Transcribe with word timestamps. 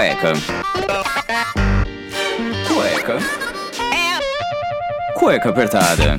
Cueca. 0.00 0.32
Cueca. 2.66 3.18
Cueca 5.14 5.48
apertada. 5.50 6.18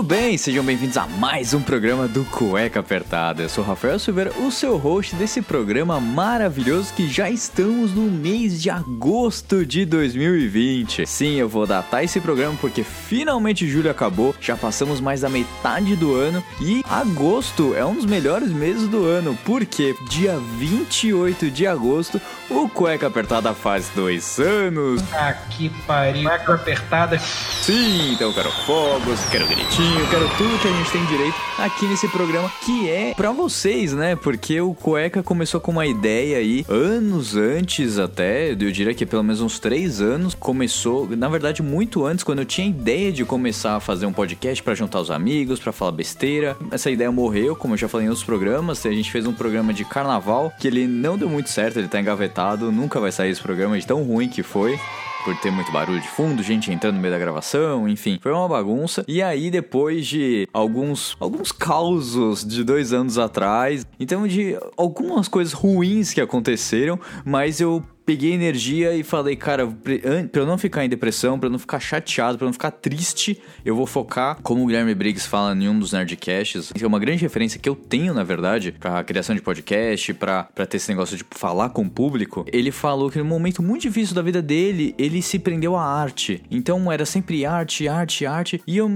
Muito 0.00 0.14
bem, 0.14 0.38
sejam 0.38 0.64
bem-vindos 0.64 0.96
a 0.96 1.06
mais 1.06 1.52
um 1.52 1.60
programa 1.60 2.08
do 2.08 2.24
Cueca 2.24 2.80
Apertada. 2.80 3.42
Eu 3.42 3.50
sou 3.50 3.62
Rafael 3.62 3.98
Silveira, 3.98 4.32
o 4.38 4.50
seu 4.50 4.78
host 4.78 5.14
desse 5.14 5.42
programa 5.42 6.00
maravilhoso 6.00 6.94
que 6.94 7.06
já 7.06 7.28
estamos 7.28 7.92
no 7.92 8.10
mês 8.10 8.62
de 8.62 8.70
agosto 8.70 9.66
de 9.66 9.84
2020. 9.84 11.06
Sim, 11.06 11.34
eu 11.34 11.50
vou 11.50 11.66
datar 11.66 12.02
esse 12.02 12.18
programa 12.18 12.56
porque 12.58 12.82
finalmente 12.82 13.68
julho 13.68 13.90
acabou, 13.90 14.34
já 14.40 14.56
passamos 14.56 15.02
mais 15.02 15.20
da 15.20 15.28
metade 15.28 15.94
do 15.96 16.14
ano 16.14 16.42
e 16.62 16.82
agosto 16.88 17.74
é 17.74 17.84
um 17.84 17.94
dos 17.94 18.06
melhores 18.06 18.48
meses 18.48 18.88
do 18.88 19.04
ano, 19.04 19.38
porque 19.44 19.94
dia 20.08 20.38
28 20.56 21.50
de 21.50 21.66
agosto 21.66 22.18
o 22.48 22.70
Cueca 22.70 23.08
Apertada 23.08 23.52
faz 23.52 23.90
dois 23.94 24.38
anos. 24.40 25.02
Ah, 25.12 25.34
que 25.50 25.68
pariu. 25.86 26.24
Cueca 26.24 26.54
apertada. 26.54 27.18
Sim, 27.18 28.14
então 28.14 28.28
eu 28.28 28.34
quero 28.34 28.50
fogos, 28.50 29.20
quero 29.30 29.46
gritinho, 29.46 29.89
quero 30.10 30.28
tudo 30.36 30.58
que 30.60 30.68
a 30.68 30.72
gente 30.72 30.90
tem 30.92 31.04
direito 31.06 31.34
aqui 31.58 31.86
nesse 31.86 32.08
programa, 32.08 32.50
que 32.64 32.88
é 32.88 33.14
pra 33.14 33.32
vocês, 33.32 33.92
né? 33.92 34.16
Porque 34.16 34.60
o 34.60 34.74
Cueca 34.74 35.22
começou 35.22 35.60
com 35.60 35.72
uma 35.72 35.86
ideia 35.86 36.38
aí, 36.38 36.64
anos 36.68 37.36
antes 37.36 37.98
até, 37.98 38.50
eu 38.50 38.56
diria 38.56 38.94
que 38.94 39.06
pelo 39.06 39.22
menos 39.22 39.40
uns 39.40 39.58
três 39.58 40.00
anos, 40.00 40.34
começou, 40.34 41.08
na 41.16 41.28
verdade, 41.28 41.62
muito 41.62 42.04
antes, 42.04 42.24
quando 42.24 42.40
eu 42.40 42.44
tinha 42.44 42.66
ideia 42.66 43.12
de 43.12 43.24
começar 43.24 43.76
a 43.76 43.80
fazer 43.80 44.06
um 44.06 44.12
podcast 44.12 44.62
pra 44.62 44.74
juntar 44.74 45.00
os 45.00 45.10
amigos, 45.10 45.60
pra 45.60 45.72
falar 45.72 45.92
besteira. 45.92 46.56
Essa 46.70 46.90
ideia 46.90 47.10
morreu, 47.10 47.56
como 47.56 47.74
eu 47.74 47.78
já 47.78 47.88
falei 47.88 48.06
em 48.06 48.10
outros 48.10 48.24
programas, 48.24 48.84
a 48.86 48.92
gente 48.92 49.10
fez 49.10 49.26
um 49.26 49.32
programa 49.32 49.72
de 49.72 49.84
carnaval, 49.84 50.52
que 50.58 50.66
ele 50.66 50.86
não 50.86 51.16
deu 51.16 51.28
muito 51.28 51.50
certo, 51.50 51.78
ele 51.78 51.88
tá 51.88 52.00
engavetado, 52.00 52.70
nunca 52.70 53.00
vai 53.00 53.12
sair 53.12 53.30
esse 53.30 53.40
programa 53.40 53.78
de 53.78 53.86
tão 53.86 54.02
ruim 54.02 54.28
que 54.28 54.42
foi 54.42 54.78
por 55.24 55.36
ter 55.36 55.50
muito 55.50 55.70
barulho 55.72 56.00
de 56.00 56.08
fundo, 56.08 56.42
gente 56.42 56.72
entrando 56.72 56.96
no 56.96 57.00
meio 57.00 57.12
da 57.12 57.18
gravação, 57.18 57.88
enfim, 57.88 58.18
foi 58.22 58.32
uma 58.32 58.48
bagunça. 58.48 59.04
E 59.06 59.22
aí, 59.22 59.50
depois 59.50 60.06
de 60.06 60.48
alguns, 60.52 61.16
alguns 61.20 61.52
causos 61.52 62.44
de 62.44 62.64
dois 62.64 62.92
anos 62.92 63.18
atrás, 63.18 63.86
então 63.98 64.26
de 64.26 64.56
algumas 64.76 65.28
coisas 65.28 65.52
ruins 65.52 66.12
que 66.12 66.20
aconteceram, 66.20 66.98
mas 67.24 67.60
eu 67.60 67.82
peguei 68.04 68.32
energia 68.32 68.94
e 68.94 69.02
falei, 69.02 69.36
cara, 69.36 69.66
pra 69.66 70.42
eu 70.42 70.46
não 70.46 70.58
ficar 70.58 70.84
em 70.84 70.88
depressão, 70.88 71.38
pra 71.38 71.46
eu 71.46 71.52
não 71.52 71.58
ficar 71.58 71.80
chateado, 71.80 72.38
pra 72.38 72.44
eu 72.44 72.48
não 72.48 72.52
ficar 72.52 72.70
triste, 72.70 73.40
eu 73.64 73.76
vou 73.76 73.86
focar, 73.86 74.38
como 74.42 74.62
o 74.62 74.66
Guilherme 74.66 74.94
Briggs 74.94 75.28
fala 75.28 75.54
em 75.54 75.68
um 75.68 75.78
dos 75.78 75.92
Nerdcasts, 75.92 76.72
que 76.72 76.82
é 76.82 76.86
uma 76.86 76.98
grande 76.98 77.22
referência 77.22 77.58
que 77.60 77.68
eu 77.68 77.76
tenho, 77.76 78.12
na 78.14 78.24
verdade, 78.24 78.72
pra 78.78 79.02
criação 79.04 79.34
de 79.34 79.42
podcast, 79.42 80.14
pra, 80.14 80.44
ter 80.44 80.76
esse 80.76 80.88
negócio 80.90 81.16
de 81.16 81.24
falar 81.30 81.70
com 81.70 81.82
o 81.82 81.90
público. 81.90 82.44
Ele 82.52 82.70
falou 82.70 83.10
que 83.10 83.18
num 83.18 83.24
momento 83.24 83.62
muito 83.62 83.82
difícil 83.82 84.14
da 84.14 84.22
vida 84.22 84.42
dele, 84.42 84.94
ele 84.98 85.22
se 85.22 85.38
prendeu 85.38 85.76
à 85.76 85.84
arte. 85.84 86.42
Então 86.50 86.90
era 86.90 87.04
sempre 87.04 87.44
arte, 87.44 87.88
arte, 87.88 88.26
arte. 88.26 88.62
E 88.66 88.76
eu 88.76 88.90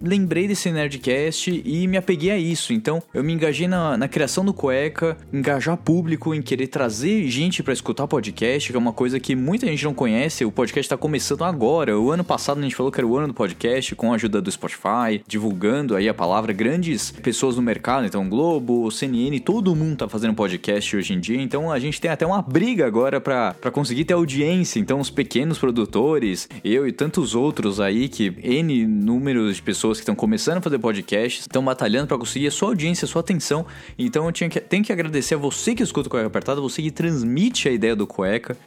lembrei 0.00 0.46
desse 0.48 0.70
Nerdcast 0.70 1.62
e 1.64 1.86
me 1.86 1.96
apeguei 1.96 2.30
a 2.30 2.38
isso. 2.38 2.72
Então 2.72 3.02
eu 3.12 3.22
me 3.22 3.32
engajei 3.32 3.68
na, 3.68 3.96
na 3.96 4.08
criação 4.08 4.44
do 4.44 4.52
Cueca, 4.52 5.16
engajar 5.32 5.76
público, 5.76 6.34
em 6.34 6.42
querer 6.42 6.66
trazer 6.66 7.28
gente 7.28 7.62
para 7.62 7.72
escutar 7.72 8.06
podcast, 8.06 8.41
que 8.42 8.74
é 8.74 8.78
uma 8.78 8.92
coisa 8.92 9.20
que 9.20 9.36
muita 9.36 9.68
gente 9.68 9.84
não 9.84 9.94
conhece. 9.94 10.44
O 10.44 10.50
podcast 10.50 10.88
tá 10.88 10.96
começando 10.96 11.44
agora. 11.44 11.96
O 11.96 12.10
ano 12.10 12.24
passado 12.24 12.58
a 12.58 12.62
gente 12.62 12.74
falou 12.74 12.90
que 12.90 12.98
era 12.98 13.06
o 13.06 13.16
ano 13.16 13.28
do 13.28 13.34
podcast, 13.34 13.94
com 13.94 14.10
a 14.10 14.16
ajuda 14.16 14.42
do 14.42 14.50
Spotify, 14.50 15.22
divulgando 15.28 15.94
aí 15.94 16.08
a 16.08 16.14
palavra. 16.14 16.52
Grandes 16.52 17.12
pessoas 17.12 17.54
no 17.54 17.62
mercado, 17.62 18.04
então 18.04 18.28
Globo, 18.28 18.90
CNN, 18.90 19.38
todo 19.38 19.76
mundo 19.76 19.98
tá 19.98 20.08
fazendo 20.08 20.34
podcast 20.34 20.96
hoje 20.96 21.14
em 21.14 21.20
dia. 21.20 21.40
Então 21.40 21.70
a 21.70 21.78
gente 21.78 22.00
tem 22.00 22.10
até 22.10 22.26
uma 22.26 22.42
briga 22.42 22.84
agora 22.84 23.20
para 23.20 23.70
conseguir 23.70 24.06
ter 24.06 24.14
audiência. 24.14 24.80
Então 24.80 24.98
os 24.98 25.08
pequenos 25.08 25.56
produtores, 25.56 26.48
eu 26.64 26.84
e 26.84 26.90
tantos 26.90 27.36
outros 27.36 27.78
aí, 27.78 28.08
que 28.08 28.34
N 28.42 28.86
números 28.88 29.54
de 29.54 29.62
pessoas 29.62 29.98
que 29.98 30.02
estão 30.02 30.16
começando 30.16 30.56
a 30.56 30.60
fazer 30.60 30.80
podcast, 30.80 31.42
estão 31.42 31.64
batalhando 31.64 32.08
para 32.08 32.18
conseguir 32.18 32.48
a 32.48 32.50
sua 32.50 32.70
audiência, 32.70 33.04
a 33.04 33.08
sua 33.08 33.20
atenção. 33.20 33.64
Então 33.96 34.26
eu 34.26 34.32
tinha 34.32 34.50
que, 34.50 34.58
tenho 34.60 34.82
que 34.82 34.92
agradecer 34.92 35.36
a 35.36 35.38
você 35.38 35.76
que 35.76 35.82
escuta 35.84 36.08
o 36.08 36.10
Cueca 36.10 36.26
Apertada, 36.26 36.60
você 36.60 36.82
que 36.82 36.90
transmite 36.90 37.68
a 37.68 37.72
ideia 37.72 37.94
do 37.94 38.04
Cueca, 38.04 38.21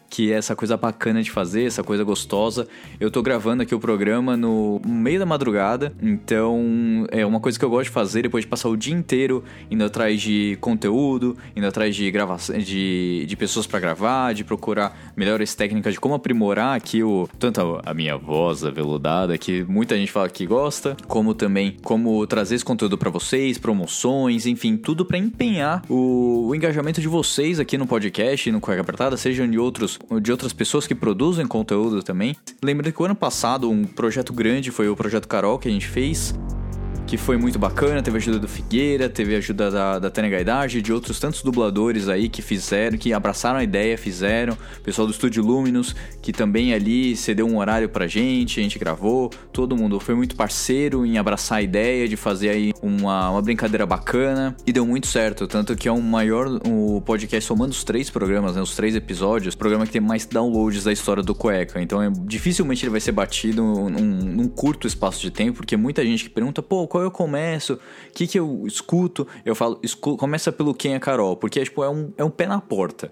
que 0.10 0.32
é 0.32 0.36
essa 0.36 0.56
coisa 0.56 0.78
bacana 0.78 1.22
de 1.22 1.32
fazer, 1.32 1.66
essa 1.66 1.84
coisa 1.84 2.04
gostosa. 2.04 2.68
Eu 3.00 3.12
tô 3.12 3.22
gravando 3.22 3.64
aqui 3.64 3.76
o 3.76 3.80
programa 3.80 4.38
no 4.38 4.82
meio 4.86 5.20
da 5.20 5.26
madrugada, 5.26 5.94
então 6.02 7.06
é 7.12 7.26
uma 7.26 7.40
coisa 7.40 7.60
que 7.60 7.66
eu 7.66 7.70
gosto 7.70 7.86
de 7.86 7.90
fazer 7.92 8.22
depois 8.22 8.44
de 8.44 8.50
passar 8.50 8.70
o 8.70 8.78
dia 8.78 8.94
inteiro 8.94 9.44
indo 9.70 9.84
atrás 9.84 10.22
de 10.22 10.58
conteúdo, 10.62 11.38
indo 11.56 11.68
atrás 11.68 11.96
de 11.96 12.10
gravação, 12.12 12.58
de, 12.58 13.26
de 13.28 13.36
pessoas 13.36 13.68
para 13.68 13.80
gravar, 13.80 14.34
de 14.34 14.44
procurar 14.44 15.14
melhores 15.16 15.54
técnicas 15.54 15.94
de 15.94 16.00
como 16.00 16.16
aprimorar 16.16 16.76
aqui 16.76 17.04
o 17.04 17.28
tanto 17.40 17.82
a, 17.84 17.94
minha 17.94 18.18
voz 18.18 18.64
aveludada 18.64 19.38
que 19.38 19.64
muita 19.64 19.96
gente 19.96 20.12
fala 20.12 20.30
que 20.30 20.46
gosta, 20.46 20.96
como 21.08 21.34
também 21.34 21.78
como 21.84 22.26
trazer 22.28 22.56
esse 22.56 22.66
conteúdo 22.66 22.98
para 22.98 23.10
vocês, 23.10 23.58
promoções, 23.58 24.46
enfim, 24.46 24.78
tudo 24.78 25.06
para 25.06 25.18
empenhar 25.18 25.84
o, 25.90 26.48
o, 26.48 26.56
engajamento 26.56 27.02
de 27.02 27.08
vocês 27.08 27.60
aqui 27.60 27.78
no 27.78 27.88
podcast, 27.88 28.52
no 28.52 28.60
Cueca 28.60 28.82
Apertada, 28.82 29.18
de 29.50 29.60
outros 29.60 30.00
de 30.22 30.32
outras 30.32 30.54
pessoas 30.54 30.88
que 30.88 30.96
produzem 30.96 31.46
conteúdo 31.46 32.02
também. 32.04 32.36
Lembrando 32.64 32.94
que 32.94 33.02
o 33.02 33.06
ano 33.06 33.16
passado 33.16 33.70
um 33.70 33.84
projeto 33.84 34.34
grande 34.34 34.72
foi 34.72 34.88
o 34.88 34.96
projeto 34.96 35.28
Carol 35.28 35.60
que 35.60 35.68
a 35.68 35.72
gente 35.72 35.88
fez 35.88 36.34
que 37.06 37.18
foi 37.18 37.38
muito 37.38 37.60
bacana. 37.60 38.02
Teve 38.02 38.18
ajuda 38.18 38.40
do 38.40 38.48
Figueira, 38.48 39.08
teve 39.08 39.36
ajuda 39.36 39.70
da, 39.70 40.00
da 40.00 40.10
Tânia 40.10 40.30
Gaidage, 40.30 40.82
de 40.82 40.92
outros 40.92 41.20
tantos 41.20 41.42
dubladores 41.42 42.10
aí 42.10 42.28
que 42.28 42.42
fizeram, 42.42 42.98
que 42.98 43.14
abraçaram 43.14 43.60
a 43.60 43.64
ideia, 43.64 43.98
fizeram. 43.98 44.58
Pessoal 44.84 45.08
do 45.08 45.12
Estúdio 45.12 45.44
Luminous, 45.44 45.96
que 46.22 46.34
também 46.34 46.74
ali 46.74 47.16
cedeu 47.16 47.48
um 47.48 47.58
horário 47.58 47.88
pra 47.90 48.08
gente, 48.08 48.60
a 48.60 48.64
gente 48.64 48.80
gravou. 48.80 49.30
Todo 49.54 49.76
mundo 49.76 50.00
foi 50.00 50.16
muito 50.16 50.36
parceiro 50.36 51.06
em 51.06 51.18
abraçar 51.18 51.60
a 51.60 51.62
ideia 51.62 52.08
de 52.08 52.18
fazer 52.18 52.50
aí 52.50 52.74
uma, 52.82 53.30
uma 53.30 53.42
brincadeira 53.42 53.86
bacana 53.86 54.56
e 54.66 54.74
deu 54.74 54.86
muito 54.86 55.08
certo. 55.08 55.48
Tanto 55.48 55.76
que 55.76 55.88
é 55.88 55.92
o 55.92 56.02
maior 56.02 56.60
o 56.66 57.02
podcast 57.02 57.48
somando 57.48 57.72
os 57.72 57.84
três 57.84 58.10
programas, 58.10 58.56
né, 58.56 58.62
os 58.62 58.76
três 58.76 58.96
episódios, 58.96 59.56
programa 59.56 59.86
que 59.86 59.92
tem 59.92 60.02
mais 60.02 60.26
downloads 60.26 60.84
da 60.84 60.92
história 60.92 61.22
do 61.22 61.36
Cueca. 61.36 61.82
Então 61.82 62.02
é, 62.02 62.12
dificilmente 62.26 62.84
ele 62.84 62.92
vai 62.92 63.00
ser 63.00 63.12
batido 63.12 63.62
num, 63.62 63.90
num 63.90 64.48
curto 64.48 64.88
espaço 64.88 65.22
de 65.22 65.30
tempo, 65.30 65.58
porque 65.58 65.78
muita 65.78 66.04
gente 66.04 66.24
que 66.24 66.30
pergunta, 66.30 66.62
pô, 66.62 66.88
qual 66.96 67.04
eu 67.04 67.12
começo, 67.12 67.74
o 67.74 67.80
que, 68.14 68.26
que 68.26 68.40
eu 68.40 68.64
escuto, 68.66 69.28
eu 69.44 69.54
falo, 69.54 69.78
escu 69.84 70.16
começa 70.16 70.50
pelo 70.50 70.74
Quem 70.74 70.94
é 70.94 71.00
Carol, 71.00 71.36
porque 71.36 71.62
tipo, 71.62 71.84
é, 71.84 71.90
um, 71.90 72.14
é 72.18 72.24
um 72.24 72.30
pé 72.30 72.48
na 72.48 72.62
porta, 72.62 73.12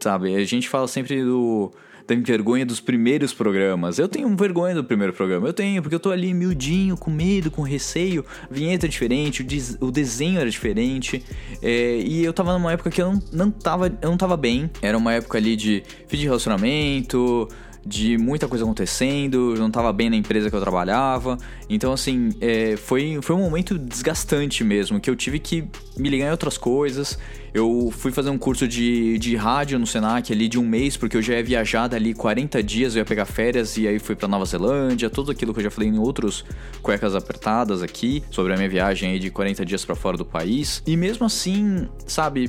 sabe? 0.00 0.34
A 0.34 0.44
gente 0.44 0.68
fala 0.68 0.88
sempre 0.88 1.22
do 1.22 1.70
da 2.04 2.16
vergonha 2.16 2.66
dos 2.66 2.80
primeiros 2.80 3.32
programas. 3.32 3.96
Eu 3.96 4.08
tenho 4.08 4.28
vergonha 4.36 4.74
do 4.74 4.82
primeiro 4.82 5.12
programa, 5.12 5.46
eu 5.46 5.52
tenho, 5.52 5.80
porque 5.80 5.94
eu 5.94 6.00
tô 6.00 6.10
ali 6.10 6.34
miudinho, 6.34 6.96
com 6.96 7.12
medo, 7.12 7.48
com 7.48 7.62
receio, 7.62 8.24
a 8.50 8.52
vinheta 8.52 8.86
é 8.86 8.88
diferente, 8.88 9.46
o, 9.80 9.86
o 9.86 9.92
desenho 9.92 10.40
era 10.40 10.50
diferente, 10.50 11.24
é, 11.62 11.98
e 11.98 12.24
eu 12.24 12.32
tava 12.32 12.52
numa 12.54 12.72
época 12.72 12.90
que 12.90 13.00
eu 13.00 13.12
não, 13.12 13.22
não, 13.32 13.50
tava, 13.52 13.86
eu 14.02 14.10
não 14.10 14.16
tava 14.16 14.36
bem, 14.36 14.68
era 14.82 14.98
uma 14.98 15.12
época 15.12 15.38
ali 15.38 15.54
de 15.54 15.84
fim 16.08 16.16
de 16.16 16.24
relacionamento, 16.24 17.48
de 17.84 18.16
muita 18.16 18.46
coisa 18.46 18.64
acontecendo, 18.64 19.54
eu 19.54 19.60
não 19.60 19.66
estava 19.66 19.92
bem 19.92 20.08
na 20.08 20.16
empresa 20.16 20.48
que 20.48 20.56
eu 20.56 20.60
trabalhava. 20.60 21.36
Então, 21.74 21.92
assim, 21.92 22.30
é, 22.40 22.76
foi, 22.76 23.18
foi 23.22 23.34
um 23.34 23.40
momento 23.40 23.78
desgastante 23.78 24.62
mesmo, 24.62 25.00
que 25.00 25.08
eu 25.08 25.16
tive 25.16 25.38
que 25.38 25.64
me 25.96 26.08
ligar 26.08 26.28
em 26.28 26.30
outras 26.30 26.58
coisas. 26.58 27.18
Eu 27.54 27.90
fui 27.90 28.10
fazer 28.10 28.30
um 28.30 28.38
curso 28.38 28.66
de, 28.66 29.18
de 29.18 29.36
rádio 29.36 29.78
no 29.78 29.86
Senac 29.86 30.32
ali 30.32 30.48
de 30.48 30.58
um 30.58 30.66
mês, 30.66 30.96
porque 30.96 31.18
eu 31.18 31.22
já 31.22 31.34
ia 31.34 31.42
viajar 31.42 31.86
dali 31.86 32.14
40 32.14 32.62
dias, 32.62 32.94
eu 32.94 33.00
ia 33.00 33.04
pegar 33.04 33.26
férias 33.26 33.76
e 33.76 33.86
aí 33.86 33.98
fui 33.98 34.16
pra 34.16 34.26
Nova 34.26 34.44
Zelândia, 34.46 35.10
tudo 35.10 35.30
aquilo 35.30 35.52
que 35.52 35.60
eu 35.60 35.64
já 35.64 35.70
falei 35.70 35.90
em 35.90 35.98
outros 35.98 36.46
cuecas 36.80 37.14
apertadas 37.14 37.82
aqui, 37.82 38.22
sobre 38.30 38.54
a 38.54 38.56
minha 38.56 38.70
viagem 38.70 39.12
aí 39.12 39.18
de 39.18 39.30
40 39.30 39.66
dias 39.66 39.84
para 39.84 39.94
fora 39.94 40.16
do 40.16 40.24
país. 40.24 40.82
E 40.86 40.96
mesmo 40.96 41.26
assim, 41.26 41.86
sabe, 42.06 42.48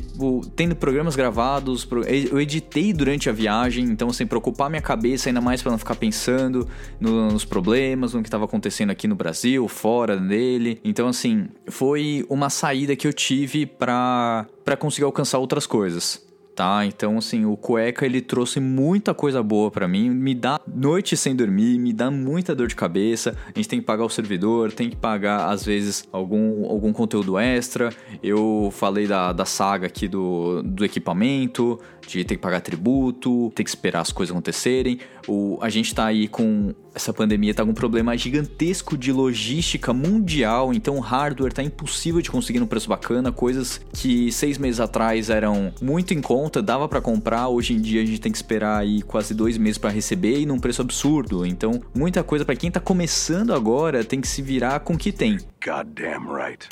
tendo 0.56 0.74
programas 0.74 1.18
gravados, 1.18 1.86
eu 2.30 2.40
editei 2.40 2.94
durante 2.94 3.30
a 3.30 3.34
viagem, 3.34 3.84
então 3.86 4.12
sem 4.14 4.26
preocupar 4.26 4.70
minha 4.70 4.82
cabeça, 4.82 5.30
ainda 5.30 5.42
mais 5.42 5.62
para 5.62 5.72
não 5.72 5.78
ficar 5.78 5.96
pensando 5.96 6.66
nos 7.00 7.44
problemas, 7.44 8.14
no 8.14 8.22
que 8.22 8.28
estava 8.30 8.46
acontecendo 8.46 8.90
aqui 8.90 9.06
no 9.06 9.13
Brasil, 9.16 9.68
fora 9.68 10.18
dele. 10.18 10.80
Então, 10.84 11.08
assim, 11.08 11.48
foi 11.68 12.26
uma 12.30 12.50
saída 12.50 12.96
que 12.96 13.08
eu 13.08 13.14
tive 13.14 13.66
para 13.66 14.46
para 14.64 14.78
conseguir 14.78 15.06
alcançar 15.06 15.40
outras 15.40 15.68
coisas. 15.68 16.26
tá? 16.56 16.86
Então, 16.86 17.18
assim, 17.18 17.46
o 17.46 17.58
cueca 17.58 18.06
ele 18.06 18.22
trouxe 18.22 18.60
muita 18.60 19.14
coisa 19.14 19.42
boa 19.42 19.70
para 19.72 19.88
mim, 19.88 20.10
me 20.10 20.34
dá 20.34 20.60
noite 20.68 21.18
sem 21.18 21.36
dormir, 21.36 21.80
me 21.80 21.92
dá 21.92 22.10
muita 22.12 22.56
dor 22.56 22.68
de 22.68 22.76
cabeça. 22.76 23.36
A 23.48 23.58
gente 23.58 23.68
tem 23.68 23.80
que 23.80 23.86
pagar 23.86 24.06
o 24.06 24.10
servidor, 24.10 24.72
tem 24.72 24.90
que 24.90 24.96
pagar 24.96 25.50
às 25.50 25.66
vezes 25.66 26.08
algum, 26.12 26.66
algum 26.70 26.94
conteúdo 26.94 27.38
extra. 27.38 27.94
Eu 28.22 28.70
falei 28.72 29.08
da, 29.08 29.34
da 29.34 29.46
saga 29.46 29.88
aqui 29.88 30.08
do, 30.08 30.62
do 30.64 30.86
equipamento, 30.86 31.80
de 32.08 32.24
ter 32.24 32.36
que 32.36 32.42
pagar 32.42 32.62
tributo, 32.62 33.52
ter 33.56 33.64
que 33.64 33.70
esperar 33.70 34.02
as 34.02 34.12
coisas 34.12 34.32
acontecerem. 34.34 35.00
O, 35.28 35.58
a 35.62 35.70
gente 35.70 35.94
tá 35.94 36.06
aí 36.06 36.28
com 36.28 36.74
essa 36.94 37.12
pandemia 37.12 37.54
tá 37.54 37.64
com 37.64 37.72
um 37.72 37.74
problema 37.74 38.16
gigantesco 38.16 38.98
de 38.98 39.12
logística 39.12 39.94
mundial, 39.94 40.74
então 40.74 40.98
o 40.98 41.00
hardware 41.00 41.52
tá 41.52 41.64
impossível 41.64 42.22
de 42.22 42.30
conseguir 42.30 42.60
num 42.60 42.68
preço 42.68 42.88
bacana, 42.88 43.32
coisas 43.32 43.82
que 43.94 44.32
seis 44.32 44.58
meses 44.58 44.80
atrás 44.80 45.30
eram 45.30 45.74
muito 45.82 46.14
em 46.14 46.22
conta, 46.22 46.62
dava 46.62 46.88
para 46.88 47.02
comprar, 47.02 47.48
hoje 47.48 47.74
em 47.74 47.82
dia 47.82 48.02
a 48.02 48.06
gente 48.06 48.22
tem 48.22 48.32
que 48.32 48.38
esperar 48.38 48.80
aí 48.80 49.02
quase 49.02 49.34
dois 49.34 49.58
meses 49.58 49.78
para 49.78 49.90
receber 49.90 50.40
e 50.40 50.46
num 50.46 50.60
preço 50.60 50.82
absurdo. 50.82 51.46
Então, 51.46 51.82
muita 51.96 52.24
coisa 52.24 52.46
para 52.46 52.56
quem 52.56 52.70
tá 52.70 52.80
começando 52.80 53.54
agora 53.54 54.04
tem 54.04 54.22
que 54.22 54.28
se 54.28 54.42
virar 54.42 54.82
com 54.82 54.94
o 54.94 54.98
que 54.98 55.12
tem. 55.12 55.38
Goddamn 55.64 56.32
right. 56.34 56.68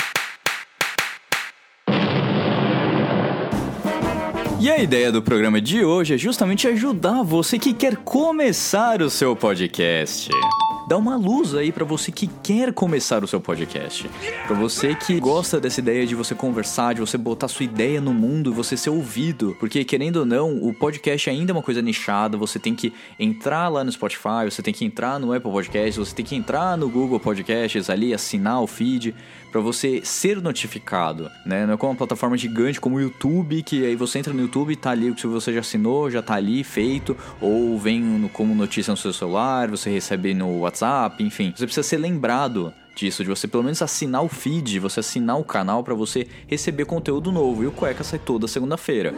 E 4.62 4.69
a 4.69 4.78
ideia 4.78 5.12
do 5.12 5.24
programa 5.24 5.60
de 5.60 5.84
hoje 5.84 6.13
é 6.13 6.18
justamente 6.19 6.68
ajudar 6.68 7.24
você 7.24 7.58
que 7.58 7.74
quer 7.74 7.96
começar 7.96 9.02
o 9.02 9.10
seu 9.10 9.36
podcast. 9.36 10.30
Dá 10.88 10.98
uma 10.98 11.16
luz 11.16 11.56
aí 11.56 11.72
para 11.72 11.86
você 11.86 12.12
que 12.12 12.28
quer 12.28 12.74
começar 12.74 13.24
o 13.24 13.28
seu 13.28 13.39
podcast. 13.39 14.10
Para 14.45 14.56
você 14.56 14.94
que 14.95 15.19
gosta 15.19 15.60
dessa 15.60 15.80
ideia 15.80 16.06
de 16.06 16.16
você 16.16 16.36
conversar, 16.36 16.94
de 16.94 17.01
você 17.01 17.18
botar 17.18 17.48
sua 17.48 17.63
ideia 17.63 18.01
no 18.01 18.13
mundo 18.13 18.51
e 18.51 18.54
você 18.54 18.75
ser 18.75 18.89
ouvido. 18.89 19.56
Porque, 19.60 19.86
querendo 19.86 20.18
ou 20.18 20.25
não, 20.25 20.57
o 20.57 20.74
podcast 20.74 21.30
ainda 21.30 21.51
é 21.51 21.54
uma 21.54 21.63
coisa 21.63 21.81
nichada. 21.81 22.38
Você 22.38 22.60
tem 22.60 22.75
que 22.75 22.92
entrar 23.19 23.69
lá 23.69 23.83
no 23.83 23.92
Spotify, 23.92 24.45
você 24.45 24.62
tem 24.62 24.74
que 24.74 24.83
entrar 24.83 25.19
no 25.19 25.33
Apple 25.33 25.51
Podcasts, 25.51 25.95
você 25.95 26.16
tem 26.16 26.25
que 26.25 26.36
entrar 26.36 26.78
no 26.78 26.89
Google 26.89 27.19
Podcasts 27.19 27.89
ali, 27.89 28.13
assinar 28.13 28.62
o 28.62 28.68
feed 28.68 29.16
para 29.51 29.60
você 29.60 30.01
ser 30.04 30.42
notificado, 30.42 31.30
né? 31.45 31.66
Não 31.66 31.74
é 31.74 31.77
como 31.77 31.92
uma 31.92 31.98
plataforma 31.98 32.38
gigante 32.38 32.80
como 32.80 32.95
o 32.95 33.01
YouTube, 33.01 33.62
que 33.63 33.86
aí 33.86 33.95
você 33.95 34.19
entra 34.19 34.34
no 34.34 34.42
YouTube 34.42 34.72
e 34.72 34.75
tá 34.77 34.92
ali, 34.92 35.13
se 35.18 35.27
você 35.27 35.51
já 35.54 35.60
assinou, 35.60 36.10
já 36.10 36.22
tá 36.22 36.36
ali 36.36 36.63
feito, 36.63 37.18
ou 37.42 37.77
vem 37.77 38.30
como 38.31 38.56
notícia 38.56 38.92
no 38.92 38.98
seu 38.98 39.12
celular, 39.12 39.69
você 39.69 39.89
recebe 39.89 40.34
no 40.34 40.60
WhatsApp, 40.60 40.81
enfim. 41.19 41.54
Você 41.56 41.66
precisa 41.66 41.88
ser 41.88 41.98
lembrado 41.98 42.74
disso, 42.95 43.24
de 43.24 43.30
você 43.30 43.48
pelo 43.48 43.63
menos 43.63 43.81
assinar 43.81 44.24
o 44.24 44.30
feed, 44.30 44.80
você 44.80 45.00
assinar 45.00 45.39
o 45.39 45.44
canal 45.44 45.83
para 45.83 45.94
você 45.94 46.28
receber 46.48 46.86
conteúdo 46.86 47.31
novo. 47.31 47.63
E 47.63 47.68
o 47.68 47.72
Cueca 47.72 48.04
sai 48.04 48.19
toda 48.19 48.48
segunda-feira. 48.48 49.13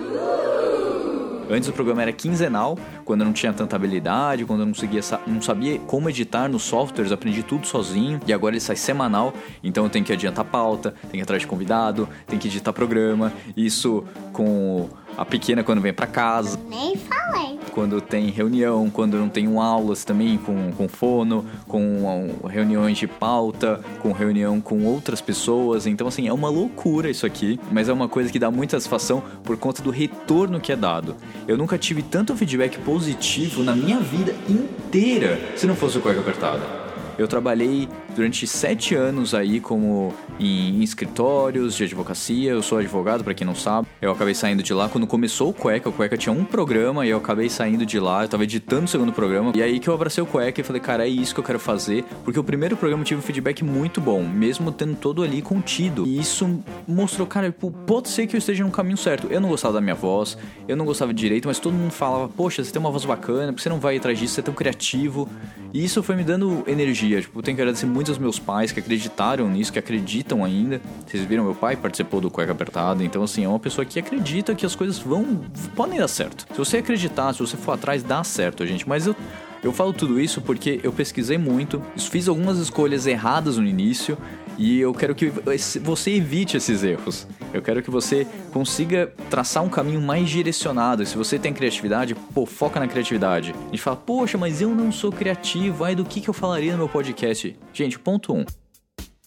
Antes 1.50 1.68
o 1.68 1.74
programa 1.74 2.02
era 2.02 2.12
quinzenal, 2.12 2.78
quando 3.04 3.22
eu 3.22 3.26
não 3.26 3.34
tinha 3.34 3.52
tanta 3.52 3.76
habilidade, 3.76 4.46
quando 4.46 4.62
eu 4.62 4.66
não, 4.66 4.74
conseguia, 4.74 5.02
não 5.28 5.42
sabia 5.42 5.78
como 5.80 6.10
editar 6.10 6.48
nos 6.48 6.64
softwares, 6.64 7.12
aprendi 7.12 7.44
tudo 7.44 7.68
sozinho. 7.68 8.20
E 8.26 8.34
agora 8.34 8.56
ele 8.56 8.62
sai 8.62 8.76
semanal, 8.76 9.34
então 9.64 9.84
eu 9.84 9.90
tenho 9.90 10.06
que 10.06 10.14
adiantar 10.14 10.46
pauta, 10.46 10.92
tenho 11.02 11.12
que 11.12 11.18
ir 11.18 11.22
atrás 11.22 11.42
de 11.42 11.48
convidado, 11.48 12.08
tenho 12.28 12.42
que 12.42 12.48
editar 12.48 12.72
programa. 12.72 13.32
Isso 13.58 14.04
com 14.32 14.90
a 15.18 15.26
pequena 15.26 15.64
quando 15.64 15.82
vem 15.82 15.94
pra 15.94 16.08
casa, 16.08 16.60
Nem 16.70 16.96
falei. 16.98 17.60
quando 17.72 18.02
tem 18.02 18.30
reunião, 18.30 18.90
quando 18.90 19.18
não 19.18 19.30
tenho 19.30 19.60
aulas 19.60 20.04
também 20.04 20.38
com, 20.38 20.72
com 20.72 20.88
fono, 20.88 21.46
com 21.68 22.40
ah, 22.44 22.48
reuniões 22.50 22.98
de 22.98 23.08
pauta, 23.08 23.80
com 24.00 24.12
reunião 24.12 24.60
com 24.60 24.84
outras 24.86 25.22
pessoas. 25.22 25.86
Então, 25.86 26.08
assim, 26.08 26.28
é 26.28 26.34
uma 26.34 26.50
loucura 26.50 27.10
isso 27.10 27.26
aqui, 27.26 27.60
mas 27.72 27.90
é 27.90 27.94
uma 27.94 28.08
coisa 28.08 28.32
que 28.32 28.40
dá 28.40 28.50
muita 28.52 28.78
satisfação 28.80 29.24
por 29.44 29.58
conta 29.58 29.82
do 29.82 29.90
retorno 29.92 30.60
que 30.60 30.72
é 30.72 30.76
dado. 30.76 31.16
Eu 31.48 31.58
nunca 31.58 31.78
tive 31.78 32.02
tanto 32.02 32.36
feedback 32.36 32.78
positivo 32.80 33.64
na 33.64 33.76
minha 33.76 34.00
vida 34.00 34.34
inteira 34.50 35.40
se 35.56 35.66
não 35.68 35.76
fosse 35.76 35.98
o 35.98 36.02
Cueca 36.02 36.20
Apertada. 36.20 36.84
Eu 37.18 37.28
trabalhei 37.28 37.88
durante 38.16 38.46
sete 38.48 38.96
anos 38.96 39.34
aí 39.34 39.60
como 39.60 40.14
em 40.40 40.82
escritórios 40.82 41.76
de 41.76 41.84
advocacia. 41.84 42.52
Eu 42.52 42.62
sou 42.62 42.78
advogado, 42.78 43.24
pra 43.24 43.34
quem 43.34 43.46
não 43.46 43.56
sabe. 43.56 43.88
Eu 44.02 44.12
acabei 44.12 44.34
saindo 44.34 44.64
de 44.64 44.74
lá 44.74 44.90
quando 44.90 45.08
começou 45.08 45.50
o 45.50 45.54
Cueca. 45.54 45.90
O 45.90 45.94
Cueca 45.94 46.18
tinha 46.18 46.34
um 46.34 46.44
programa 46.44 47.06
e 47.06 47.10
eu 47.10 47.18
acabei 47.18 47.50
saindo 47.50 47.86
de 47.86 48.00
lá. 48.00 48.24
Eu 48.24 48.30
tava 48.30 48.44
editando 48.44 48.86
o 48.86 48.88
segundo 48.88 49.12
programa. 49.12 49.52
E 49.56 49.62
aí 49.62 49.80
que 49.80 49.88
eu 49.88 49.94
abracei 49.94 50.24
o 50.24 50.28
Cueca 50.28 50.62
e 50.62 50.64
falei, 50.64 50.82
cara, 50.82 51.06
é 51.06 51.10
isso 51.10 51.34
que 51.34 51.40
eu 51.40 51.44
quero 51.44 51.60
fazer. 51.60 52.04
Porque 52.24 52.40
o 52.40 52.44
primeiro 52.44 52.78
programa 52.78 53.04
tive 53.04 53.20
um 53.20 53.24
feedback 53.24 53.64
muito 53.64 54.00
bom, 54.00 54.24
mesmo 54.24 54.72
tendo 54.72 54.96
todo 54.96 55.24
ali 55.24 55.42
contido. 55.42 56.06
E 56.06 56.20
isso 56.20 56.64
mostrou, 56.88 57.28
cara, 57.28 57.52
pô, 57.52 57.72
pode 57.72 58.10
ser 58.10 58.28
que 58.28 58.36
eu 58.36 58.38
esteja 58.38 58.64
no 58.64 58.72
caminho 58.72 58.98
certo. 58.98 59.28
Eu 59.30 59.42
não 59.42 59.50
gostava 59.50 59.76
da 59.76 59.82
minha 59.82 59.96
voz, 59.96 60.38
eu 60.68 60.76
não 60.76 60.86
gostava 60.86 61.14
de 61.14 61.20
direito, 61.20 61.48
mas 61.48 61.60
todo 61.60 61.74
mundo 61.74 61.92
falava, 61.92 62.28
poxa, 62.30 62.64
você 62.64 62.72
tem 62.72 62.80
uma 62.80 62.92
voz 62.92 63.06
bacana, 63.06 63.52
porque 63.52 63.62
você 63.62 63.70
não 63.70 63.80
vai 63.80 63.98
atrás 63.98 64.18
disso, 64.20 64.36
você 64.36 64.42
é 64.42 64.44
tão 64.44 64.54
criativo. 64.54 65.30
E 65.74 65.84
isso 65.84 66.04
foi 66.04 66.16
me 66.16 66.24
dando 66.24 66.64
energia. 66.68 67.22
Tipo, 67.22 67.40
eu 67.40 67.44
tenho 67.44 67.56
que 67.56 67.62
agradecer 67.62 67.86
muito 67.86 68.03
aos 68.10 68.18
meus 68.18 68.40
pais 68.40 68.72
que 68.72 68.80
acreditaram 68.80 69.50
nisso, 69.50 69.72
que 69.72 69.80
acreditam 69.80 70.44
ainda. 70.44 70.82
Vocês 71.06 71.24
viram, 71.24 71.44
meu 71.44 71.56
pai 71.56 71.76
participou 71.76 72.22
do 72.22 72.30
Cueca 72.30 72.52
Apertada, 72.52 73.04
então 73.04 73.24
assim, 73.24 73.44
é 73.44 73.48
uma 73.48 73.60
pessoa 73.60 73.86
que 73.86 74.00
acredita 74.00 74.56
que 74.56 74.66
as 74.66 74.76
coisas 74.76 75.00
vão. 75.00 75.42
podem 75.76 76.00
dar 76.00 76.08
certo. 76.08 76.46
Se 76.52 76.58
você 76.58 76.78
acreditar, 76.78 77.34
se 77.34 77.40
você 77.40 77.58
for 77.58 77.74
atrás, 77.74 78.04
dá 78.04 78.24
certo, 78.24 78.66
gente. 78.66 78.88
Mas 78.88 79.08
eu. 79.08 79.16
Eu 79.64 79.72
falo 79.72 79.94
tudo 79.94 80.20
isso 80.20 80.42
porque 80.42 80.82
eu 80.84 80.92
pesquisei 80.92 81.38
muito, 81.38 81.82
fiz 81.96 82.28
algumas 82.28 82.58
escolhas 82.58 83.08
erradas 83.08 83.58
no 83.58 83.66
início 83.66 84.18
e 84.58 84.80
eu 84.80 84.94
quero 84.94 85.16
que 85.16 85.30
você 85.30 86.12
evite 86.12 86.58
esses 86.58 86.84
erros. 86.84 87.28
Eu 87.54 87.62
quero 87.62 87.82
que 87.82 87.90
você 87.90 88.28
consiga 88.52 89.14
traçar 89.30 89.64
um 89.64 89.70
caminho 89.70 90.02
mais 90.02 90.30
direcionado. 90.30 91.06
Se 91.06 91.18
você 91.18 91.38
tem 91.38 91.54
criatividade, 91.54 92.16
pô, 92.16 92.46
foca 92.46 92.80
na 92.80 92.88
criatividade. 92.88 93.54
A 93.68 93.70
gente 93.70 93.82
fala, 93.82 93.98
poxa, 93.98 94.38
mas 94.38 94.62
eu 94.62 94.70
não 94.70 94.92
sou 94.92 95.12
criativo, 95.12 95.84
aí 95.84 95.96
do 95.96 96.06
que, 96.06 96.22
que 96.22 96.30
eu 96.30 96.34
falaria 96.34 96.72
no 96.72 96.80
meu 96.80 96.90
podcast? 96.90 97.56
Gente, 97.74 98.00
ponto 98.00 98.34
1. 98.34 98.40
Um. 98.40 98.63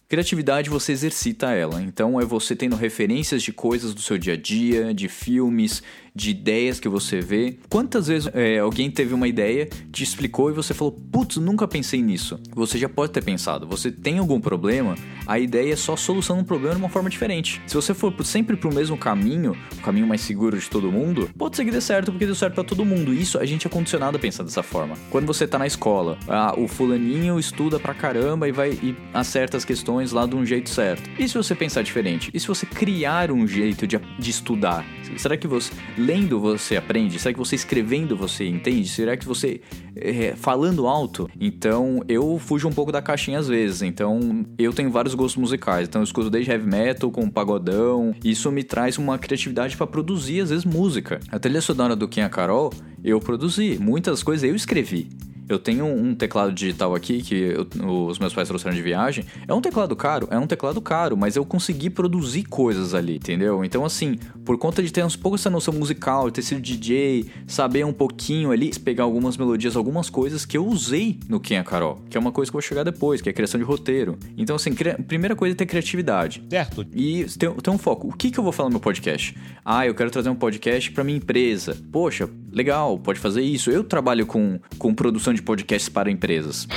Criatividade 0.09 0.71
você 0.71 0.93
exercita 0.93 1.51
ela, 1.51 1.83
então 1.83 2.21
é 2.21 2.25
você 2.25 2.55
tendo 2.55 2.77
referências 2.77 3.43
de 3.43 3.53
coisas 3.53 3.93
do 3.93 4.01
seu 4.01 4.17
dia 4.17 4.35
a 4.35 4.37
dia, 4.37 4.95
de 4.95 5.09
filmes, 5.09 5.83
de 6.15 6.31
ideias 6.31 6.79
que 6.79 6.89
você 6.89 7.21
vê. 7.21 7.59
Quantas 7.69 8.07
vezes 8.07 8.31
é, 8.33 8.61
alguém 8.61 8.89
teve 8.89 9.13
uma 9.13 9.27
ideia, 9.27 9.69
te 9.91 10.05
explicou 10.05 10.49
e 10.49 10.55
você 10.55 10.73
falou, 10.73 10.93
putz, 10.93 11.39
nunca 11.39 11.67
pensei 11.67 12.01
nisso? 12.01 12.41
Você 12.55 12.79
já 12.79 12.89
pode 12.89 13.13
ter 13.13 13.23
pensado. 13.23 13.67
Você 13.67 13.91
tem 13.91 14.19
algum 14.19 14.41
problema, 14.41 14.95
a 15.27 15.41
ideia 15.41 15.73
é 15.73 15.77
só 15.77 15.97
solucionar 15.97 16.41
um 16.41 16.47
problema 16.47 16.77
de 16.77 16.81
uma 16.83 16.89
forma 16.89 17.11
diferente. 17.11 17.61
Se 17.67 17.75
você 17.75 17.93
for 17.93 18.15
sempre 18.25 18.57
pro 18.57 18.73
mesmo 18.73 18.97
caminho, 18.97 19.57
o 19.77 19.83
caminho 19.83 20.07
mais 20.07 20.21
seguro 20.21 20.57
de 20.57 20.71
todo 20.71 20.91
mundo, 20.91 21.29
pode 21.37 21.57
ser 21.57 21.65
que 21.65 21.71
dê 21.73 21.81
certo 21.81 22.13
porque 22.13 22.27
deu 22.27 22.35
certo 22.37 22.55
pra 22.55 22.65
todo 22.65 22.85
mundo. 22.85 23.13
Isso 23.13 23.41
a 23.41 23.45
gente 23.45 23.67
é 23.67 23.71
condicionado 23.71 24.17
a 24.17 24.21
pensar 24.21 24.45
dessa 24.45 24.63
forma. 24.63 24.95
Quando 25.11 25.27
você 25.27 25.49
tá 25.49 25.59
na 25.59 25.67
escola, 25.67 26.17
ah, 26.29 26.55
o 26.57 26.69
fulaninho 26.69 27.41
estuda 27.41 27.81
pra 27.81 27.93
caramba 27.93 28.49
e 28.49 28.53
vai 28.53 28.71
e 28.71 28.95
acerta 29.13 29.57
as 29.57 29.65
questões 29.65 29.96
lá 30.13 30.27
de 30.27 30.35
um 30.37 30.45
jeito 30.45 30.71
certo. 30.71 31.09
E 31.19 31.29
se 31.29 31.35
você 31.35 31.55
pensar 31.55 31.83
diferente? 31.83 32.31
E 32.33 32.41
se 32.41 32.47
você 32.47 32.67
criar 32.67 33.31
um 33.31 33.47
jeito 33.47 33.87
de, 33.87 33.99
de 34.19 34.31
estudar? 34.31 34.85
Será 35.17 35.37
que 35.37 35.47
você 35.47 35.73
lendo 35.97 36.39
você 36.39 36.77
aprende? 36.77 37.19
Será 37.19 37.33
que 37.33 37.39
você 37.39 37.55
escrevendo 37.55 38.17
você 38.17 38.47
entende? 38.47 38.89
Será 38.89 39.17
que 39.17 39.27
você 39.27 39.61
é, 39.95 40.35
falando 40.37 40.87
alto? 40.87 41.29
Então 41.41 42.01
eu 42.09 42.39
fujo 42.39 42.69
um 42.69 42.73
pouco 42.73 42.93
da 42.93 43.01
caixinha 43.01 43.39
às 43.39 43.49
vezes. 43.49 43.83
Então 43.83 44.45
eu 44.59 44.73
tenho 44.73 44.91
vários 44.91 45.15
gostos 45.15 45.41
musicais. 45.41 45.89
Então 45.89 46.01
eu 46.01 46.05
escuto 46.05 46.31
desde 46.31 46.51
heavy 46.51 46.67
metal 46.67 47.11
com 47.11 47.29
pagodão. 47.31 48.15
Isso 48.25 48.51
me 48.51 48.63
traz 48.63 48.99
uma 48.99 49.19
criatividade 49.19 49.77
para 49.77 49.87
produzir 49.87 50.41
às 50.41 50.51
vezes 50.51 50.65
música. 50.65 51.21
A 51.31 51.39
trilha 51.39 51.61
sonora 51.61 51.97
do 51.97 52.09
Kim 52.09 52.29
Carol 52.29 52.73
eu 53.03 53.21
produzi. 53.21 53.79
Muitas 53.81 54.23
coisas 54.23 54.49
eu 54.49 54.55
escrevi. 54.55 55.09
Eu 55.49 55.59
tenho 55.59 55.87
um 55.87 56.15
teclado 56.15 56.53
digital 56.53 56.95
aqui 56.95 57.23
que 57.23 57.35
eu, 57.35 57.67
os 58.07 58.19
meus 58.19 58.35
pais 58.35 58.49
trouxeram 58.49 58.75
de 58.75 58.83
viagem. 58.83 59.25
É 59.47 59.55
um 59.55 59.61
teclado 59.61 59.95
caro? 59.95 60.27
É 60.31 60.39
um 60.39 60.47
teclado 60.47 60.81
caro, 60.81 61.17
mas 61.17 61.37
eu 61.37 61.45
consegui 61.45 61.89
produzir 61.89 62.45
coisas 62.45 62.95
ali, 62.95 63.17
entendeu? 63.17 63.65
Então, 63.65 63.85
assim, 63.85 64.19
por 64.47 64.57
conta 64.57 64.83
de 64.83 64.91
ter 64.93 65.05
um 65.05 65.09
pouco 65.11 65.35
essa 65.37 65.51
noção 65.51 65.75
musical, 65.75 66.31
ter 66.31 66.41
sido 66.41 66.61
DJ, 66.61 67.27
saber 67.47 67.85
um 67.85 67.93
pouquinho 67.93 68.53
ali, 68.53 68.71
pegar 68.79 69.03
algumas 69.05 69.37
melodias, 69.37 69.77
algumas 69.77 70.09
coisas 70.09 70.47
que 70.47 70.57
eu 70.57 70.65
usei 70.67 71.19
no 71.29 71.41
Quem 71.41 71.59
é 71.59 71.63
Carol, 71.65 72.01
que 72.09 72.17
é 72.17 72.21
uma 72.21 72.31
coisa 72.33 72.51
que 72.51 72.57
eu 72.57 72.61
vou 72.61 72.67
chegar 72.67 72.85
depois, 72.85 73.21
que 73.21 73.29
é 73.29 73.33
a 73.33 73.35
criação 73.35 73.59
de 73.59 73.67
roteiro. 73.67 74.17
Então, 74.39 74.55
assim, 74.57 74.73
cri- 74.73 74.95
primeira 75.03 75.35
coisa 75.35 75.55
é 75.55 75.57
ter 75.57 75.67
criatividade. 75.67 76.43
Certo. 76.49 76.87
E 76.95 77.25
ter, 77.39 77.51
ter 77.51 77.71
um 77.71 77.77
foco. 77.79 78.09
O 78.09 78.13
que, 78.13 78.31
que 78.31 78.39
eu 78.39 78.45
vou 78.45 78.53
falar 78.53 78.69
no 78.69 78.75
meu 78.75 78.81
podcast? 78.81 79.37
Ah, 79.65 79.85
eu 79.87 79.95
quero 79.95 80.11
trazer 80.11 80.31
um 80.31 80.37
podcast 80.37 80.91
para 80.93 81.03
minha 81.03 81.19
empresa. 81.19 81.77
Poxa, 81.91 82.29
legal, 82.53 82.97
pode 82.99 83.19
fazer 83.19 83.43
isso. 83.43 83.71
Eu 83.71 83.83
trabalho 83.83 84.25
com, 84.27 84.61
com 84.79 84.95
produção 84.95 85.35
de 85.35 85.43
podcasts 85.43 85.89
para 85.89 86.09
empresas. 86.11 86.69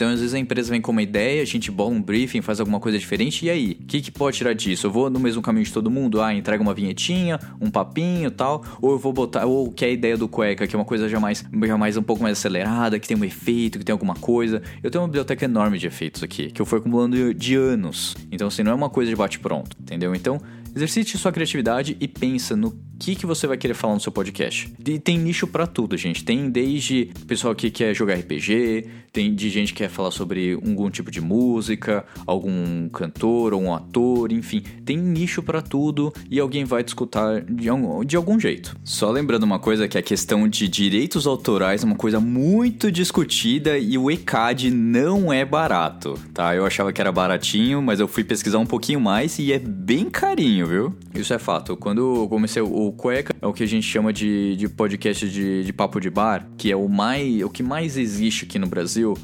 Então, 0.00 0.08
às 0.08 0.18
vezes 0.18 0.32
a 0.32 0.38
empresa 0.38 0.70
vem 0.70 0.80
com 0.80 0.92
uma 0.92 1.02
ideia, 1.02 1.42
a 1.42 1.44
gente 1.44 1.70
bola 1.70 1.90
um 1.90 2.00
briefing, 2.00 2.40
faz 2.40 2.58
alguma 2.58 2.80
coisa 2.80 2.98
diferente, 2.98 3.44
e 3.44 3.50
aí? 3.50 3.76
O 3.82 3.84
que, 3.84 4.00
que 4.00 4.10
pode 4.10 4.38
tirar 4.38 4.54
disso? 4.54 4.86
Eu 4.86 4.90
vou 4.90 5.10
no 5.10 5.20
mesmo 5.20 5.42
caminho 5.42 5.66
de 5.66 5.70
todo 5.70 5.90
mundo? 5.90 6.22
Ah, 6.22 6.34
entrega 6.34 6.62
uma 6.62 6.72
vinhetinha, 6.72 7.38
um 7.60 7.70
papinho 7.70 8.30
tal, 8.30 8.64
ou 8.80 8.92
eu 8.92 8.98
vou 8.98 9.12
botar, 9.12 9.44
ou 9.44 9.70
que 9.70 9.84
é 9.84 9.88
a 9.88 9.90
ideia 9.90 10.16
do 10.16 10.26
cueca, 10.26 10.66
que 10.66 10.74
é 10.74 10.78
uma 10.78 10.86
coisa 10.86 11.06
já 11.06 11.20
mais, 11.20 11.44
já 11.66 11.76
mais 11.76 11.98
um 11.98 12.02
pouco 12.02 12.22
mais 12.22 12.38
acelerada, 12.38 12.98
que 12.98 13.06
tem 13.06 13.14
um 13.14 13.22
efeito, 13.26 13.78
que 13.78 13.84
tem 13.84 13.92
alguma 13.92 14.14
coisa. 14.14 14.62
Eu 14.82 14.90
tenho 14.90 15.02
uma 15.02 15.08
biblioteca 15.08 15.44
enorme 15.44 15.76
de 15.76 15.86
efeitos 15.86 16.22
aqui, 16.22 16.50
que 16.50 16.62
eu 16.62 16.64
fui 16.64 16.78
acumulando 16.78 17.34
de 17.34 17.54
anos. 17.54 18.16
Então, 18.32 18.48
assim, 18.48 18.62
não 18.62 18.72
é 18.72 18.74
uma 18.74 18.88
coisa 18.88 19.10
de 19.10 19.16
bate-pronto, 19.16 19.76
entendeu? 19.78 20.14
Então, 20.14 20.40
exercite 20.74 21.18
sua 21.18 21.30
criatividade 21.30 21.94
e 22.00 22.08
pensa 22.08 22.56
no 22.56 22.70
que, 23.00 23.16
que 23.16 23.24
você 23.24 23.46
vai 23.46 23.56
querer 23.56 23.72
falar 23.72 23.94
no 23.94 24.00
seu 24.00 24.12
podcast. 24.12 24.70
E 24.86 24.98
tem 24.98 25.18
nicho 25.18 25.46
para 25.46 25.66
tudo, 25.66 25.96
gente. 25.96 26.22
Tem 26.22 26.50
desde 26.50 27.10
pessoal 27.26 27.54
que 27.54 27.70
quer 27.70 27.94
jogar 27.94 28.14
RPG, 28.14 28.86
tem 29.10 29.34
de 29.34 29.48
gente 29.48 29.72
que 29.72 29.78
quer 29.78 29.88
falar 29.88 30.10
sobre 30.10 30.52
algum 30.52 30.90
tipo 30.90 31.10
de 31.10 31.20
música, 31.20 32.04
algum 32.26 32.88
cantor 32.90 33.54
ou 33.54 33.62
um 33.62 33.74
ator, 33.74 34.30
enfim. 34.30 34.62
Tem 34.84 34.98
nicho 34.98 35.42
para 35.42 35.62
tudo 35.62 36.12
e 36.30 36.38
alguém 36.38 36.64
vai 36.64 36.84
te 36.84 36.88
escutar 36.88 37.40
de 37.40 37.70
algum, 37.70 38.04
de 38.04 38.16
algum 38.16 38.38
jeito. 38.38 38.76
Só 38.84 39.10
lembrando 39.10 39.44
uma 39.44 39.58
coisa 39.58 39.88
que 39.88 39.96
a 39.96 40.02
questão 40.02 40.46
de 40.46 40.68
direitos 40.68 41.26
autorais 41.26 41.82
é 41.82 41.86
uma 41.86 41.96
coisa 41.96 42.20
muito 42.20 42.92
discutida 42.92 43.78
e 43.78 43.96
o 43.96 44.10
ECAD 44.10 44.70
não 44.70 45.32
é 45.32 45.42
barato, 45.42 46.18
tá? 46.34 46.54
Eu 46.54 46.66
achava 46.66 46.92
que 46.92 47.00
era 47.00 47.10
baratinho, 47.10 47.80
mas 47.80 47.98
eu 47.98 48.06
fui 48.06 48.22
pesquisar 48.22 48.58
um 48.58 48.66
pouquinho 48.66 49.00
mais 49.00 49.38
e 49.38 49.54
é 49.54 49.58
bem 49.58 50.10
carinho, 50.10 50.66
viu? 50.66 50.94
Isso 51.14 51.32
é 51.32 51.38
fato. 51.38 51.76
Quando 51.76 52.20
eu 52.22 52.28
comecei 52.28 52.60
o 52.60 52.89
Cueca, 52.92 53.34
é 53.40 53.46
o 53.46 53.52
que 53.52 53.62
a 53.62 53.66
gente 53.66 53.86
chama 53.86 54.12
de, 54.12 54.56
de 54.56 54.68
podcast 54.68 55.28
de, 55.28 55.64
de 55.64 55.72
papo 55.72 56.00
de 56.00 56.10
bar, 56.10 56.48
que 56.56 56.70
é 56.70 56.76
o, 56.76 56.88
mais, 56.88 57.42
o 57.42 57.50
que 57.50 57.62
mais 57.62 57.96
existe 57.96 58.44
aqui 58.44 58.58
no 58.58 58.66
Brasil. 58.66 59.16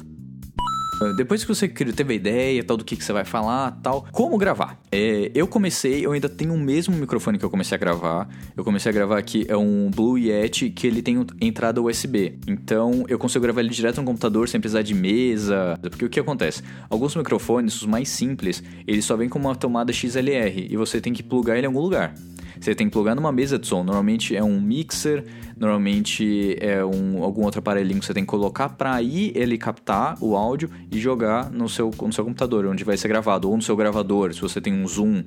Uh, 1.01 1.15
Depois 1.15 1.43
que 1.43 1.47
você 1.47 1.67
teve 1.67 2.13
a 2.13 2.15
ideia, 2.15 2.63
tal, 2.63 2.77
do 2.77 2.83
que, 2.83 2.95
que 2.95 3.03
você 3.03 3.13
vai 3.13 3.23
falar, 3.23 3.71
tal, 3.83 4.07
como 4.11 4.37
gravar? 4.37 4.79
É, 4.91 5.31
eu 5.35 5.47
comecei, 5.47 6.05
eu 6.05 6.11
ainda 6.11 6.27
tenho 6.27 6.53
o 6.53 6.57
mesmo 6.57 6.95
microfone 6.95 7.37
que 7.37 7.45
eu 7.45 7.49
comecei 7.49 7.75
a 7.75 7.79
gravar. 7.79 8.27
Eu 8.55 8.63
comecei 8.63 8.89
a 8.89 8.93
gravar 8.93 9.17
aqui, 9.17 9.45
é 9.47 9.55
um 9.55 9.91
Blue 9.91 10.17
Yeti 10.17 10.69
que 10.69 10.87
ele 10.87 11.01
tem 11.01 11.25
entrada 11.39 11.81
USB. 11.81 12.39
Então 12.47 13.05
eu 13.07 13.19
consigo 13.19 13.43
gravar 13.43 13.61
ele 13.61 13.69
direto 13.69 13.97
no 13.97 14.05
computador 14.05 14.49
sem 14.49 14.59
precisar 14.59 14.81
de 14.81 14.93
mesa. 14.93 15.77
Porque 15.81 16.05
o 16.05 16.09
que 16.09 16.19
acontece? 16.19 16.63
Alguns 16.89 17.15
microfones, 17.15 17.75
os 17.81 17.85
mais 17.85 18.09
simples, 18.09 18.63
eles 18.87 19.05
só 19.05 19.15
vêm 19.15 19.29
com 19.29 19.37
uma 19.37 19.55
tomada 19.55 19.93
XLR 19.93 20.67
e 20.69 20.75
você 20.75 20.99
tem 20.99 21.13
que 21.13 21.21
plugar 21.21 21.57
ele 21.57 21.65
em 21.65 21.67
algum 21.67 21.81
lugar. 21.81 22.13
Você 22.59 22.75
tem 22.75 22.87
que 22.87 22.93
plugar 22.93 23.15
numa 23.15 23.31
mesa 23.31 23.57
de 23.57 23.67
som. 23.67 23.83
Normalmente 23.83 24.35
é 24.35 24.43
um 24.43 24.59
mixer, 24.59 25.23
normalmente 25.57 26.57
é 26.59 26.83
um, 26.83 27.23
algum 27.23 27.43
outro 27.43 27.59
aparelhinho 27.59 27.99
que 27.99 28.05
você 28.05 28.13
tem 28.13 28.23
que 28.23 28.29
colocar 28.29 28.69
para 28.69 28.93
aí 28.93 29.31
ele 29.35 29.57
captar 29.57 30.17
o 30.21 30.35
áudio 30.35 30.69
e 30.91 30.99
jogar 30.99 31.51
no 31.51 31.67
seu, 31.69 31.91
no 32.01 32.13
seu 32.13 32.23
computador, 32.23 32.65
onde 32.65 32.83
vai 32.83 32.97
ser 32.97 33.07
gravado, 33.07 33.49
ou 33.49 33.55
no 33.55 33.61
seu 33.61 33.75
gravador, 33.75 34.33
se 34.33 34.41
você 34.41 34.59
tem 34.59 34.73
um 34.73 34.87
Zoom, 34.87 35.23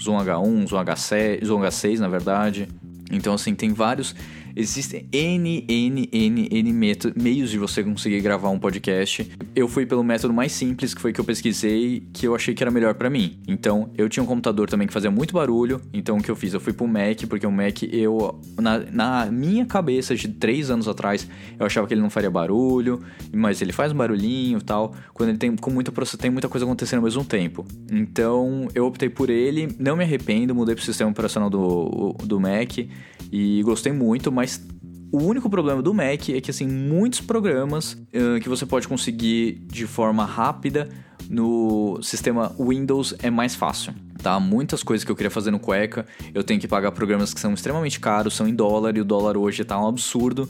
Zoom 0.00 0.16
H1, 0.18 0.68
Zoom 0.68 0.84
H7, 0.84 1.44
Zoom 1.44 1.60
H6, 1.60 1.98
na 1.98 2.08
verdade. 2.08 2.68
Então, 3.10 3.34
assim, 3.34 3.54
tem 3.54 3.72
vários. 3.72 4.14
Existem 4.56 5.08
N, 5.12 5.64
N, 5.68 6.08
N, 6.12 6.48
N 6.50 6.72
meios 7.16 7.50
de 7.50 7.58
você 7.58 7.82
conseguir 7.82 8.20
gravar 8.20 8.50
um 8.50 8.58
podcast. 8.58 9.30
Eu 9.54 9.66
fui 9.68 9.84
pelo 9.86 10.02
método 10.04 10.32
mais 10.32 10.52
simples, 10.52 10.94
que 10.94 11.00
foi 11.00 11.12
que 11.12 11.20
eu 11.20 11.24
pesquisei, 11.24 12.02
que 12.12 12.26
eu 12.26 12.34
achei 12.34 12.54
que 12.54 12.62
era 12.62 12.70
melhor 12.70 12.94
pra 12.94 13.10
mim. 13.10 13.38
Então, 13.48 13.90
eu 13.96 14.08
tinha 14.08 14.22
um 14.22 14.26
computador 14.26 14.68
também 14.68 14.86
que 14.86 14.92
fazia 14.92 15.10
muito 15.10 15.34
barulho. 15.34 15.80
Então, 15.92 16.18
o 16.18 16.22
que 16.22 16.30
eu 16.30 16.36
fiz? 16.36 16.54
Eu 16.54 16.60
fui 16.60 16.72
pro 16.72 16.86
Mac, 16.86 17.22
porque 17.28 17.46
o 17.46 17.50
Mac, 17.52 17.82
eu. 17.82 18.40
Na, 18.60 18.78
na 18.78 19.26
minha 19.26 19.66
cabeça 19.66 20.14
de 20.14 20.28
três 20.28 20.70
anos 20.70 20.86
atrás, 20.88 21.28
eu 21.58 21.66
achava 21.66 21.86
que 21.86 21.94
ele 21.94 22.00
não 22.00 22.10
faria 22.10 22.30
barulho, 22.30 23.00
mas 23.32 23.60
ele 23.60 23.72
faz 23.72 23.92
um 23.92 23.96
barulhinho 23.96 24.58
e 24.58 24.62
tal. 24.62 24.94
Quando 25.12 25.30
ele 25.30 25.38
tem 25.38 25.54
com 25.56 25.70
muita 25.70 25.90
proce- 25.90 26.16
tem 26.16 26.30
muita 26.30 26.48
coisa 26.48 26.64
acontecendo 26.64 26.98
ao 26.98 27.04
mesmo 27.04 27.24
tempo. 27.24 27.64
Então, 27.90 28.68
eu 28.74 28.86
optei 28.86 29.08
por 29.08 29.30
ele, 29.30 29.68
não 29.78 29.96
me 29.96 30.04
arrependo, 30.04 30.54
mudei 30.54 30.74
pro 30.74 30.84
sistema 30.84 31.10
operacional 31.10 31.50
do, 31.50 32.14
do 32.24 32.40
Mac 32.40 32.78
e 33.32 33.62
gostei 33.62 33.92
muito, 33.92 34.30
mas 34.30 34.43
o 35.12 35.22
único 35.22 35.48
problema 35.48 35.80
do 35.80 35.94
Mac 35.94 36.28
é 36.30 36.40
que, 36.40 36.50
assim, 36.50 36.66
muitos 36.66 37.20
programas 37.20 37.96
ah, 38.12 38.40
que 38.40 38.48
você 38.48 38.66
pode 38.66 38.88
conseguir 38.88 39.64
de 39.66 39.86
forma 39.86 40.24
rápida 40.24 40.88
no 41.30 42.00
sistema 42.02 42.52
Windows 42.58 43.14
é 43.22 43.30
mais 43.30 43.54
fácil, 43.54 43.94
tá? 44.22 44.38
Muitas 44.40 44.82
coisas 44.82 45.04
que 45.04 45.10
eu 45.10 45.16
queria 45.16 45.30
fazer 45.30 45.50
no 45.50 45.58
Cueca, 45.58 46.04
eu 46.34 46.42
tenho 46.42 46.60
que 46.60 46.66
pagar 46.66 46.90
programas 46.92 47.32
que 47.32 47.40
são 47.40 47.54
extremamente 47.54 48.00
caros, 48.00 48.34
são 48.34 48.48
em 48.48 48.54
dólar, 48.54 48.96
e 48.96 49.00
o 49.00 49.04
dólar 49.04 49.36
hoje 49.36 49.64
tá 49.64 49.80
um 49.80 49.86
absurdo. 49.86 50.48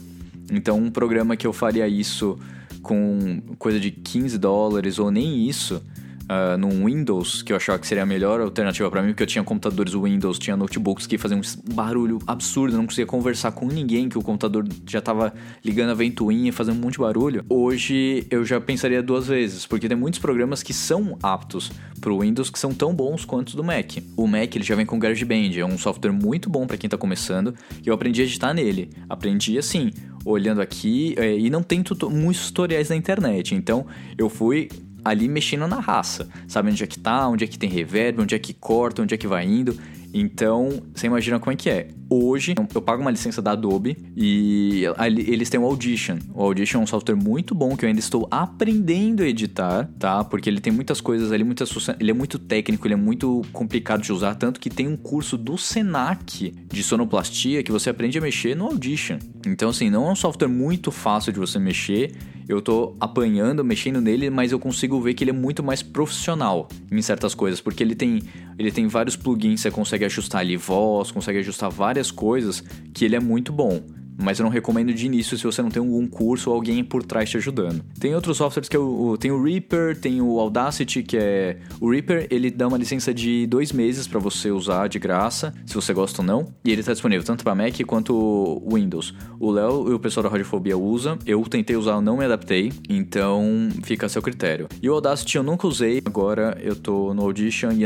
Então, 0.51 0.77
um 0.77 0.89
programa 0.89 1.35
que 1.37 1.45
eu 1.45 1.53
faria 1.53 1.87
isso 1.87 2.37
com 2.81 3.41
coisa 3.57 3.79
de 3.79 3.91
15 3.91 4.37
dólares 4.37 4.99
ou 4.99 5.09
nem 5.11 5.47
isso, 5.47 5.81
uh, 6.25 6.57
num 6.57 6.85
Windows, 6.85 7.41
que 7.41 7.51
eu 7.51 7.57
achava 7.57 7.79
que 7.79 7.87
seria 7.87 8.03
a 8.03 8.05
melhor 8.05 8.41
alternativa 8.41 8.89
pra 8.89 9.01
mim, 9.01 9.09
porque 9.09 9.23
eu 9.23 9.27
tinha 9.27 9.43
computadores 9.43 9.93
Windows, 9.93 10.39
tinha 10.39 10.55
notebooks 10.55 11.07
que 11.07 11.17
faziam 11.17 11.39
um 11.39 11.73
barulho 11.73 12.19
absurdo, 12.27 12.77
não 12.77 12.85
conseguia 12.85 13.05
conversar 13.05 13.51
com 13.51 13.67
ninguém, 13.67 14.09
que 14.09 14.17
o 14.17 14.21
computador 14.21 14.65
já 14.87 15.01
tava 15.01 15.33
ligando 15.63 15.91
a 15.91 15.93
ventoinha, 15.93 16.51
fazendo 16.51 16.77
um 16.77 16.81
monte 16.81 16.93
de 16.93 16.99
barulho. 16.99 17.45
Hoje 17.49 18.25
eu 18.29 18.45
já 18.45 18.59
pensaria 18.59 19.01
duas 19.01 19.27
vezes, 19.27 19.65
porque 19.65 19.87
tem 19.87 19.97
muitos 19.97 20.19
programas 20.19 20.63
que 20.63 20.73
são 20.73 21.17
aptos 21.21 21.71
pro 22.01 22.19
Windows 22.19 22.49
que 22.49 22.59
são 22.59 22.73
tão 22.73 22.93
bons 22.93 23.25
quanto 23.25 23.55
do 23.55 23.63
Mac. 23.63 23.97
O 24.15 24.27
Mac 24.27 24.55
ele 24.55 24.63
já 24.63 24.75
vem 24.75 24.85
com 24.85 24.99
GarageBand, 24.99 25.57
é 25.57 25.65
um 25.65 25.77
software 25.77 26.11
muito 26.11 26.49
bom 26.49 26.67
pra 26.67 26.77
quem 26.77 26.89
tá 26.89 26.97
começando, 26.97 27.53
e 27.83 27.87
eu 27.87 27.93
aprendi 27.93 28.21
a 28.21 28.25
editar 28.25 28.53
nele. 28.53 28.89
Aprendi 29.09 29.57
assim, 29.57 29.91
olhando 30.23 30.61
aqui, 30.61 31.15
é, 31.17 31.37
e 31.37 31.49
não 31.49 31.61
tem 31.61 31.83
muitos 32.09 32.47
tutoriais 32.47 32.89
na 32.89 32.95
internet, 32.95 33.53
então 33.53 33.85
eu 34.17 34.29
fui 34.29 34.69
ali 35.05 35.27
mexendo 35.27 35.67
na 35.67 35.79
raça, 35.79 36.27
sabe 36.47 36.71
onde 36.71 36.83
é 36.83 36.87
que 36.87 36.99
tá, 36.99 37.27
onde 37.27 37.43
é 37.43 37.47
que 37.47 37.59
tem 37.59 37.69
reverb, 37.69 38.21
onde 38.21 38.33
é 38.33 38.39
que 38.39 38.53
corta, 38.53 39.03
onde 39.03 39.13
é 39.13 39.17
que 39.17 39.27
vai 39.27 39.45
indo. 39.45 39.77
Então, 40.11 40.81
você 40.93 41.05
imagina 41.05 41.39
como 41.39 41.51
é 41.51 41.55
que 41.55 41.69
é. 41.69 41.89
Hoje, 42.09 42.53
eu 42.73 42.81
pago 42.81 43.01
uma 43.01 43.09
licença 43.09 43.41
da 43.41 43.51
Adobe 43.51 43.97
e 44.15 44.83
eles 45.27 45.49
têm 45.49 45.59
o 45.59 45.65
Audition. 45.65 46.17
O 46.33 46.43
Audition 46.43 46.79
é 46.79 46.83
um 46.83 46.87
software 46.87 47.15
muito 47.15 47.55
bom 47.55 47.75
que 47.75 47.83
eu 47.83 47.87
ainda 47.87 47.99
estou 47.99 48.27
aprendendo 48.29 49.23
a 49.23 49.27
editar, 49.27 49.89
tá? 49.97 50.23
Porque 50.23 50.49
ele 50.49 50.61
tem 50.61 50.71
muitas 50.71 51.01
coisas 51.01 51.31
ali, 51.31 51.43
muitas 51.43 51.73
ele 51.99 52.11
é 52.11 52.13
muito 52.13 52.37
técnico, 52.37 52.85
ele 52.85 52.93
é 52.93 52.97
muito 52.97 53.41
complicado 53.51 54.01
de 54.01 54.13
usar, 54.13 54.35
tanto 54.35 54.59
que 54.59 54.69
tem 54.69 54.87
um 54.87 54.95
curso 54.95 55.35
do 55.37 55.57
Senac 55.57 56.53
de 56.71 56.83
sonoplastia 56.83 57.63
que 57.63 57.71
você 57.71 57.89
aprende 57.89 58.17
a 58.17 58.21
mexer 58.21 58.55
no 58.55 58.65
Audition. 58.65 59.17
Então, 59.45 59.69
assim, 59.69 59.89
não 59.89 60.07
é 60.07 60.11
um 60.11 60.15
software 60.15 60.47
muito 60.47 60.91
fácil 60.91 61.33
de 61.33 61.39
você 61.39 61.57
mexer. 61.57 62.11
Eu 62.47 62.61
tô 62.61 62.95
apanhando, 62.99 63.63
mexendo 63.63 63.99
nele, 63.99 64.29
mas 64.29 64.51
eu 64.51 64.59
consigo 64.59 65.01
ver 65.01 65.15
que 65.15 65.23
ele 65.23 65.31
é 65.31 65.33
muito 65.33 65.63
mais 65.63 65.81
profissional 65.81 66.69
em 66.91 67.01
certas 67.01 67.33
coisas, 67.33 67.59
porque 67.59 67.81
ele 67.81 67.95
tem, 67.95 68.21
ele 68.59 68.71
tem 68.71 68.85
vários 68.87 69.15
plugins, 69.15 69.61
você 69.61 69.71
consegue 69.71 70.05
ajustar 70.05 70.41
ali 70.41 70.55
voz, 70.55 71.09
consegue 71.09 71.39
ajustar 71.39 71.71
várias 71.71 71.94
coisas, 72.11 72.63
que 72.93 73.05
ele 73.05 73.15
é 73.15 73.19
muito 73.19 73.51
bom. 73.51 73.81
Mas 74.17 74.39
eu 74.39 74.43
não 74.43 74.51
recomendo 74.51 74.93
de 74.93 75.05
início 75.05 75.37
se 75.37 75.43
você 75.43 75.61
não 75.61 75.69
tem 75.69 75.79
algum 75.81 76.07
curso 76.07 76.49
ou 76.49 76.55
alguém 76.55 76.83
por 76.83 77.03
trás 77.03 77.29
te 77.29 77.37
ajudando. 77.37 77.83
Tem 77.99 78.15
outros 78.15 78.37
softwares 78.37 78.69
que 78.69 78.77
o- 78.77 79.17
tem 79.17 79.31
o 79.31 79.41
Reaper, 79.43 79.97
tem 79.99 80.21
o 80.21 80.39
Audacity, 80.39 81.03
que 81.03 81.17
é 81.17 81.57
o 81.81 81.89
Reaper, 81.91 82.27
ele 82.29 82.49
dá 82.49 82.67
uma 82.67 82.77
licença 82.77 83.13
de 83.13 83.45
dois 83.47 83.71
meses 83.71 84.07
para 84.07 84.19
você 84.19 84.51
usar 84.51 84.87
de 84.87 84.99
graça, 84.99 85.53
se 85.65 85.73
você 85.75 85.93
gosta 85.93 86.21
ou 86.21 86.25
não. 86.25 86.47
E 86.63 86.71
ele 86.71 86.81
tá 86.83 86.91
disponível 86.93 87.25
tanto 87.25 87.43
para 87.43 87.53
Mac 87.55 87.79
quanto 87.85 88.61
Windows. 88.71 89.13
O 89.39 89.51
Léo 89.51 89.89
e 89.89 89.93
o 89.93 89.99
pessoal 89.99 90.23
da 90.23 90.29
Radiofobia 90.29 90.77
usa. 90.77 91.17
Eu 91.25 91.41
tentei 91.43 91.75
usar, 91.75 91.93
eu 91.93 92.01
não 92.01 92.17
me 92.17 92.25
adaptei, 92.25 92.71
então 92.89 93.43
fica 93.83 94.05
a 94.05 94.09
seu 94.09 94.21
critério. 94.21 94.67
E 94.81 94.89
o 94.89 94.93
Audacity 94.93 95.37
eu 95.37 95.43
nunca 95.43 95.67
usei, 95.67 96.01
agora 96.05 96.57
eu 96.61 96.75
tô 96.75 97.13
no 97.13 97.21
Audition 97.23 97.71
e, 97.71 97.83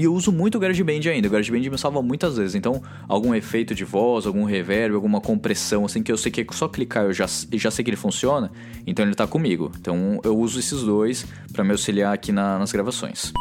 e 0.00 0.04
eu 0.04 0.14
uso 0.14 0.32
muito 0.32 0.56
o 0.56 0.58
GarageBand 0.60 1.08
ainda. 1.10 1.28
O 1.28 1.30
GarageBand 1.30 1.70
me 1.70 1.78
salva 1.78 2.02
muitas 2.02 2.36
vezes. 2.36 2.54
Então, 2.54 2.82
algum 3.06 3.34
efeito 3.34 3.74
de 3.74 3.84
voz, 3.84 4.26
algum 4.26 4.44
reverb, 4.44 4.94
alguma 4.94 5.20
compressão, 5.20 5.57
assim, 5.84 6.02
que 6.02 6.10
eu 6.12 6.16
sei 6.16 6.30
que 6.32 6.40
é 6.40 6.46
só 6.52 6.68
clicar 6.68 7.04
eu 7.04 7.12
já, 7.12 7.26
já 7.52 7.70
sei 7.70 7.84
que 7.84 7.90
ele 7.90 7.96
funciona, 7.96 8.50
então 8.86 9.04
ele 9.04 9.14
tá 9.14 9.26
comigo. 9.26 9.70
Então 9.80 10.20
eu 10.24 10.36
uso 10.38 10.58
esses 10.58 10.82
dois 10.82 11.26
pra 11.52 11.64
me 11.64 11.72
auxiliar 11.72 12.12
aqui 12.14 12.32
na- 12.32 12.58
nas 12.58 12.72
gravações. 12.72 13.32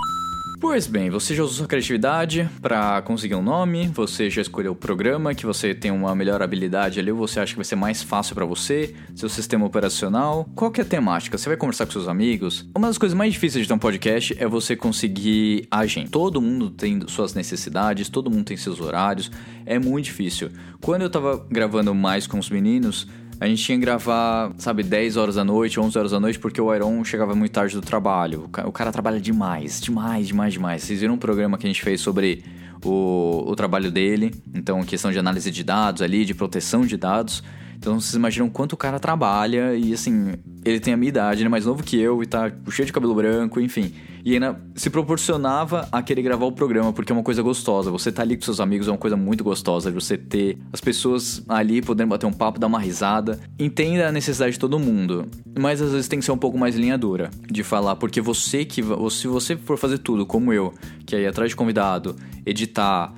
Pois 0.60 0.88
bem, 0.88 1.12
você 1.12 1.36
já 1.36 1.44
usou 1.44 1.56
sua 1.56 1.68
criatividade 1.68 2.50
para 2.64 3.00
conseguir 3.04 3.36
um 3.36 3.44
nome, 3.44 3.88
você 3.94 4.28
já 4.28 4.42
escolheu 4.42 4.72
o 4.72 4.76
programa 4.76 5.36
que 5.36 5.46
você 5.46 5.76
tem 5.76 5.92
uma 5.92 6.16
melhor 6.16 6.42
habilidade 6.42 7.00
ali, 7.00 7.12
ou 7.12 7.18
você 7.18 7.40
acha 7.40 7.54
que 7.54 7.58
vai 7.58 7.64
ser 7.64 7.76
mais 7.76 8.02
fácil 8.02 8.34
para 8.34 8.44
você, 8.44 8.96
seu 9.16 9.30
sistema 9.30 9.68
operacional, 9.68 10.50
qual 10.56 10.72
que 10.72 10.82
é 10.82 10.84
a 10.84 10.88
temática? 10.88 11.38
Você 11.38 11.48
vai 11.48 11.58
conversar 11.58 11.86
com 11.86 11.92
seus 11.92 12.08
amigos? 12.08 12.68
Uma 12.76 12.88
das 12.88 12.98
coisas 12.98 13.16
mais 13.16 13.34
difíceis 13.34 13.68
de 13.68 13.74
um 13.74 13.78
podcast 13.78 14.36
é 14.40 14.48
você 14.48 14.76
conseguir 14.76 15.68
a 15.70 15.86
gente. 15.86 16.10
Todo 16.10 16.42
mundo 16.42 16.72
tem 16.72 17.08
suas 17.08 17.36
necessidades, 17.36 18.10
todo 18.10 18.32
mundo 18.32 18.46
tem 18.46 18.58
seus 18.58 18.82
horários, 18.82 19.32
é 19.64 19.78
muito 19.78 20.06
difícil. 20.06 20.50
Quando 20.82 21.04
eu 21.04 21.10
tava 21.10 21.46
gravando 21.52 21.94
mais 21.94 22.26
com 22.26 22.40
os 22.40 22.50
meninos, 22.50 23.08
a 23.40 23.48
gente 23.48 23.64
tinha 23.64 23.78
que 23.78 23.84
gravar, 23.86 24.52
sabe, 24.58 24.82
10 24.84 25.16
horas 25.18 25.36
da 25.36 25.44
noite, 25.44 25.80
11 25.80 25.98
horas 25.98 26.12
da 26.12 26.20
noite, 26.20 26.40
porque 26.40 26.60
o 26.60 26.74
Iron 26.74 27.04
chegava 27.04 27.36
muito 27.36 27.52
tarde 27.52 27.76
do 27.76 27.82
trabalho. 27.82 28.46
O 28.46 28.50
ca- 28.50 28.68
o 28.68 28.72
cara 28.72 28.92
trabalha 28.92 29.20
demais, 29.20 29.80
demais, 29.80 30.28
demais, 30.28 30.54
demais. 30.54 30.84
Vocês 30.84 31.00
viram 31.02 31.14
um 31.14 31.18
programa 31.18 31.58
que 31.58 31.66
a 31.68 31.70
gente 31.70 31.82
fez 31.82 32.02
sobre 32.02 32.44
o, 32.84 33.44
o 33.48 33.56
trabalho 33.56 33.92
dele, 33.92 34.34
então 34.54 34.84
questão 34.84 35.12
de 35.12 35.20
análise 35.20 35.52
de 35.52 35.64
dados 35.64 36.02
ali, 36.02 36.26
de 36.26 36.34
proteção 36.34 36.82
de 36.86 36.98
dados. 36.98 37.44
Então 37.78 38.00
vocês 38.00 38.16
imaginam 38.16 38.50
quanto 38.50 38.74
o 38.74 38.78
cara 38.78 39.00
trabalha 39.00 39.76
e 39.76 39.94
assim, 39.94 40.34
ele 40.66 40.80
tem 40.80 40.94
a 40.94 40.98
minha 40.98 41.10
idade, 41.10 41.42
ele 41.42 41.48
é 41.48 41.50
mais 41.50 41.66
novo 41.66 41.84
que 41.84 41.98
eu 41.98 42.22
e 42.24 42.26
tá 42.26 42.52
cheio 42.70 42.86
de 42.86 42.92
cabelo 42.92 43.14
branco, 43.14 43.60
enfim. 43.62 43.94
E 44.26 44.34
ainda 44.34 44.60
se 44.76 44.90
proporcionava 44.90 45.88
a 45.92 46.02
querer 46.02 46.22
gravar 46.22 46.46
o 46.46 46.52
programa, 46.52 46.92
porque 46.92 47.12
é 47.12 47.16
uma 47.16 47.24
coisa 47.24 47.42
gostosa. 47.42 47.90
Você 47.92 48.12
tá 48.12 48.24
ali 48.24 48.36
com 48.36 48.42
seus 48.42 48.60
amigos 48.60 48.88
é 48.88 48.92
uma 48.92 48.98
coisa 48.98 49.16
muito 49.16 49.44
gostosa 49.44 49.90
de 49.90 49.96
você 49.96 50.18
ter 50.18 50.58
as 50.74 50.82
pessoas 50.82 51.42
ali 51.48 51.82
podendo 51.82 52.10
bater 52.10 52.26
um 52.26 52.34
papo, 52.34 52.60
dar 52.60 52.68
uma 52.68 52.80
risada. 52.80 53.40
Entenda 53.58 54.08
a 54.08 54.12
necessidade 54.12 54.54
de 54.54 54.60
todo 54.60 54.78
mundo, 54.78 55.28
mas 55.58 55.82
às 55.82 55.92
vezes 55.92 56.08
tem 56.08 56.20
que 56.20 56.26
ser 56.26 56.32
um 56.32 56.38
pouco 56.38 56.58
mais 56.58 56.76
linha 56.76 56.98
dura 56.98 57.30
de 57.50 57.64
falar, 57.64 57.96
porque 57.96 58.20
você 58.20 58.66
que 58.66 58.82
se 59.12 59.28
você 59.28 59.56
for 59.56 59.78
fazer 59.78 60.00
tudo 60.00 60.26
como 60.26 60.52
eu, 60.52 60.74
que 61.06 61.16
é 61.16 61.22
ir 61.22 61.28
atrás 61.28 61.52
de 61.52 61.56
convidado, 61.56 62.16
editar, 62.46 63.14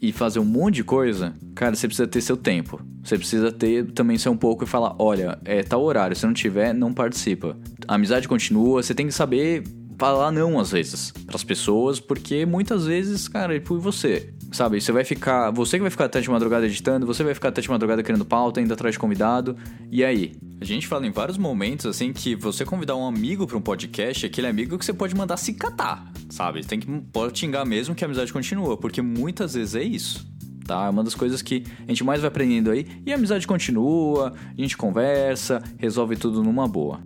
e 0.00 0.12
fazer 0.12 0.38
um 0.38 0.44
monte 0.44 0.76
de 0.76 0.84
coisa, 0.84 1.34
cara, 1.54 1.74
você 1.74 1.86
precisa 1.86 2.08
ter 2.08 2.20
seu 2.20 2.36
tempo. 2.36 2.80
Você 3.02 3.18
precisa 3.18 3.52
ter 3.52 3.92
também 3.92 4.16
ser 4.16 4.28
um 4.28 4.36
pouco 4.36 4.64
e 4.64 4.66
falar, 4.66 4.94
olha, 4.98 5.38
é 5.44 5.62
tal 5.62 5.82
horário, 5.82 6.16
se 6.16 6.24
não 6.24 6.32
tiver, 6.32 6.72
não 6.72 6.92
participa. 6.92 7.56
A 7.86 7.94
amizade 7.94 8.26
continua, 8.26 8.82
você 8.82 8.94
tem 8.94 9.06
que 9.06 9.12
saber 9.12 9.64
falar 10.00 10.32
não 10.32 10.58
às 10.58 10.70
vezes 10.70 11.12
para 11.26 11.36
as 11.36 11.44
pessoas, 11.44 12.00
porque 12.00 12.46
muitas 12.46 12.86
vezes, 12.86 13.28
cara, 13.28 13.54
é 13.54 13.60
por 13.60 13.78
você. 13.78 14.32
Sabe, 14.50 14.80
você 14.80 14.90
vai 14.90 15.04
ficar, 15.04 15.50
você 15.50 15.76
que 15.76 15.82
vai 15.82 15.90
ficar 15.90 16.06
até 16.06 16.20
de 16.20 16.30
madrugada 16.30 16.66
editando, 16.66 17.06
você 17.06 17.22
vai 17.22 17.34
ficar 17.34 17.50
até 17.50 17.60
de 17.60 17.68
madrugada 17.68 18.02
criando 18.02 18.24
pauta, 18.24 18.60
indo 18.62 18.72
atrás 18.72 18.94
de 18.94 18.98
convidado. 18.98 19.54
E 19.90 20.02
aí? 20.02 20.32
A 20.58 20.64
gente 20.64 20.88
fala 20.88 21.06
em 21.06 21.10
vários 21.10 21.38
momentos 21.38 21.86
assim 21.86 22.12
que 22.12 22.34
você 22.34 22.64
convidar 22.64 22.96
um 22.96 23.06
amigo 23.06 23.46
para 23.46 23.56
um 23.56 23.60
podcast, 23.60 24.26
aquele 24.26 24.46
amigo 24.46 24.76
que 24.78 24.84
você 24.84 24.92
pode 24.92 25.14
mandar 25.14 25.36
se 25.36 25.52
catar, 25.52 26.10
sabe? 26.30 26.64
Tem 26.64 26.80
que 26.80 26.86
pode 27.12 27.38
xingar 27.38 27.64
mesmo 27.64 27.94
que 27.94 28.02
a 28.02 28.06
amizade 28.06 28.32
continua, 28.32 28.76
porque 28.76 29.02
muitas 29.02 29.54
vezes 29.54 29.74
é 29.74 29.82
isso. 29.82 30.26
Tá? 30.66 30.86
É 30.86 30.90
uma 30.90 31.04
das 31.04 31.14
coisas 31.14 31.42
que 31.42 31.64
a 31.86 31.88
gente 31.88 32.02
mais 32.04 32.20
vai 32.20 32.28
aprendendo 32.28 32.70
aí. 32.70 32.86
E 33.04 33.12
a 33.12 33.16
amizade 33.16 33.46
continua, 33.46 34.32
a 34.56 34.60
gente 34.60 34.76
conversa, 34.76 35.62
resolve 35.78 36.16
tudo 36.16 36.42
numa 36.42 36.66
boa. 36.66 37.00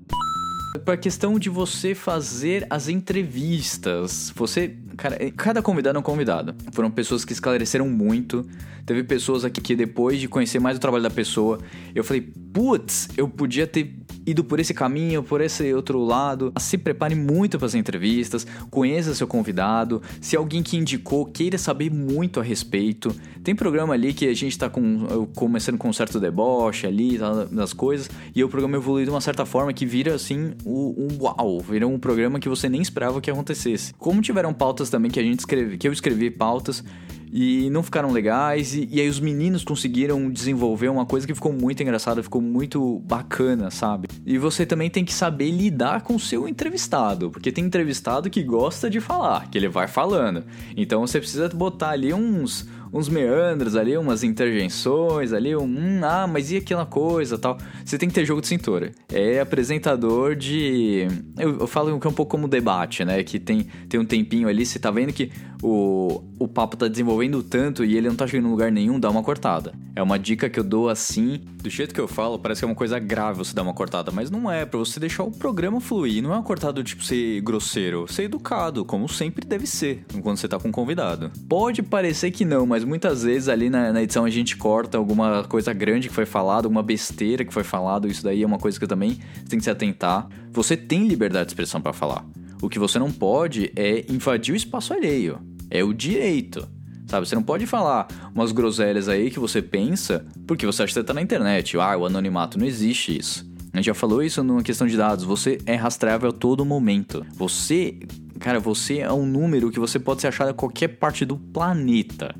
Pra 0.83 0.97
questão 0.97 1.38
de 1.38 1.49
você 1.49 1.95
fazer 1.95 2.66
as 2.69 2.88
entrevistas. 2.88 4.33
Você. 4.35 4.75
Cara, 4.97 5.16
cada 5.37 5.62
convidado 5.62 5.97
é 5.97 6.00
um 6.00 6.02
convidado. 6.02 6.54
Foram 6.73 6.90
pessoas 6.90 7.25
que 7.25 7.33
esclareceram 7.33 7.88
muito. 7.88 8.45
Teve 8.85 9.04
pessoas 9.04 9.45
aqui 9.45 9.61
que 9.61 9.76
depois 9.76 10.19
de 10.19 10.28
conhecer 10.28 10.59
mais 10.59 10.76
o 10.76 10.81
trabalho 10.81 11.02
da 11.02 11.11
pessoa, 11.11 11.59
eu 11.95 12.04
falei, 12.04 12.21
putz, 12.52 13.09
eu 13.16 13.28
podia 13.28 13.66
ter 13.66 13.95
ido 14.26 14.45
por 14.45 14.61
esse 14.61 14.73
caminho, 14.73 15.23
por 15.23 15.40
esse 15.40 15.73
outro 15.73 16.02
lado. 16.04 16.52
Se 16.59 16.76
prepare 16.76 17.14
muito 17.14 17.59
para 17.59 17.66
as 17.66 17.75
entrevistas, 17.75 18.47
conheça 18.71 19.14
seu 19.14 19.26
convidado. 19.26 20.02
Se 20.21 20.37
alguém 20.37 20.62
que 20.62 20.76
indicou 20.76 21.26
queira 21.26 21.57
saber 21.59 21.90
muito 21.90 22.40
a 22.40 22.43
respeito, 22.43 23.14
tem 23.43 23.54
programa 23.54 23.95
ali 23.95 24.12
que 24.12 24.26
a 24.26 24.35
gente 24.35 24.52
está 24.52 24.69
com, 24.69 25.26
começando 25.35 25.78
com 25.78 25.88
um 25.88 25.93
certo 25.93 26.19
deboche 26.19 26.87
ali 26.87 27.19
tá, 27.19 27.45
das 27.45 27.73
coisas, 27.73 28.11
e 28.35 28.43
o 28.43 28.49
programa 28.49 28.76
evolui 28.76 29.04
de 29.04 29.11
uma 29.11 29.21
certa 29.21 29.45
forma 29.45 29.73
que 29.73 29.85
vira 29.85 30.14
assim 30.14 30.54
um, 30.64 30.94
um 30.97 31.23
uau, 31.23 31.61
vira 31.61 31.87
um 31.87 31.99
programa 31.99 32.40
que 32.40 32.49
você 32.49 32.68
nem 32.68 32.80
esperava 32.80 33.21
que 33.21 33.30
acontecesse. 33.30 33.94
Como 33.94 34.21
tiveram 34.23 34.52
pautas 34.52 34.90
também 34.90 35.11
que 35.11 35.21
a 35.21 35.23
gente 35.23 35.40
escreve, 35.40 35.76
que 35.76 35.87
eu 35.87 35.92
escrevi 35.92 36.30
pautas 36.30 36.83
e 37.37 37.68
não 37.71 37.83
ficaram 37.83 38.12
legais. 38.12 38.75
E, 38.75 38.88
e, 38.92 39.00
aí 39.00 39.09
os 39.09 39.18
meninos 39.18 39.64
conseguiram 39.64 40.30
desenvolver 40.30 40.88
uma 40.88 41.04
coisa 41.04 41.26
que 41.26 41.35
ficou 41.35 41.52
muito 41.52 41.83
engraçada, 41.83 42.23
ficou 42.23 42.40
muito 42.40 43.00
bacana, 43.00 43.73
sabe? 43.73 44.09
E 44.25 44.38
você 44.38 44.64
também 44.64 44.88
tem 44.88 45.04
que 45.04 45.12
saber 45.12 45.50
lidar 45.50 46.02
com 46.02 46.14
o 46.14 46.21
seu 46.21 46.49
entrevistado, 46.49 47.30
porque 47.33 47.50
tem 47.50 47.64
entrevistado 47.64 48.30
que 48.30 48.42
gosta 48.42 48.88
de 48.88 49.00
falar, 49.00 49.50
que 49.50 49.59
ele 49.59 49.68
vai 49.68 49.88
falando. 49.88 50.44
Então 50.76 51.00
você 51.00 51.18
precisa 51.18 51.49
botar 51.49 51.90
ali 51.90 52.14
uns 52.14 52.68
uns 52.92 53.08
meandros 53.08 53.76
ali, 53.76 53.96
umas 53.96 54.22
intervenções 54.22 55.32
ali, 55.32 55.54
um, 55.54 55.64
hum, 55.64 56.00
ah, 56.02 56.26
mas 56.26 56.50
e 56.50 56.56
aquela 56.56 56.86
coisa 56.86 57.38
tal. 57.38 57.58
Você 57.84 57.98
tem 57.98 58.08
que 58.08 58.14
ter 58.14 58.24
jogo 58.24 58.40
de 58.40 58.48
cintura. 58.48 58.92
É 59.12 59.40
apresentador 59.40 60.34
de. 60.34 61.06
Eu, 61.38 61.60
eu 61.60 61.66
falo 61.66 61.98
que 61.98 62.06
é 62.06 62.10
um 62.10 62.14
pouco 62.14 62.30
como 62.30 62.48
debate, 62.48 63.04
né? 63.04 63.22
Que 63.22 63.38
tem, 63.38 63.66
tem 63.88 64.00
um 64.00 64.04
tempinho 64.04 64.48
ali, 64.48 64.64
você 64.64 64.78
tá 64.78 64.90
vendo 64.90 65.12
que 65.12 65.30
o, 65.62 66.22
o 66.38 66.46
papo 66.46 66.76
tá 66.76 66.88
desenvolvendo 66.88 67.42
tanto 67.42 67.84
e 67.84 67.96
ele 67.96 68.08
não 68.08 68.16
tá 68.16 68.26
chegando 68.26 68.48
em 68.48 68.50
lugar 68.50 68.70
nenhum, 68.70 68.98
dá 68.98 69.08
uma 69.08 69.22
cortada. 69.22 69.72
É 69.96 70.02
uma 70.02 70.18
dica 70.18 70.50
que 70.50 70.58
eu 70.58 70.64
dou 70.64 70.88
assim. 70.88 71.40
Do 71.62 71.70
jeito 71.70 71.94
que 71.94 72.00
eu 72.00 72.08
falo, 72.08 72.38
parece 72.38 72.60
que 72.60 72.64
é 72.64 72.68
uma 72.68 72.74
coisa 72.74 72.98
grave 72.98 73.38
você 73.38 73.54
dar 73.54 73.62
uma 73.62 73.72
cortada, 73.72 74.10
mas 74.10 74.30
não 74.30 74.50
é, 74.50 74.66
pra 74.66 74.78
você 74.78 74.98
deixar 74.98 75.22
o 75.22 75.30
programa 75.30 75.80
fluir. 75.80 76.22
Não 76.22 76.32
é 76.32 76.36
uma 76.36 76.42
cortada 76.42 76.82
tipo 76.82 77.02
ser 77.02 77.40
grosseiro, 77.40 78.06
ser 78.12 78.24
educado, 78.24 78.84
como 78.84 79.08
sempre 79.08 79.46
deve 79.46 79.66
ser, 79.66 80.04
quando 80.22 80.36
você 80.36 80.48
tá 80.48 80.58
com 80.58 80.68
um 80.68 80.72
convidado. 80.72 81.30
Pode 81.48 81.82
parecer 81.82 82.30
que 82.30 82.44
não, 82.44 82.66
mas 82.66 82.74
muitas 82.83 83.23
vezes 83.23 83.49
ali 83.49 83.69
na, 83.69 83.93
na 83.93 84.02
edição 84.02 84.25
a 84.25 84.31
gente 84.31 84.57
corta 84.57 84.97
alguma 84.97 85.45
coisa 85.45 85.73
grande 85.73 86.09
que 86.09 86.14
foi 86.14 86.26
falado, 86.26 86.64
alguma 86.64 86.83
besteira 86.83 87.45
que 87.45 87.52
foi 87.52 87.62
falado, 87.62 88.09
isso 88.09 88.25
daí 88.25 88.43
é 88.43 88.47
uma 88.47 88.59
coisa 88.59 88.78
que 88.78 88.85
eu 88.85 88.88
também 88.88 89.19
tem 89.49 89.59
que 89.59 89.64
se 89.64 89.71
atentar. 89.71 90.26
Você 90.50 90.76
tem 90.76 91.07
liberdade 91.07 91.47
de 91.47 91.50
expressão 91.52 91.81
para 91.81 91.93
falar. 91.93 92.25
O 92.62 92.69
que 92.69 92.78
você 92.78 92.99
não 92.99 93.12
pode 93.12 93.71
é 93.76 94.11
invadir 94.11 94.54
o 94.54 94.57
espaço 94.57 94.95
alheio. 94.95 95.38
É 95.71 95.85
o 95.85 95.93
direito. 95.93 96.66
Sabe, 97.07 97.28
você 97.28 97.35
não 97.35 97.43
pode 97.43 97.66
falar 97.66 98.09
umas 98.35 98.50
groselhas 98.50 99.09
aí 99.09 99.31
que 99.31 99.38
você 99.38 99.61
pensa 99.61 100.25
porque 100.47 100.64
você 100.64 100.83
acha 100.83 100.95
que 100.95 101.07
tá 101.07 101.12
na 101.12 101.21
internet. 101.21 101.76
Ah, 101.76 101.97
o 101.97 102.07
anonimato 102.07 102.59
não 102.59 102.66
existe 102.66 103.16
isso. 103.16 103.47
A 103.75 103.76
gente 103.76 103.87
já 103.87 103.95
falou 103.95 104.23
isso 104.23 104.43
numa 104.43 104.62
questão 104.62 104.87
de 104.87 104.97
dados. 104.97 105.25
Você 105.25 105.59
é 105.66 105.75
rastreável 105.75 106.31
a 106.31 106.33
todo 106.33 106.64
momento. 106.64 107.26
Você, 107.35 107.99
cara, 108.39 108.60
você 108.60 108.99
é 108.99 109.13
um 109.13 109.26
número 109.26 109.71
que 109.71 109.80
você 109.80 109.99
pode 109.99 110.21
ser 110.21 110.28
achado 110.28 110.50
em 110.50 110.54
qualquer 110.54 110.89
parte 110.89 111.25
do 111.25 111.37
planeta. 111.37 112.34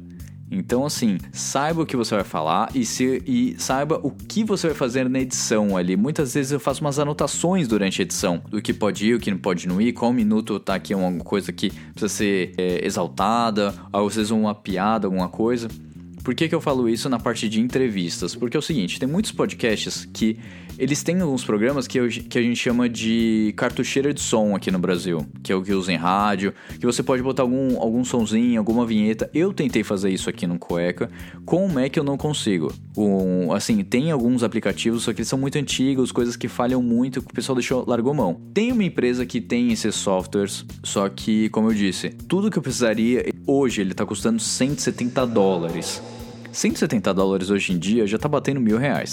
Então, 0.51 0.85
assim, 0.85 1.19
saiba 1.33 1.83
o 1.83 1.87
que 1.87 1.97
você 1.97 2.15
vai 2.15 2.25
falar 2.25 2.71
e, 2.75 2.85
se, 2.85 3.23
e 3.27 3.57
saiba 3.59 3.99
o 4.03 4.11
que 4.11 4.45
você 4.45 4.69
vai 4.69 4.77
fazer 4.77 5.09
na 5.09 5.21
edição 5.21 5.77
ali. 5.77 5.97
Muitas 5.97 6.35
vezes 6.35 6.53
eu 6.53 6.61
faço 6.61 6.81
umas 6.81 6.99
anotações 6.99 7.67
durante 7.67 8.01
a 8.01 8.05
edição 8.05 8.43
do 8.49 8.61
que 8.61 8.73
pode 8.73 9.07
ir, 9.07 9.15
o 9.15 9.21
que 9.21 9.31
não 9.31 9.39
pode 9.39 9.67
não 9.67 9.81
ir, 9.81 9.93
qual 9.93 10.13
minuto 10.13 10.61
tá 10.61 10.75
aqui 10.75 10.93
alguma 10.93 11.25
coisa 11.25 11.53
que 11.53 11.71
precisa 11.71 12.09
ser 12.09 12.55
é, 12.57 12.87
exaltada, 12.87 13.75
às 13.93 14.15
vezes 14.15 14.31
uma 14.31 14.55
piada, 14.55 15.07
alguma 15.07 15.29
coisa. 15.29 15.69
Por 16.25 16.35
que, 16.35 16.49
que 16.49 16.55
eu 16.55 16.61
falo 16.61 16.89
isso 16.89 17.07
na 17.11 17.19
parte 17.19 17.51
de 17.51 17.61
entrevistas? 17.61 18.35
Porque 18.35 18.57
é 18.57 18.59
o 18.59 18.63
seguinte, 18.63 18.99
tem 18.99 19.07
muitos 19.07 19.31
podcasts 19.31 20.09
que 20.11 20.39
eles 20.79 21.03
têm 21.03 21.21
alguns 21.21 21.45
programas 21.45 21.87
que, 21.87 22.01
eu, 22.01 22.09
que 22.09 22.39
a 22.39 22.43
gente 22.43 22.57
chama 22.57 22.89
de 22.89 23.53
cartucheira 23.59 24.13
de 24.13 24.23
som 24.23 24.57
aqui 24.57 24.71
no 24.71 24.79
Brasil, 24.79 25.25
que 25.43 25.53
é 25.53 25.55
o 25.55 25.63
que 25.63 25.73
usa 25.75 25.93
em 25.93 25.97
rádio, 25.97 26.55
que 26.81 26.87
você 26.87 27.03
pode 27.03 27.23
botar 27.23 27.43
algum, 27.43 27.79
algum 27.79 28.03
sonzinho, 28.05 28.59
alguma 28.59 28.87
vinheta. 28.87 29.31
Eu 29.35 29.53
tentei 29.53 29.85
fazer 29.85 30.09
isso 30.09 30.31
aqui 30.31 30.47
no 30.47 30.59
Cueca, 30.59 31.11
com 31.45 31.67
o 31.67 31.69
Mac 31.69 31.95
eu 31.95 32.03
não 32.03 32.17
consigo. 32.17 32.73
Um, 32.97 33.53
assim, 33.53 33.85
tem 33.85 34.11
alguns 34.11 34.43
aplicativos, 34.43 35.03
só 35.03 35.13
que 35.13 35.21
eles 35.21 35.29
são 35.29 35.39
muito 35.39 35.59
antigos, 35.59 36.11
coisas 36.11 36.37
que 36.37 36.49
falham 36.49 36.83
muito, 36.83 37.21
que 37.21 37.31
o 37.31 37.35
pessoal 37.35 37.55
deixou, 37.55 37.85
largou 37.87 38.15
mão. 38.15 38.41
Tem 38.55 38.73
uma 38.73 38.83
empresa 38.83 39.27
que 39.27 39.43
tem 39.43 39.73
esses 39.73 39.95
softwares, 39.95 40.65
só 40.83 41.07
que, 41.07 41.51
como 41.51 41.71
eu 41.71 41.75
disse, 41.75 42.09
tudo 42.09 42.51
que 42.51 42.59
eu 42.59 42.63
precisaria, 42.63 43.27
hoje 43.47 43.83
ele 43.83 43.93
tá 43.93 44.07
custando 44.07 44.41
170 44.41 45.27
dólares. 45.27 46.03
170 46.55 47.13
dólares 47.13 47.51
hoje 47.51 47.73
em 47.73 47.79
dia 47.79 48.07
já 48.07 48.17
tá 48.17 48.29
batendo 48.29 48.61
mil 48.61 48.79
reais. 48.79 49.13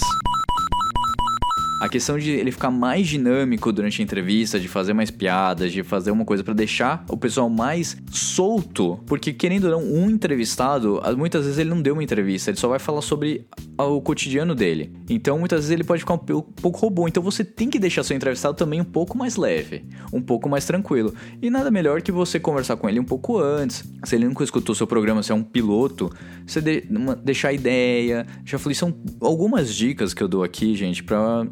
A 1.82 1.88
questão 1.88 2.16
de 2.16 2.30
ele 2.30 2.52
ficar 2.52 2.70
mais 2.70 3.08
dinâmico 3.08 3.72
durante 3.72 4.00
a 4.00 4.04
entrevista, 4.04 4.60
de 4.60 4.68
fazer 4.68 4.92
mais 4.92 5.10
piadas, 5.10 5.72
de 5.72 5.82
fazer 5.82 6.12
uma 6.12 6.24
coisa 6.24 6.44
para 6.44 6.54
deixar 6.54 7.04
o 7.10 7.16
pessoal 7.16 7.50
mais 7.50 7.96
solto, 8.12 9.00
porque 9.04 9.32
querendo 9.32 9.64
ou 9.64 9.72
não, 9.72 9.82
um 9.82 10.08
entrevistado, 10.08 11.02
muitas 11.18 11.44
vezes 11.44 11.58
ele 11.58 11.70
não 11.70 11.82
deu 11.82 11.94
uma 11.94 12.04
entrevista, 12.04 12.50
ele 12.50 12.56
só 12.56 12.68
vai 12.68 12.78
falar 12.78 13.02
sobre 13.02 13.48
o 13.76 14.00
cotidiano 14.00 14.54
dele. 14.54 14.92
Então, 15.10 15.40
muitas 15.40 15.62
vezes 15.62 15.72
ele 15.72 15.82
pode 15.82 16.02
ficar 16.02 16.14
um 16.14 16.18
pouco 16.18 16.78
robô. 16.78 17.08
Então, 17.08 17.20
você 17.20 17.44
tem 17.44 17.68
que 17.68 17.80
deixar 17.80 18.04
seu 18.04 18.16
entrevistado 18.16 18.56
também 18.56 18.80
um 18.80 18.84
pouco 18.84 19.18
mais 19.18 19.34
leve, 19.34 19.84
um 20.12 20.22
pouco 20.22 20.48
mais 20.48 20.64
tranquilo. 20.64 21.12
E 21.42 21.50
nada 21.50 21.68
melhor 21.68 22.00
que 22.00 22.12
você 22.12 22.38
conversar 22.38 22.76
com 22.76 22.88
ele 22.88 23.00
um 23.00 23.04
pouco 23.04 23.38
antes. 23.40 23.82
Se 24.04 24.14
ele 24.14 24.28
nunca 24.28 24.44
escutou 24.44 24.72
seu 24.72 24.86
programa, 24.86 25.20
se 25.20 25.32
é 25.32 25.34
um 25.34 25.42
piloto, 25.42 26.12
você 26.46 26.60
de, 26.60 26.84
uma, 26.88 27.16
deixar 27.16 27.52
ideia. 27.52 28.24
Já 28.44 28.56
falei, 28.56 28.76
são 28.76 28.94
algumas 29.20 29.74
dicas 29.74 30.14
que 30.14 30.22
eu 30.22 30.28
dou 30.28 30.44
aqui, 30.44 30.76
gente, 30.76 31.02
para 31.02 31.44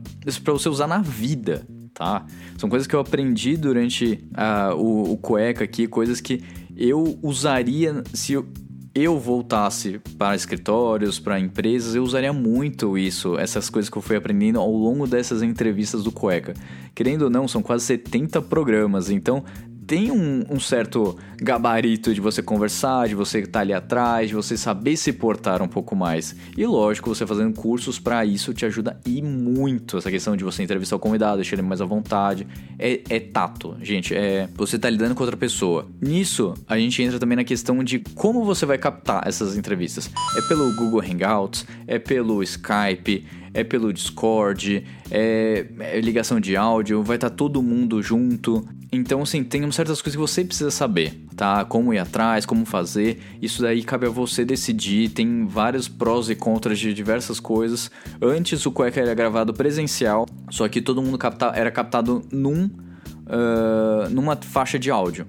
para 0.43 0.53
você 0.53 0.69
usar 0.69 0.87
na 0.87 0.99
vida, 0.99 1.67
tá? 1.95 2.25
São 2.59 2.69
coisas 2.69 2.87
que 2.87 2.95
eu 2.95 3.01
aprendi 3.01 3.57
durante 3.57 4.25
uh, 4.33 4.75
o, 4.75 5.13
o 5.13 5.17
cueca 5.17 5.65
aqui, 5.65 5.87
coisas 5.87 6.21
que 6.21 6.43
eu 6.77 7.19
usaria 7.23 8.03
se 8.15 8.33
eu, 8.33 8.47
eu 8.95 9.19
voltasse 9.19 10.01
para 10.19 10.35
escritórios, 10.35 11.19
para 11.19 11.39
empresas, 11.39 11.95
eu 11.95 12.03
usaria 12.03 12.33
muito 12.33 12.99
isso, 12.99 13.39
essas 13.39 13.71
coisas 13.71 13.89
que 13.89 13.97
eu 13.97 14.03
fui 14.03 14.17
aprendendo 14.17 14.59
ao 14.59 14.71
longo 14.71 15.07
dessas 15.07 15.43
entrevistas 15.43 16.03
do 16.03 16.11
Cueca. 16.11 16.55
Querendo 16.95 17.23
ou 17.23 17.31
não, 17.31 17.47
são 17.47 17.63
quase 17.63 17.85
70 17.85 18.43
programas, 18.43 19.11
então 19.11 19.45
tem 19.87 20.11
um, 20.11 20.45
um, 20.51 20.61
certo 20.61 21.17
gabarito 21.37 22.13
de 22.15 22.21
você 22.21 22.43
conversar, 22.43 23.09
de 23.09 23.15
você 23.15 23.41
estar 23.41 23.53
tá 23.53 23.61
ali 23.61 23.73
atrás, 23.73 24.29
de 24.29 24.35
você 24.35 24.57
saber 24.57 24.97
se 24.97 25.13
portar 25.13 25.63
um 25.63 25.69
pouco 25.69 25.97
mais. 25.97 26.37
E 26.57 26.67
lógico, 26.67 27.09
você 27.09 27.27
fazendo 27.27 27.55
cursos 27.55 27.99
para 27.99 28.25
isso 28.25 28.53
te 28.53 28.67
ajuda 28.67 29.01
e 29.07 29.23
muito. 29.23 29.99
Essa 29.99 30.11
questão 30.11 30.37
de 30.37 30.45
você 30.45 30.63
entrevistar 30.63 30.97
o 30.97 30.99
convidado, 30.99 31.37
deixar 31.37 31.57
ele 31.57 31.63
mais 31.63 31.81
à 31.81 31.85
vontade. 31.85 32.47
É, 32.79 33.01
é 33.09 33.21
tato, 33.21 33.77
gente. 33.83 34.15
É 34.15 34.49
você 34.55 34.79
tá 34.79 34.91
lidando 34.91 35.15
com 35.15 35.23
outra 35.23 35.37
pessoa. 35.37 35.87
Nisso, 36.01 36.55
a 36.69 36.79
gente 36.79 37.03
entra 37.03 37.19
também 37.19 37.37
na 37.37 37.45
questão 37.45 37.83
de 37.83 37.99
como 38.15 38.45
você 38.45 38.67
vai 38.67 38.79
captar 38.79 39.27
essas 39.27 39.57
entrevistas. 39.57 40.11
É 40.37 40.43
pelo 40.43 40.73
Google 40.75 41.01
Hangouts, 41.01 41.67
é 41.87 41.99
pelo 41.99 42.43
Skype, 42.43 43.27
é 43.53 43.65
pelo 43.65 43.93
Discord, 43.93 44.85
é, 45.11 45.67
é 45.81 46.01
ligação 46.01 46.41
de 46.41 46.57
áudio, 46.57 47.03
vai 47.03 47.17
estar 47.17 47.31
tá 47.31 47.37
todo 47.37 47.63
mundo 47.63 48.03
junto. 48.03 48.67
Então, 48.93 49.23
assim, 49.23 49.45
tem 49.45 49.61
certas 49.71 50.03
coisas 50.03 50.17
que 50.17 50.21
você 50.21 50.45
precisa 50.45 50.71
saber, 50.71 51.25
tá? 51.37 51.65
Como 51.65 51.95
ir 51.95 51.99
atrás, 51.99 52.45
como 52.45 52.65
fazer. 52.65 53.21
Isso 53.41 53.63
daí 53.63 53.83
cabe 53.83 54.07
a 54.07 54.11
você 54.11 54.45
decidir. 54.45 55.11
Tem 55.11 55.47
vários 55.47 55.87
prós 55.89 56.29
e 56.29 56.35
contras 56.35 56.79
de 56.79 56.93
diversas 56.93 57.39
coisas. 57.39 57.91
Antes 58.21 58.67
o 58.67 58.73
cueca 58.73 59.01
era 59.01 59.15
gravado 59.15 59.55
presencial, 59.55 60.27
só 60.51 60.69
que 60.69 60.81
todo 60.81 61.03
mundo 61.03 61.19
capta, 61.19 61.53
era 61.55 61.71
captado 61.71 62.23
num, 62.33 62.65
uh, 62.65 64.11
numa 64.11 64.37
faixa 64.37 64.79
de 64.79 64.91
áudio. 64.91 65.27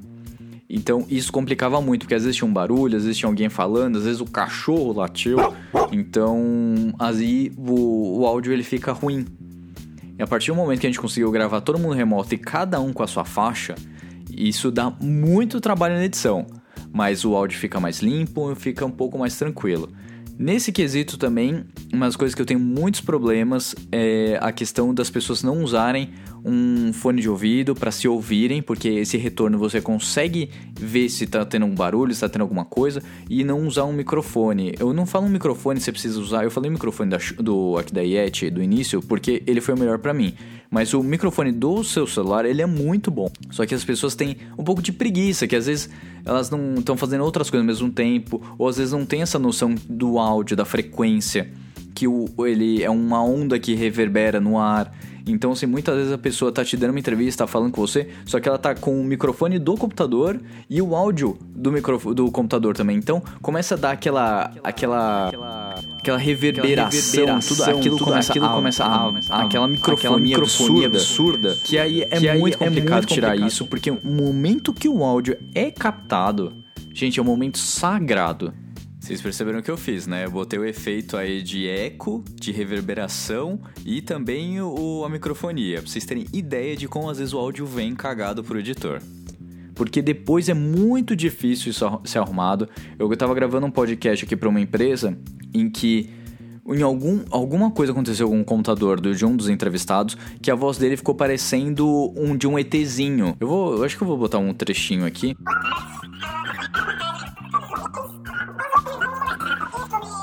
Então 0.73 1.05
isso 1.09 1.33
complicava 1.33 1.81
muito, 1.81 2.03
porque 2.03 2.15
às 2.15 2.23
vezes 2.23 2.37
tinha 2.37 2.47
um 2.47 2.53
barulho, 2.53 2.95
às 2.95 3.03
vezes 3.03 3.17
tinha 3.17 3.27
alguém 3.27 3.49
falando, 3.49 3.97
às 3.97 4.05
vezes 4.05 4.21
o 4.21 4.25
cachorro 4.25 4.93
latiu. 4.93 5.37
Então 5.91 6.93
aí 6.97 7.51
o, 7.57 8.21
o 8.21 8.25
áudio 8.25 8.53
ele 8.53 8.63
fica 8.63 8.93
ruim. 8.93 9.25
E 10.17 10.23
a 10.23 10.27
partir 10.27 10.49
do 10.51 10.55
momento 10.55 10.79
que 10.79 10.87
a 10.87 10.89
gente 10.89 10.99
conseguiu 10.99 11.29
gravar 11.29 11.59
todo 11.59 11.77
mundo 11.77 11.93
remoto 11.93 12.33
e 12.33 12.37
cada 12.37 12.79
um 12.79 12.93
com 12.93 13.03
a 13.03 13.07
sua 13.07 13.25
faixa, 13.25 13.75
isso 14.31 14.71
dá 14.71 14.89
muito 14.89 15.59
trabalho 15.59 15.95
na 15.95 16.05
edição. 16.05 16.47
Mas 16.93 17.25
o 17.25 17.35
áudio 17.35 17.59
fica 17.59 17.77
mais 17.77 17.99
limpo 17.99 18.49
e 18.53 18.55
fica 18.55 18.85
um 18.85 18.91
pouco 18.91 19.17
mais 19.17 19.35
tranquilo. 19.35 19.89
Nesse 20.39 20.71
quesito 20.71 21.17
também, 21.17 21.65
umas 21.93 22.15
coisas 22.15 22.33
que 22.33 22.41
eu 22.41 22.45
tenho 22.45 22.59
muitos 22.59 23.01
problemas 23.01 23.75
é 23.91 24.39
a 24.41 24.53
questão 24.53 24.93
das 24.93 25.09
pessoas 25.09 25.43
não 25.43 25.61
usarem 25.63 26.11
um 26.43 26.91
fone 26.93 27.21
de 27.21 27.29
ouvido 27.29 27.75
para 27.75 27.91
se 27.91 28.07
ouvirem, 28.07 28.61
porque 28.61 28.87
esse 28.89 29.17
retorno 29.17 29.57
você 29.57 29.79
consegue 29.79 30.49
ver 30.79 31.09
se 31.09 31.27
tá 31.27 31.45
tendo 31.45 31.65
um 31.65 31.75
barulho, 31.75 32.13
se 32.13 32.21
tá 32.21 32.29
tendo 32.29 32.41
alguma 32.41 32.65
coisa, 32.65 33.01
e 33.29 33.43
não 33.43 33.67
usar 33.67 33.85
um 33.85 33.93
microfone. 33.93 34.73
Eu 34.79 34.93
não 34.93 35.05
falo 35.05 35.25
um 35.25 35.29
microfone 35.29 35.79
você 35.79 35.91
precisa 35.91 36.19
usar, 36.19 36.43
eu 36.43 36.51
falei 36.51 36.69
microfone 36.69 37.09
da, 37.09 37.17
do, 37.37 37.77
aqui 37.77 37.93
da 37.93 38.01
Yeti 38.01 38.49
do 38.49 38.61
início, 38.61 39.01
porque 39.01 39.43
ele 39.45 39.61
foi 39.61 39.75
o 39.75 39.77
melhor 39.77 39.99
para 39.99 40.13
mim. 40.13 40.33
Mas 40.69 40.93
o 40.93 41.03
microfone 41.03 41.51
do 41.51 41.83
seu 41.83 42.07
celular, 42.07 42.45
ele 42.45 42.61
é 42.61 42.65
muito 42.65 43.11
bom. 43.11 43.29
Só 43.49 43.65
que 43.65 43.75
as 43.75 43.83
pessoas 43.83 44.15
têm 44.15 44.37
um 44.57 44.63
pouco 44.63 44.81
de 44.81 44.91
preguiça, 44.93 45.45
que 45.45 45.55
às 45.55 45.65
vezes 45.65 45.89
elas 46.25 46.49
não 46.49 46.75
estão 46.75 46.95
fazendo 46.95 47.23
outras 47.23 47.49
coisas 47.49 47.63
ao 47.63 47.67
mesmo 47.67 47.91
tempo, 47.91 48.41
ou 48.57 48.67
às 48.67 48.77
vezes 48.77 48.93
não 48.93 49.05
tem 49.05 49.21
essa 49.21 49.37
noção 49.37 49.75
do 49.89 50.17
áudio, 50.17 50.55
da 50.55 50.63
frequência, 50.63 51.51
que 51.93 52.07
o, 52.07 52.25
ele 52.47 52.81
é 52.81 52.89
uma 52.89 53.21
onda 53.23 53.59
que 53.59 53.75
reverbera 53.75 54.39
no 54.39 54.57
ar. 54.57 54.91
Então, 55.27 55.51
assim, 55.51 55.65
muitas 55.65 55.95
vezes 55.95 56.11
a 56.11 56.17
pessoa 56.17 56.51
tá 56.51 56.63
te 56.65 56.75
dando 56.75 56.91
uma 56.91 56.99
entrevista, 56.99 57.43
tá 57.45 57.47
falando 57.47 57.71
com 57.71 57.81
você, 57.81 58.07
só 58.25 58.39
que 58.39 58.47
ela 58.49 58.57
tá 58.57 58.73
com 58.75 58.99
o 58.99 59.03
microfone 59.03 59.59
do 59.59 59.75
computador 59.75 60.39
e 60.69 60.81
o 60.81 60.95
áudio 60.95 61.37
do, 61.55 61.71
micro, 61.71 62.13
do 62.13 62.31
computador 62.31 62.75
também. 62.75 62.97
Então, 62.97 63.21
começa 63.41 63.75
a 63.75 63.77
dar 63.77 63.91
aquela. 63.91 64.51
aquela. 64.63 65.29
aquela 65.97 66.17
reverberação, 66.17 67.39
tudo 67.39 67.63
aquilo 67.63 67.97
tudo 67.97 68.05
começa, 68.09 68.31
aquilo 68.31 68.45
a, 68.45 68.49
começa 68.49 68.83
a, 68.83 69.05
a- 69.29 69.43
aquela 69.43 69.67
microfonia, 69.67 70.37
microfonia 70.37 70.87
absurda, 70.87 71.55
que 71.63 71.77
aí 71.77 72.01
é 72.01 72.05
que 72.19 72.27
aí 72.29 72.39
muito 72.39 72.55
é 72.55 72.57
complicado 72.57 72.97
muito 72.99 73.13
tirar 73.13 73.27
complicado. 73.29 73.47
isso, 73.47 73.65
porque 73.67 73.91
o 73.91 73.99
momento 74.03 74.73
que 74.73 74.89
o 74.89 75.03
áudio 75.03 75.37
é 75.53 75.69
captado, 75.71 76.53
gente, 76.93 77.19
é 77.19 77.21
um 77.21 77.25
momento 77.25 77.57
sagrado. 77.57 78.53
Vocês 79.01 79.19
perceberam 79.19 79.59
o 79.59 79.63
que 79.63 79.71
eu 79.71 79.77
fiz, 79.77 80.05
né? 80.05 80.25
Eu 80.25 80.31
botei 80.31 80.59
o 80.59 80.63
efeito 80.63 81.17
aí 81.17 81.41
de 81.41 81.67
eco, 81.67 82.23
de 82.35 82.51
reverberação 82.51 83.59
e 83.83 83.99
também 84.01 84.61
o, 84.61 85.03
a 85.03 85.09
microfonia, 85.09 85.81
pra 85.81 85.89
vocês 85.89 86.05
terem 86.05 86.25
ideia 86.31 86.77
de 86.77 86.87
como 86.87 87.09
às 87.09 87.17
vezes 87.17 87.33
o 87.33 87.39
áudio 87.39 87.65
vem 87.65 87.95
cagado 87.95 88.43
pro 88.43 88.59
editor. 88.59 89.01
Porque 89.73 90.01
depois 90.03 90.47
é 90.49 90.53
muito 90.53 91.15
difícil 91.15 91.71
isso 91.71 91.99
ser 92.05 92.19
arrumado. 92.19 92.69
Eu 92.99 93.13
tava 93.17 93.33
gravando 93.33 93.65
um 93.65 93.71
podcast 93.71 94.23
aqui 94.23 94.35
pra 94.35 94.47
uma 94.47 94.61
empresa 94.61 95.17
em 95.51 95.67
que 95.67 96.09
em 96.67 96.83
algum, 96.83 97.21
alguma 97.31 97.71
coisa 97.71 97.91
aconteceu 97.91 98.29
com 98.29 98.39
o 98.39 98.45
computador 98.45 99.01
do- 99.01 99.15
de 99.15 99.25
um 99.25 99.35
dos 99.35 99.49
entrevistados 99.49 100.15
que 100.41 100.51
a 100.51 100.55
voz 100.55 100.77
dele 100.77 100.95
ficou 100.95 101.15
parecendo 101.15 102.13
um 102.15 102.37
de 102.37 102.47
um 102.47 102.57
ETzinho. 102.59 103.35
Eu 103.39 103.47
vou, 103.47 103.77
eu 103.77 103.83
acho 103.83 103.97
que 103.97 104.03
eu 104.03 104.07
vou 104.07 104.15
botar 104.17 104.37
um 104.37 104.53
trechinho 104.53 105.05
aqui. 105.05 105.35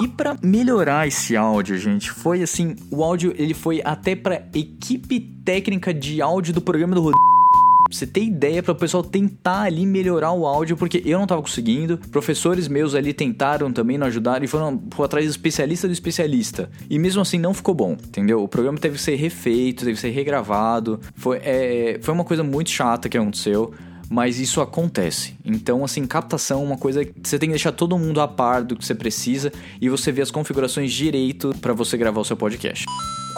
E 0.00 0.06
pra 0.06 0.37
melhorar 0.40 1.08
esse 1.08 1.37
áudio, 1.37 1.76
gente, 1.76 2.11
foi 2.11 2.40
assim, 2.40 2.76
o 2.88 3.02
áudio 3.02 3.34
ele 3.37 3.52
foi 3.52 3.82
até 3.84 4.14
pra 4.14 4.42
equipe 4.54 5.18
técnica 5.44 5.92
de 5.92 6.22
áudio 6.22 6.54
do 6.54 6.61
programa 6.61 6.94
do 6.94 7.00
Rodrigo. 7.00 7.18
Você 7.90 8.06
ter 8.06 8.22
ideia 8.22 8.62
para 8.62 8.72
o 8.72 8.76
pessoal 8.76 9.02
tentar 9.02 9.62
ali 9.62 9.87
melhorar 9.87 10.32
o 10.32 10.46
áudio, 10.46 10.76
porque 10.76 11.02
eu 11.04 11.18
não 11.18 11.26
tava 11.26 11.40
conseguindo. 11.40 11.98
Professores 12.12 12.68
meus 12.68 12.94
ali 12.94 13.12
tentaram 13.14 13.72
também, 13.72 13.96
não 13.96 14.06
ajudaram 14.06 14.44
e 14.44 14.48
foram 14.48 14.80
atrás 15.02 15.26
do 15.26 15.30
especialista 15.30 15.88
do 15.88 15.92
especialista. 15.92 16.70
E 16.88 16.98
mesmo 16.98 17.22
assim 17.22 17.38
não 17.38 17.54
ficou 17.54 17.74
bom, 17.74 17.92
entendeu? 17.92 18.42
O 18.42 18.48
programa 18.48 18.78
teve 18.78 18.96
que 18.96 19.02
ser 19.02 19.16
refeito, 19.16 19.84
teve 19.84 19.94
que 19.94 20.00
ser 20.00 20.11
regravado. 20.11 21.00
Foi, 21.16 21.38
é, 21.38 21.98
foi 22.02 22.12
uma 22.12 22.24
coisa 22.24 22.44
muito 22.44 22.70
chata 22.70 23.08
que 23.08 23.16
aconteceu. 23.16 23.72
Mas 24.08 24.38
isso 24.38 24.60
acontece. 24.60 25.36
Então, 25.44 25.84
assim, 25.84 26.06
captação 26.06 26.62
é 26.62 26.64
uma 26.64 26.78
coisa 26.78 27.04
que 27.04 27.12
você 27.22 27.38
tem 27.38 27.48
que 27.48 27.54
deixar 27.54 27.72
todo 27.72 27.98
mundo 27.98 28.20
a 28.20 28.28
par 28.28 28.62
do 28.62 28.76
que 28.76 28.84
você 28.84 28.94
precisa 28.94 29.52
e 29.80 29.88
você 29.88 30.10
vê 30.10 30.22
as 30.22 30.30
configurações 30.30 30.92
direito 30.92 31.54
para 31.60 31.72
você 31.72 31.96
gravar 31.96 32.20
o 32.20 32.24
seu 32.24 32.36
podcast. 32.36 32.86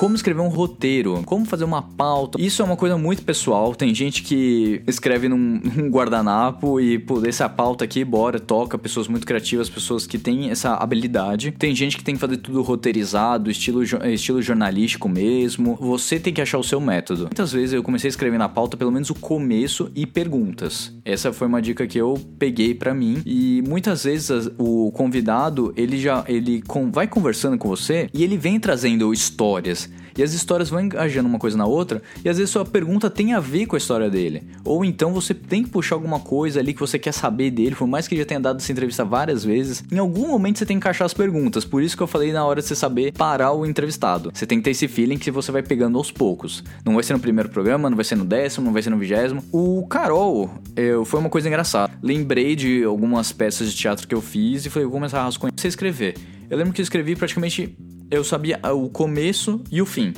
Como 0.01 0.15
escrever 0.15 0.41
um 0.41 0.49
roteiro, 0.49 1.23
como 1.27 1.45
fazer 1.45 1.65
uma 1.65 1.83
pauta. 1.83 2.41
Isso 2.41 2.63
é 2.63 2.65
uma 2.65 2.75
coisa 2.75 2.97
muito 2.97 3.23
pessoal. 3.23 3.75
Tem 3.75 3.95
gente 3.95 4.23
que 4.23 4.81
escreve 4.87 5.29
num, 5.29 5.37
num 5.77 5.91
guardanapo 5.91 6.81
e, 6.81 6.99
pô, 6.99 7.23
essa 7.23 7.51
pauta 7.51 7.85
aqui, 7.85 8.03
bora, 8.03 8.41
toca. 8.41 8.79
Pessoas 8.79 9.09
muito 9.09 9.27
criativas, 9.27 9.69
pessoas 9.69 10.07
que 10.07 10.17
têm 10.17 10.49
essa 10.49 10.73
habilidade. 10.73 11.51
Tem 11.51 11.75
gente 11.75 11.99
que 11.99 12.03
tem 12.03 12.15
que 12.15 12.21
fazer 12.21 12.39
tudo 12.39 12.63
roteirizado, 12.63 13.51
estilo, 13.51 13.83
estilo 13.83 14.41
jornalístico 14.41 15.07
mesmo. 15.07 15.77
Você 15.79 16.19
tem 16.19 16.33
que 16.33 16.41
achar 16.41 16.57
o 16.57 16.65
seu 16.65 16.81
método. 16.81 17.25
Muitas 17.25 17.53
vezes 17.53 17.75
eu 17.75 17.83
comecei 17.83 18.09
a 18.09 18.13
escrever 18.13 18.39
na 18.39 18.49
pauta 18.49 18.79
pelo 18.79 18.91
menos 18.91 19.11
o 19.11 19.15
começo 19.15 19.91
e 19.95 20.07
perguntas. 20.07 20.95
Essa 21.05 21.31
foi 21.31 21.47
uma 21.47 21.61
dica 21.61 21.87
que 21.87 21.99
eu 21.99 22.19
peguei 22.39 22.75
pra 22.75 22.95
mim 22.95 23.21
e 23.27 23.63
muitas 23.69 24.05
vezes 24.05 24.31
o 24.57 24.91
convidado, 24.93 25.75
ele 25.77 26.01
já 26.01 26.25
ele 26.27 26.65
vai 26.91 27.07
conversando 27.07 27.59
com 27.59 27.69
você 27.69 28.09
e 28.15 28.25
ele 28.25 28.39
vem 28.39 28.59
trazendo 28.59 29.13
histórias. 29.13 29.89
E 30.16 30.23
as 30.23 30.33
histórias 30.33 30.70
vão 30.70 30.81
engajando 30.81 31.29
uma 31.29 31.38
coisa 31.38 31.57
na 31.57 31.66
outra, 31.66 32.03
e 32.25 32.29
às 32.29 32.37
vezes 32.37 32.51
sua 32.51 32.64
pergunta 32.64 33.09
tem 33.11 33.35
a 33.35 33.40
ver 33.40 33.66
com 33.66 33.77
a 33.77 33.79
história 33.79 34.11
dele. 34.11 34.42
Ou 34.64 34.85
então 34.85 35.12
você 35.12 35.35
tem 35.35 35.62
que 35.62 35.70
puxar 35.70 35.94
alguma 35.96 36.20
coisa 36.20 36.61
ali 36.61 36.75
que 36.75 36.81
você 36.81 36.99
quer 36.99 37.12
saber 37.12 37.51
dele, 37.51 37.75
por 37.75 37.87
mais 37.87 38.07
que 38.07 38.14
ele 38.14 38.23
já 38.23 38.27
tenha 38.27 38.40
dado 38.40 38.59
essa 38.59 38.73
entrevista 38.73 39.05
várias 39.05 39.44
vezes. 39.44 39.85
Em 39.90 39.99
algum 39.99 40.29
momento 40.29 40.59
você 40.59 40.66
tem 40.66 40.77
que 40.77 40.79
encaixar 40.79 41.07
as 41.07 41.14
perguntas, 41.14 41.64
por 41.64 41.83
isso 41.83 41.96
que 41.96 42.03
eu 42.03 42.07
falei 42.07 42.33
na 42.33 42.44
hora 42.44 42.61
de 42.61 42.66
você 42.66 42.75
saber 42.75 43.12
parar 43.12 43.53
o 43.53 43.64
entrevistado. 43.64 44.31
Você 44.33 44.46
tem 44.46 44.59
que 44.59 44.64
ter 44.64 44.70
esse 44.70 44.88
feeling 44.88 45.18
que 45.18 45.31
você 45.31 45.53
vai 45.53 45.62
pegando 45.62 45.99
aos 45.99 46.11
poucos. 46.11 46.64
Não 46.85 46.94
vai 46.94 47.03
ser 47.03 47.12
no 47.12 47.20
primeiro 47.20 47.49
programa, 47.49 47.88
não 47.88 47.96
vai 47.96 48.05
ser 48.05 48.16
no 48.16 48.25
décimo, 48.25 48.66
não 48.66 48.73
vai 48.73 48.83
ser 48.83 48.90
no 48.90 48.99
vigésimo. 48.99 49.42
O 49.53 49.87
Carol, 49.87 50.51
eu, 50.77 51.05
foi 51.05 51.20
uma 51.20 51.29
coisa 51.29 51.49
engraçada. 51.49 51.92
Lembrei 52.03 52.57
de 52.57 52.85
algumas 52.85 53.33
peças 53.33 53.73
de 53.73 53.77
teatro 53.77 54.07
que 54.07 54.14
eu 54.14 54.20
fiz 54.20 54.66
e 54.66 54.70
falei, 54.70 54.87
vou 54.87 54.94
começar 54.94 55.20
a 55.20 55.25
rascunhar 55.25 55.53
você 55.57 55.68
escrever. 55.68 56.14
Eu 56.49 56.57
lembro 56.59 56.73
que 56.73 56.81
eu 56.81 56.83
escrevi 56.83 57.14
praticamente. 57.14 57.77
Eu 58.11 58.25
sabia 58.25 58.59
o 58.75 58.88
começo 58.88 59.62
e 59.70 59.81
o 59.81 59.87
fim 59.87 60.12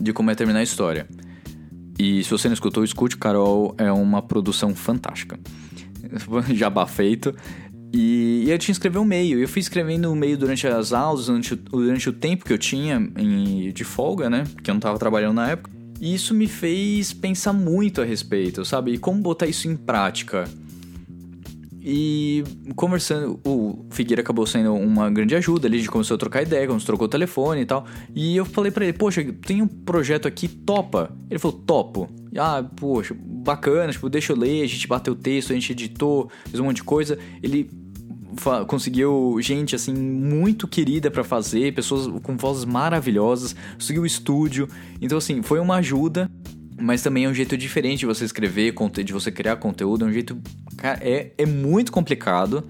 de 0.00 0.12
como 0.12 0.30
é 0.30 0.34
terminar 0.34 0.60
a 0.60 0.62
história. 0.62 1.06
E 1.98 2.22
se 2.24 2.30
você 2.30 2.48
não 2.48 2.54
escutou, 2.54 2.82
escute 2.84 3.16
Carol, 3.16 3.74
é 3.78 3.90
uma 3.92 4.22
produção 4.22 4.74
fantástica. 4.74 5.38
Jabá 6.54 6.86
feito. 6.86 7.34
E, 7.92 8.44
e 8.46 8.50
eu 8.50 8.58
tinha 8.58 8.72
escrever 8.72 8.98
o 8.98 9.04
meio. 9.04 9.38
Eu 9.40 9.48
fui 9.48 9.60
escrevendo 9.60 10.10
o 10.10 10.16
meio 10.16 10.38
durante 10.38 10.66
as 10.66 10.92
aulas, 10.92 11.26
durante, 11.26 11.54
o- 11.54 11.56
durante 11.56 12.08
o 12.08 12.12
tempo 12.12 12.44
que 12.44 12.52
eu 12.52 12.58
tinha 12.58 12.96
em- 13.18 13.72
de 13.72 13.84
folga, 13.84 14.30
né? 14.30 14.44
Que 14.62 14.70
eu 14.70 14.74
não 14.74 14.80
tava 14.80 14.98
trabalhando 14.98 15.34
na 15.34 15.50
época. 15.50 15.70
E 16.00 16.14
isso 16.14 16.32
me 16.32 16.46
fez 16.46 17.12
pensar 17.12 17.52
muito 17.52 18.00
a 18.00 18.04
respeito, 18.04 18.64
sabe? 18.64 18.92
E 18.92 18.98
como 18.98 19.20
botar 19.20 19.46
isso 19.46 19.68
em 19.68 19.76
prática. 19.76 20.44
E 21.82 22.44
conversando, 22.76 23.40
o 23.44 23.86
Figueira 23.90 24.20
acabou 24.20 24.46
sendo 24.46 24.74
uma 24.74 25.10
grande 25.10 25.34
ajuda 25.34 25.66
ali, 25.66 25.76
a 25.76 25.78
gente 25.80 25.90
começou 25.90 26.14
a 26.14 26.18
trocar 26.18 26.42
ideia, 26.42 26.66
quando 26.66 26.84
trocou 26.84 27.06
o 27.06 27.08
telefone 27.08 27.62
e 27.62 27.66
tal. 27.66 27.86
E 28.14 28.36
eu 28.36 28.44
falei 28.44 28.70
pra 28.70 28.84
ele, 28.84 28.92
poxa, 28.92 29.24
tem 29.46 29.62
um 29.62 29.66
projeto 29.66 30.28
aqui, 30.28 30.46
topa. 30.46 31.10
Ele 31.30 31.38
falou, 31.38 31.58
topo. 31.58 32.08
Ah, 32.36 32.62
poxa, 32.76 33.16
bacana, 33.18 33.92
tipo, 33.92 34.08
deixa 34.08 34.32
eu 34.32 34.36
ler, 34.36 34.62
a 34.62 34.66
gente 34.66 34.86
bateu 34.86 35.14
o 35.14 35.16
texto, 35.16 35.52
a 35.52 35.54
gente 35.54 35.72
editou, 35.72 36.30
fez 36.46 36.60
um 36.60 36.64
monte 36.64 36.76
de 36.76 36.84
coisa. 36.84 37.18
Ele 37.42 37.70
conseguiu 38.66 39.36
gente 39.40 39.74
assim 39.74 39.94
muito 39.94 40.68
querida 40.68 41.10
pra 41.10 41.24
fazer, 41.24 41.74
pessoas 41.74 42.06
com 42.22 42.36
vozes 42.36 42.64
maravilhosas, 42.64 43.54
conseguiu 43.74 44.06
estúdio. 44.06 44.68
Então 45.00 45.18
assim, 45.18 45.42
foi 45.42 45.58
uma 45.58 45.76
ajuda, 45.76 46.30
mas 46.80 47.02
também 47.02 47.24
é 47.24 47.28
um 47.28 47.34
jeito 47.34 47.56
diferente 47.56 48.00
de 48.00 48.06
você 48.06 48.24
escrever, 48.24 48.74
de 49.04 49.12
você 49.12 49.30
criar 49.30 49.56
conteúdo, 49.56 50.04
é 50.04 50.08
um 50.08 50.12
jeito 50.12 50.38
é, 51.00 51.30
é 51.36 51.46
muito 51.46 51.92
complicado, 51.92 52.64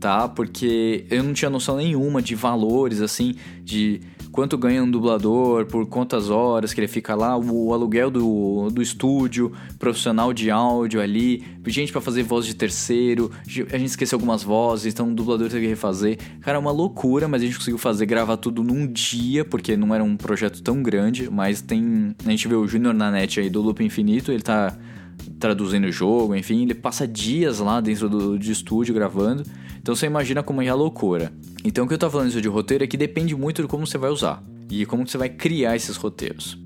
tá? 0.00 0.28
Porque 0.28 1.06
eu 1.10 1.22
não 1.22 1.32
tinha 1.32 1.50
noção 1.50 1.76
nenhuma 1.76 2.20
de 2.20 2.34
valores 2.34 3.00
assim, 3.00 3.36
de 3.62 4.00
quanto 4.34 4.58
ganha 4.58 4.82
um 4.82 4.90
dublador, 4.90 5.64
por 5.66 5.86
quantas 5.86 6.28
horas 6.28 6.74
que 6.74 6.80
ele 6.80 6.88
fica 6.88 7.14
lá, 7.14 7.38
o 7.38 7.72
aluguel 7.72 8.10
do, 8.10 8.68
do 8.68 8.82
estúdio, 8.82 9.52
profissional 9.78 10.32
de 10.32 10.50
áudio 10.50 11.00
ali, 11.00 11.44
gente 11.66 11.92
pra 11.92 12.00
fazer 12.00 12.24
voz 12.24 12.44
de 12.44 12.52
terceiro, 12.52 13.30
a 13.72 13.78
gente 13.78 13.90
esqueceu 13.90 14.16
algumas 14.16 14.42
vozes, 14.42 14.92
então 14.92 15.08
o 15.08 15.14
dublador 15.14 15.48
teve 15.48 15.60
que 15.60 15.68
refazer. 15.68 16.18
Cara, 16.40 16.56
é 16.56 16.60
uma 16.60 16.72
loucura, 16.72 17.28
mas 17.28 17.42
a 17.42 17.44
gente 17.44 17.56
conseguiu 17.58 17.78
fazer, 17.78 18.06
gravar 18.06 18.36
tudo 18.36 18.64
num 18.64 18.88
dia, 18.88 19.44
porque 19.44 19.76
não 19.76 19.94
era 19.94 20.02
um 20.02 20.16
projeto 20.16 20.60
tão 20.60 20.82
grande, 20.82 21.30
mas 21.30 21.62
tem... 21.62 22.12
A 22.26 22.30
gente 22.30 22.48
vê 22.48 22.56
o 22.56 22.66
Júnior 22.66 22.92
na 22.92 23.12
net 23.12 23.38
aí 23.38 23.48
do 23.48 23.62
Loop 23.62 23.84
Infinito, 23.84 24.32
ele 24.32 24.42
tá 24.42 24.76
traduzindo 25.38 25.84
o 25.84 25.92
jogo, 25.92 26.34
enfim, 26.34 26.64
ele 26.64 26.74
passa 26.74 27.06
dias 27.06 27.60
lá 27.60 27.80
dentro 27.80 28.08
do 28.08 28.36
de 28.36 28.50
estúdio 28.50 28.92
gravando. 28.92 29.44
Então 29.84 29.94
você 29.94 30.06
imagina 30.06 30.42
como 30.42 30.62
é 30.62 30.68
a 30.68 30.74
loucura. 30.74 31.30
Então 31.62 31.84
o 31.84 31.88
que 31.88 31.92
eu 31.92 31.98
tô 31.98 32.08
falando 32.08 32.30
isso 32.30 32.40
de 32.40 32.48
roteiro 32.48 32.84
é 32.84 32.86
que 32.86 32.96
depende 32.96 33.36
muito 33.36 33.60
de 33.60 33.68
como 33.68 33.86
você 33.86 33.98
vai 33.98 34.08
usar 34.08 34.42
e 34.70 34.86
como 34.86 35.06
você 35.06 35.18
vai 35.18 35.28
criar 35.28 35.76
esses 35.76 35.94
roteiros. 35.98 36.58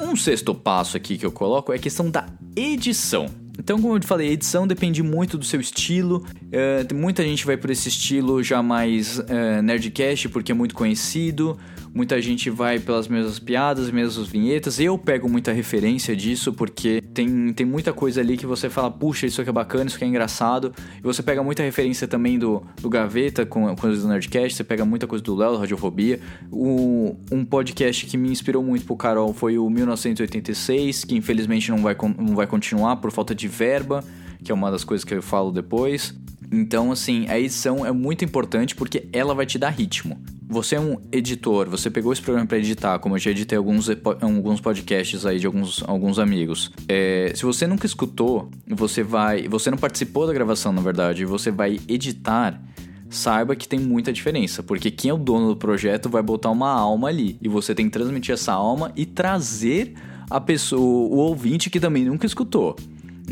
Um 0.00 0.16
sexto 0.16 0.52
passo 0.52 0.96
aqui 0.96 1.16
que 1.16 1.24
eu 1.24 1.30
coloco 1.30 1.72
é 1.72 1.76
a 1.76 1.78
questão 1.78 2.10
da 2.10 2.26
edição. 2.56 3.26
Então, 3.56 3.80
como 3.80 3.96
eu 3.96 4.02
falei, 4.02 4.30
a 4.30 4.32
edição 4.32 4.66
depende 4.66 5.04
muito 5.04 5.38
do 5.38 5.44
seu 5.44 5.60
estilo. 5.60 6.26
É, 6.50 6.84
muita 6.92 7.22
gente 7.22 7.46
vai 7.46 7.56
por 7.56 7.70
esse 7.70 7.88
estilo 7.88 8.42
já 8.42 8.60
mais 8.60 9.20
é, 9.28 9.62
nerdcast, 9.62 10.28
porque 10.30 10.50
é 10.50 10.54
muito 10.54 10.74
conhecido. 10.74 11.56
Muita 11.94 12.20
gente 12.20 12.50
vai 12.50 12.80
pelas 12.80 13.06
mesmas 13.06 13.38
piadas, 13.38 13.88
mesmas 13.88 14.26
vinhetas. 14.26 14.80
Eu 14.80 14.98
pego 14.98 15.28
muita 15.28 15.52
referência 15.52 16.16
disso, 16.16 16.52
porque 16.52 17.01
tem, 17.12 17.52
tem 17.52 17.66
muita 17.66 17.92
coisa 17.92 18.20
ali 18.20 18.36
que 18.36 18.46
você 18.46 18.70
fala, 18.70 18.90
puxa, 18.90 19.26
isso 19.26 19.40
aqui 19.40 19.50
é 19.50 19.52
bacana, 19.52 19.86
isso 19.86 19.96
aqui 19.96 20.04
é 20.04 20.08
engraçado. 20.08 20.72
E 20.98 21.02
você 21.02 21.22
pega 21.22 21.42
muita 21.42 21.62
referência 21.62 22.08
também 22.08 22.38
do, 22.38 22.62
do 22.80 22.88
Gaveta, 22.88 23.44
com 23.44 23.74
coisas 23.76 24.02
do 24.02 24.08
Nerdcast, 24.08 24.56
você 24.56 24.64
pega 24.64 24.84
muita 24.84 25.06
coisa 25.06 25.22
do 25.22 25.34
Léo, 25.34 25.56
Radiofobia. 25.56 26.20
O, 26.50 27.16
um 27.30 27.44
podcast 27.44 28.06
que 28.06 28.16
me 28.16 28.30
inspirou 28.30 28.62
muito 28.62 28.84
pro 28.84 28.96
Carol 28.96 29.32
foi 29.32 29.58
o 29.58 29.68
1986, 29.68 31.04
que 31.04 31.14
infelizmente 31.14 31.70
não 31.70 31.78
vai, 31.78 31.96
não 32.18 32.34
vai 32.34 32.46
continuar 32.46 32.96
por 32.96 33.10
falta 33.10 33.34
de 33.34 33.48
verba, 33.48 34.02
que 34.42 34.50
é 34.50 34.54
uma 34.54 34.70
das 34.70 34.84
coisas 34.84 35.04
que 35.04 35.14
eu 35.14 35.22
falo 35.22 35.52
depois. 35.52 36.14
Então, 36.52 36.92
assim, 36.92 37.26
a 37.28 37.38
edição 37.38 37.86
é 37.86 37.90
muito 37.90 38.24
importante 38.24 38.74
porque 38.74 39.08
ela 39.12 39.34
vai 39.34 39.46
te 39.46 39.58
dar 39.58 39.70
ritmo 39.70 40.20
você 40.52 40.76
é 40.76 40.80
um 40.80 40.98
editor, 41.10 41.68
você 41.68 41.90
pegou 41.90 42.12
esse 42.12 42.20
programa 42.20 42.46
para 42.46 42.58
editar, 42.58 42.98
como 42.98 43.14
eu 43.14 43.18
já 43.18 43.30
editei 43.30 43.56
alguns, 43.56 43.88
alguns 44.20 44.60
podcasts 44.60 45.24
aí 45.24 45.40
de 45.40 45.46
alguns, 45.46 45.82
alguns 45.86 46.18
amigos. 46.18 46.70
É, 46.86 47.32
se 47.34 47.42
você 47.44 47.66
nunca 47.66 47.86
escutou, 47.86 48.50
você 48.68 49.02
vai. 49.02 49.48
Você 49.48 49.70
não 49.70 49.78
participou 49.78 50.26
da 50.26 50.32
gravação, 50.32 50.72
na 50.72 50.82
verdade, 50.82 51.24
você 51.24 51.50
vai 51.50 51.80
editar. 51.88 52.60
Saiba 53.08 53.54
que 53.54 53.68
tem 53.68 53.78
muita 53.78 54.12
diferença, 54.12 54.62
porque 54.62 54.90
quem 54.90 55.10
é 55.10 55.14
o 55.14 55.18
dono 55.18 55.48
do 55.48 55.56
projeto 55.56 56.08
vai 56.08 56.22
botar 56.22 56.50
uma 56.50 56.70
alma 56.70 57.08
ali 57.08 57.36
e 57.42 57.48
você 57.48 57.74
tem 57.74 57.86
que 57.86 57.92
transmitir 57.92 58.32
essa 58.32 58.52
alma 58.52 58.90
e 58.96 59.04
trazer 59.04 59.92
a 60.30 60.40
pessoa, 60.40 60.80
o 60.80 61.16
ouvinte 61.16 61.68
que 61.68 61.78
também 61.78 62.06
nunca 62.06 62.24
escutou. 62.24 62.74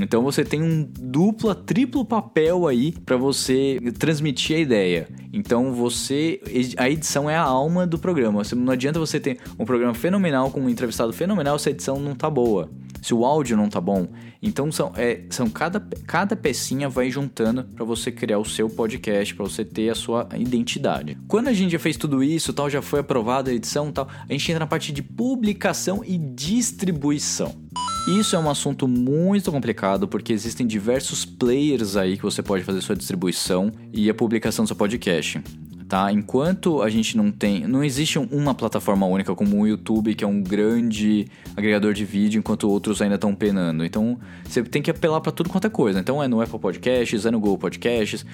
Então 0.02 0.22
você 0.22 0.44
tem 0.44 0.62
um 0.62 0.82
duplo, 0.82 1.54
triplo 1.54 2.04
papel 2.04 2.66
aí 2.66 2.92
para 2.92 3.16
você 3.16 3.78
transmitir 3.98 4.56
a 4.56 4.60
ideia. 4.60 5.08
Então 5.32 5.72
você 5.72 6.40
a 6.76 6.88
edição 6.88 7.28
é 7.28 7.36
a 7.36 7.42
alma 7.42 7.86
do 7.86 7.98
programa. 7.98 8.42
Não 8.56 8.72
adianta 8.72 8.98
você 8.98 9.20
ter 9.20 9.38
um 9.58 9.64
programa 9.64 9.94
fenomenal 9.94 10.50
com 10.50 10.60
um 10.60 10.68
entrevistado 10.68 11.12
fenomenal 11.12 11.58
se 11.58 11.68
a 11.68 11.72
edição 11.72 11.98
não 11.98 12.14
tá 12.14 12.28
boa. 12.28 12.70
Se 13.02 13.14
o 13.14 13.24
áudio 13.24 13.56
não 13.56 13.68
tá 13.68 13.80
bom. 13.80 14.08
Então 14.42 14.70
são, 14.72 14.92
é, 14.96 15.22
são 15.30 15.48
cada, 15.48 15.80
cada 16.06 16.34
pecinha 16.36 16.88
vai 16.88 17.10
juntando 17.10 17.64
para 17.64 17.84
você 17.84 18.10
criar 18.10 18.38
o 18.38 18.44
seu 18.44 18.68
podcast, 18.68 19.34
para 19.34 19.44
você 19.44 19.64
ter 19.64 19.90
a 19.90 19.94
sua 19.94 20.28
identidade. 20.34 21.18
Quando 21.28 21.48
a 21.48 21.52
gente 21.52 21.72
já 21.72 21.78
fez 21.78 21.96
tudo 21.96 22.22
isso, 22.22 22.52
tal, 22.52 22.68
já 22.68 22.82
foi 22.82 23.00
aprovada 23.00 23.50
a 23.50 23.54
edição, 23.54 23.92
tal, 23.92 24.08
a 24.08 24.32
gente 24.32 24.50
entra 24.50 24.60
na 24.60 24.66
parte 24.66 24.92
de 24.92 25.02
publicação 25.02 26.02
e 26.04 26.18
distribuição. 26.18 27.54
Isso 28.18 28.34
é 28.34 28.38
um 28.38 28.50
assunto 28.50 28.88
muito 28.88 29.52
complicado 29.52 30.08
porque 30.08 30.32
existem 30.32 30.66
diversos 30.66 31.24
players 31.24 31.96
aí 31.96 32.16
que 32.16 32.22
você 32.24 32.42
pode 32.42 32.64
fazer 32.64 32.80
sua 32.80 32.96
distribuição 32.96 33.70
e 33.92 34.10
a 34.10 34.14
publicação 34.14 34.64
do 34.64 34.68
seu 34.68 34.76
podcast. 34.76 35.40
Tá? 35.88 36.12
Enquanto 36.12 36.82
a 36.82 36.90
gente 36.90 37.16
não 37.16 37.30
tem, 37.30 37.66
não 37.66 37.84
existe 37.84 38.18
uma 38.18 38.52
plataforma 38.52 39.06
única 39.06 39.34
como 39.34 39.60
o 39.60 39.66
YouTube, 39.66 40.14
que 40.14 40.24
é 40.24 40.26
um 40.26 40.42
grande 40.42 41.26
agregador 41.56 41.92
de 41.92 42.04
vídeo, 42.04 42.38
enquanto 42.38 42.68
outros 42.68 43.00
ainda 43.00 43.14
estão 43.14 43.34
penando. 43.34 43.84
Então, 43.84 44.18
você 44.44 44.62
tem 44.62 44.82
que 44.82 44.90
apelar 44.90 45.20
para 45.20 45.32
tudo 45.32 45.48
quanto 45.48 45.66
é 45.66 45.70
coisa. 45.70 46.00
Então, 46.00 46.22
é 46.22 46.26
no 46.26 46.40
Apple 46.40 46.58
Podcasts, 46.58 47.26
é 47.26 47.30
no 47.30 47.40
Google 47.40 47.58
Podcasts, 47.58 48.24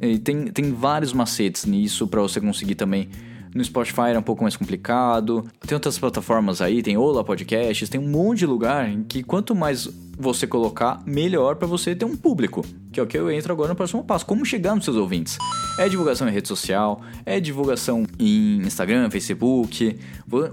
e 0.00 0.18
tem, 0.18 0.46
tem 0.48 0.72
vários 0.72 1.12
macetes 1.12 1.64
nisso 1.64 2.06
para 2.06 2.20
você 2.20 2.40
conseguir 2.40 2.74
também 2.74 3.08
no 3.54 3.64
Spotify 3.64 4.12
é 4.14 4.18
um 4.18 4.22
pouco 4.22 4.42
mais 4.42 4.56
complicado. 4.56 5.46
Tem 5.66 5.74
outras 5.74 5.98
plataformas 5.98 6.60
aí, 6.60 6.82
tem 6.82 6.96
Ola 6.96 7.24
Podcasts, 7.24 7.88
tem 7.88 8.00
um 8.00 8.08
monte 8.08 8.40
de 8.40 8.46
lugar 8.46 8.88
em 8.88 9.02
que 9.02 9.22
quanto 9.22 9.54
mais 9.54 9.88
você 10.18 10.46
colocar, 10.46 11.00
melhor 11.06 11.56
para 11.56 11.68
você 11.68 11.94
ter 11.94 12.04
um 12.04 12.16
público. 12.16 12.64
Que 12.92 12.98
é 12.98 13.02
o 13.02 13.06
que 13.06 13.16
eu 13.16 13.30
entro 13.30 13.52
agora 13.52 13.68
no 13.68 13.76
próximo 13.76 14.02
passo. 14.02 14.26
Como 14.26 14.44
chegar 14.44 14.74
nos 14.74 14.84
seus 14.84 14.96
ouvintes? 14.96 15.38
É 15.78 15.88
divulgação 15.88 16.28
em 16.28 16.32
rede 16.32 16.48
social, 16.48 17.00
é 17.24 17.38
divulgação 17.38 18.04
em 18.18 18.58
Instagram, 18.62 19.08
Facebook. 19.10 19.96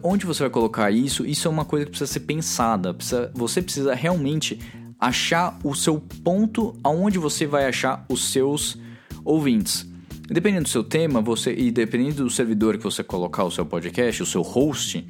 Onde 0.04 0.26
você 0.26 0.44
vai 0.44 0.50
colocar 0.52 0.92
isso? 0.92 1.26
Isso 1.26 1.48
é 1.48 1.52
uma 1.52 1.66
coisa 1.66 1.86
que 1.86 1.92
precisa 1.92 2.12
ser 2.12 2.20
pensada. 2.22 2.94
Precisa, 2.94 3.32
você 3.34 3.62
precisa 3.62 3.96
realmente 3.96 4.60
achar 5.00 5.58
o 5.64 5.74
seu 5.74 6.00
ponto 6.24 6.76
aonde 6.84 7.18
você 7.18 7.48
vai 7.48 7.66
achar 7.66 8.06
os 8.08 8.32
seus 8.32 8.78
ouvintes. 9.24 9.88
Dependendo 10.28 10.64
do 10.64 10.70
seu 10.70 10.84
tema, 10.84 11.22
você 11.22 11.54
e 11.54 11.72
dependendo 11.72 12.24
do 12.24 12.30
servidor 12.30 12.78
que 12.78 12.84
você 12.84 13.04
colocar 13.04 13.44
o 13.44 13.52
seu 13.52 13.66
podcast, 13.66 14.24
o 14.24 14.26
seu 14.26 14.42
host, 14.42 15.06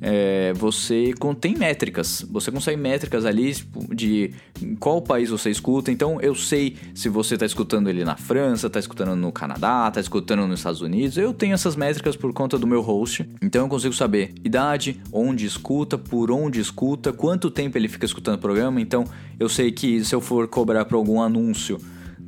é, 0.00 0.52
você 0.54 1.12
contém 1.18 1.54
métricas. 1.56 2.24
Você 2.30 2.50
consegue 2.50 2.80
métricas 2.80 3.26
ali 3.26 3.52
tipo, 3.52 3.94
de 3.94 4.32
qual 4.78 5.02
país 5.02 5.28
você 5.28 5.50
escuta. 5.50 5.92
Então 5.92 6.20
eu 6.20 6.34
sei 6.34 6.76
se 6.94 7.08
você 7.08 7.34
está 7.34 7.44
escutando 7.44 7.90
ele 7.90 8.04
na 8.04 8.16
França, 8.16 8.68
está 8.68 8.80
escutando 8.80 9.14
no 9.14 9.30
Canadá, 9.30 9.86
está 9.88 10.00
escutando 10.00 10.46
nos 10.46 10.60
Estados 10.60 10.80
Unidos. 10.80 11.18
Eu 11.18 11.34
tenho 11.34 11.52
essas 11.52 11.76
métricas 11.76 12.16
por 12.16 12.32
conta 12.32 12.58
do 12.58 12.66
meu 12.66 12.80
host. 12.80 13.28
Então 13.42 13.62
eu 13.62 13.68
consigo 13.68 13.94
saber 13.94 14.32
idade, 14.42 15.00
onde 15.12 15.44
escuta, 15.44 15.98
por 15.98 16.30
onde 16.30 16.60
escuta, 16.60 17.12
quanto 17.12 17.50
tempo 17.50 17.76
ele 17.76 17.88
fica 17.88 18.06
escutando 18.06 18.36
o 18.36 18.38
programa. 18.40 18.80
Então 18.80 19.04
eu 19.38 19.48
sei 19.48 19.70
que 19.70 20.02
se 20.04 20.14
eu 20.14 20.20
for 20.20 20.48
cobrar 20.48 20.84
para 20.86 20.96
algum 20.96 21.20
anúncio 21.20 21.78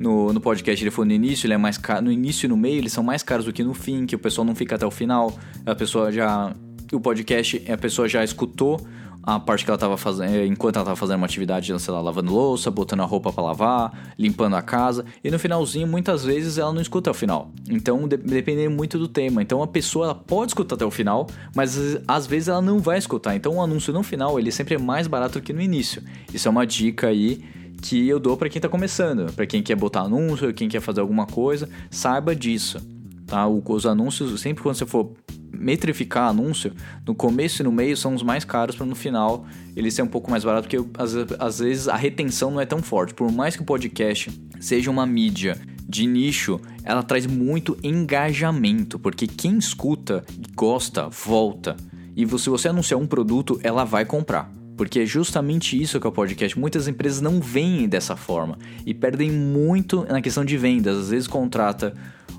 no, 0.03 0.33
no 0.33 0.41
podcast 0.41 0.83
ele 0.83 0.91
foi 0.91 1.05
no 1.05 1.13
início, 1.13 1.47
ele 1.47 1.53
é 1.53 1.57
mais 1.57 1.77
caro. 1.77 2.03
No 2.03 2.11
início 2.11 2.45
e 2.45 2.49
no 2.49 2.57
meio, 2.57 2.77
eles 2.77 2.91
são 2.91 3.03
mais 3.03 3.23
caros 3.23 3.45
do 3.45 3.53
que 3.53 3.63
no 3.63 3.73
fim, 3.73 4.05
que 4.05 4.15
o 4.15 4.19
pessoal 4.19 4.45
não 4.45 4.53
fica 4.53 4.75
até 4.75 4.85
o 4.85 4.91
final. 4.91 5.33
A 5.65 5.73
pessoa 5.73 6.11
já. 6.11 6.53
O 6.91 6.99
podcast, 6.99 7.63
a 7.71 7.77
pessoa 7.77 8.07
já 8.07 8.23
escutou 8.23 8.79
a 9.23 9.39
parte 9.39 9.63
que 9.63 9.71
ela 9.71 9.77
estava 9.77 9.95
fazendo, 9.95 10.35
eh, 10.35 10.45
enquanto 10.45 10.75
ela 10.75 10.83
estava 10.83 10.97
fazendo 10.97 11.15
uma 11.15 11.25
atividade, 11.25 11.79
sei 11.79 11.93
lá, 11.93 12.01
lavando 12.01 12.31
louça, 12.31 12.69
botando 12.69 12.99
a 12.99 13.05
roupa 13.05 13.31
para 13.31 13.41
lavar, 13.41 14.13
limpando 14.19 14.57
a 14.57 14.61
casa, 14.61 15.05
e 15.23 15.31
no 15.31 15.39
finalzinho, 15.39 15.87
muitas 15.87 16.25
vezes 16.25 16.57
ela 16.57 16.73
não 16.73 16.81
escuta 16.81 17.09
ao 17.09 17.13
final. 17.13 17.49
Então, 17.69 18.05
de 18.05 18.17
dependendo 18.17 18.71
muito 18.71 18.99
do 18.99 19.07
tema. 19.07 19.41
Então, 19.41 19.63
a 19.63 19.67
pessoa 19.67 20.13
pode 20.13 20.51
escutar 20.51 20.75
até 20.75 20.85
o 20.85 20.91
final, 20.91 21.27
mas 21.55 21.97
às 22.05 22.27
vezes 22.27 22.49
ela 22.49 22.61
não 22.61 22.79
vai 22.79 22.97
escutar. 22.97 23.33
Então, 23.33 23.55
o 23.55 23.61
anúncio 23.61 23.93
no 23.93 24.03
final, 24.03 24.37
ele 24.37 24.51
sempre 24.51 24.75
é 24.75 24.77
mais 24.77 25.07
barato 25.07 25.39
do 25.39 25.41
que 25.41 25.53
no 25.53 25.61
início. 25.61 26.03
Isso 26.33 26.49
é 26.49 26.51
uma 26.51 26.67
dica 26.67 27.07
aí 27.07 27.41
que 27.83 28.07
eu 28.07 28.17
dou 28.17 28.37
para 28.37 28.47
quem 28.47 28.59
está 28.59 28.69
começando, 28.69 29.31
para 29.33 29.45
quem 29.45 29.61
quer 29.61 29.75
botar 29.75 30.01
anúncio, 30.01 30.53
quem 30.53 30.69
quer 30.69 30.79
fazer 30.79 31.01
alguma 31.01 31.25
coisa, 31.25 31.67
saiba 31.91 32.33
disso. 32.33 32.79
Tá? 33.27 33.45
Os 33.45 33.85
anúncios, 33.85 34.39
sempre 34.39 34.63
quando 34.63 34.75
você 34.75 34.85
for 34.85 35.11
metrificar 35.51 36.29
anúncio, 36.29 36.73
no 37.05 37.13
começo 37.13 37.61
e 37.61 37.63
no 37.63 37.71
meio 37.71 37.95
são 37.97 38.15
os 38.15 38.23
mais 38.23 38.45
caros 38.45 38.75
para 38.75 38.85
no 38.85 38.95
final 38.95 39.45
ele 39.75 39.91
ser 39.91 40.01
um 40.01 40.07
pouco 40.07 40.31
mais 40.31 40.45
barato, 40.45 40.67
porque 40.67 40.89
às, 40.97 41.13
às 41.39 41.59
vezes 41.59 41.87
a 41.89 41.95
retenção 41.97 42.51
não 42.51 42.61
é 42.61 42.65
tão 42.65 42.81
forte. 42.81 43.13
Por 43.13 43.29
mais 43.31 43.55
que 43.55 43.61
o 43.61 43.65
podcast 43.65 44.31
seja 44.61 44.89
uma 44.89 45.05
mídia 45.05 45.57
de 45.87 46.07
nicho, 46.07 46.59
ela 46.85 47.03
traz 47.03 47.25
muito 47.25 47.77
engajamento, 47.83 48.97
porque 48.97 49.27
quem 49.27 49.57
escuta, 49.57 50.23
gosta, 50.55 51.09
volta. 51.09 51.75
E 52.15 52.25
se 52.39 52.49
você 52.49 52.69
anunciar 52.69 52.99
um 52.99 53.07
produto, 53.07 53.59
ela 53.61 53.83
vai 53.83 54.05
comprar. 54.05 54.62
Porque 54.77 55.01
é 55.01 55.05
justamente 55.05 55.79
isso 55.79 55.99
que 55.99 56.07
é 56.07 56.09
o 56.09 56.13
podcast. 56.13 56.57
Muitas 56.57 56.87
empresas 56.87 57.21
não 57.21 57.39
veem 57.39 57.87
dessa 57.87 58.15
forma 58.15 58.57
e 58.85 58.93
perdem 58.93 59.31
muito 59.31 60.05
na 60.05 60.21
questão 60.21 60.43
de 60.43 60.57
vendas. 60.57 60.97
Às 60.97 61.09
vezes 61.09 61.27
contrata 61.27 61.93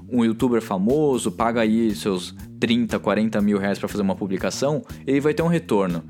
um 0.08 0.24
youtuber 0.24 0.60
famoso, 0.60 1.32
paga 1.32 1.60
aí 1.60 1.94
seus 1.94 2.34
30, 2.60 2.98
40 2.98 3.40
mil 3.40 3.58
reais 3.58 3.78
para 3.78 3.88
fazer 3.88 4.02
uma 4.02 4.16
publicação, 4.16 4.82
ele 5.06 5.20
vai 5.20 5.34
ter 5.34 5.42
um 5.42 5.48
retorno. 5.48 6.02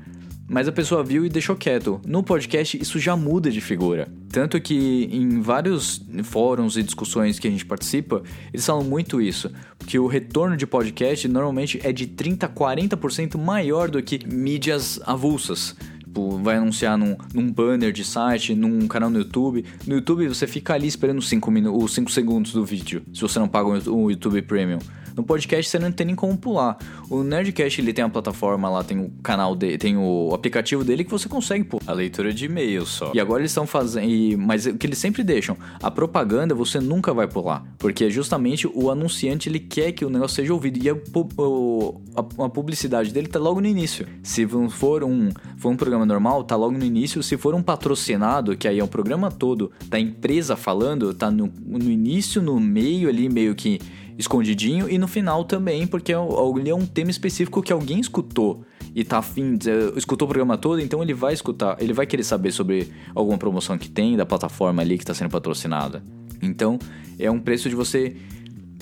Mas 0.47 0.67
a 0.67 0.71
pessoa 0.71 1.03
viu 1.03 1.25
e 1.25 1.29
deixou 1.29 1.55
quieto. 1.55 1.99
No 2.05 2.21
podcast, 2.21 2.79
isso 2.79 2.99
já 2.99 3.15
muda 3.15 3.49
de 3.49 3.59
figura. 3.59 4.07
Tanto 4.29 4.61
que 4.61 5.09
em 5.11 5.41
vários 5.41 6.05
fóruns 6.23 6.77
e 6.77 6.83
discussões 6.83 7.39
que 7.39 7.47
a 7.47 7.51
gente 7.51 7.65
participa, 7.65 8.21
eles 8.53 8.63
falam 8.63 8.83
muito 8.83 9.19
isso. 9.19 9.49
Que 9.87 9.97
o 9.97 10.05
retorno 10.05 10.55
de 10.55 10.67
podcast 10.67 11.27
normalmente 11.27 11.79
é 11.83 11.91
de 11.91 12.05
30 12.05 12.45
a 12.45 12.49
40% 12.49 13.39
maior 13.39 13.89
do 13.89 14.03
que 14.03 14.19
mídias 14.27 14.99
avulsas 15.03 15.75
tipo, 16.15 16.37
vai 16.37 16.55
anunciar 16.55 16.97
num, 16.97 17.17
num 17.33 17.51
banner 17.51 17.91
de 17.91 18.05
site, 18.05 18.55
num 18.55 18.87
canal 18.87 19.09
no 19.09 19.19
YouTube. 19.19 19.65
No 19.85 19.95
YouTube 19.95 20.27
você 20.29 20.47
fica 20.47 20.73
ali 20.73 20.87
esperando 20.87 21.19
os 21.19 21.27
5 21.27 21.51
os 21.75 21.93
cinco 21.93 22.11
segundos 22.11 22.53
do 22.53 22.65
vídeo, 22.65 23.03
se 23.13 23.21
você 23.21 23.37
não 23.37 23.47
paga 23.47 23.67
o 23.89 24.09
YouTube 24.09 24.41
Premium. 24.43 24.79
No 25.15 25.23
podcast 25.23 25.69
você 25.69 25.79
não 25.79 25.91
tem 25.91 26.07
nem 26.07 26.15
como 26.15 26.37
pular. 26.37 26.77
O 27.09 27.23
Nerdcast 27.23 27.79
ele 27.79 27.93
tem 27.93 28.03
a 28.03 28.09
plataforma 28.09 28.69
lá, 28.69 28.83
tem 28.83 28.99
o 28.99 29.09
canal 29.23 29.55
dele, 29.55 29.77
tem 29.77 29.97
o 29.97 30.31
aplicativo 30.33 30.83
dele 30.83 31.03
que 31.03 31.11
você 31.11 31.29
consegue 31.29 31.63
pôr 31.63 31.81
a 31.87 31.93
leitura 31.93 32.33
de 32.33 32.45
e-mail 32.45 32.85
só. 32.85 33.11
E 33.13 33.19
agora 33.19 33.41
eles 33.41 33.51
estão 33.51 33.65
fazendo, 33.65 34.37
mas 34.37 34.65
o 34.65 34.75
que 34.75 34.85
eles 34.85 34.97
sempre 34.97 35.23
deixam, 35.23 35.55
a 35.81 35.89
propaganda 35.89 36.53
você 36.53 36.79
nunca 36.79 37.13
vai 37.13 37.27
pular, 37.27 37.63
porque 37.77 38.05
é 38.05 38.09
justamente 38.09 38.67
o 38.67 38.89
anunciante 38.89 39.47
ele 39.47 39.59
quer 39.59 39.91
que 39.93 40.03
o 40.03 40.09
negócio 40.09 40.35
seja 40.35 40.53
ouvido 40.53 40.79
e 40.83 40.89
a, 40.89 40.93
a, 40.93 42.45
a 42.45 42.49
publicidade 42.49 43.13
dele 43.13 43.27
tá 43.27 43.39
logo 43.39 43.61
no 43.61 43.67
início. 43.67 44.05
Se 44.21 44.45
for 44.69 45.03
um, 45.03 45.29
for 45.57 45.69
um 45.69 45.77
programa 45.77 46.05
normal, 46.05 46.43
tá 46.43 46.55
logo 46.55 46.77
no 46.77 46.83
início. 46.83 47.23
Se 47.23 47.37
for 47.37 47.55
um 47.55 47.63
patrocinado, 47.63 48.57
que 48.57 48.67
aí 48.67 48.79
é 48.79 48.83
o 48.83 48.87
programa 48.87 49.31
todo 49.31 49.71
da 49.87 49.99
empresa 49.99 50.55
falando, 50.55 51.13
tá 51.13 51.31
no, 51.31 51.51
no 51.65 51.89
início, 51.89 52.41
no 52.41 52.59
meio 52.59 53.07
ali, 53.07 53.29
meio 53.29 53.55
que 53.55 53.79
escondidinho 54.17 54.89
e 54.89 54.97
no 54.97 55.07
final 55.07 55.43
também, 55.43 55.85
porque 55.85 56.13
ali 56.13 56.69
é 56.69 56.75
um 56.75 56.85
tema 56.85 57.11
específico 57.11 57.61
que 57.61 57.73
alguém 57.73 57.99
escutou. 57.99 58.63
e 58.93 59.03
tá 59.03 59.17
afim, 59.17 59.57
de, 59.57 59.69
escutou 59.97 60.25
o 60.25 60.29
programa 60.29 60.57
todo, 60.57 60.79
então 60.79 61.03
ele 61.03 61.13
vai 61.13 61.33
escutar, 61.33 61.75
ele 61.81 61.91
vai 61.91 62.05
querer 62.05 62.23
saber 62.23 62.51
sobre 62.51 62.91
alguma 63.13 63.37
promoção 63.37 63.77
que 63.77 63.89
tem 63.89 64.15
da 64.15 64.25
plataforma 64.25 64.81
ali 64.81 64.97
que 64.97 65.03
está 65.03 65.13
sendo 65.13 65.29
patrocinada. 65.29 66.01
Então, 66.41 66.79
é 67.19 67.29
um 67.29 67.39
preço 67.39 67.69
de 67.69 67.75
você 67.75 68.15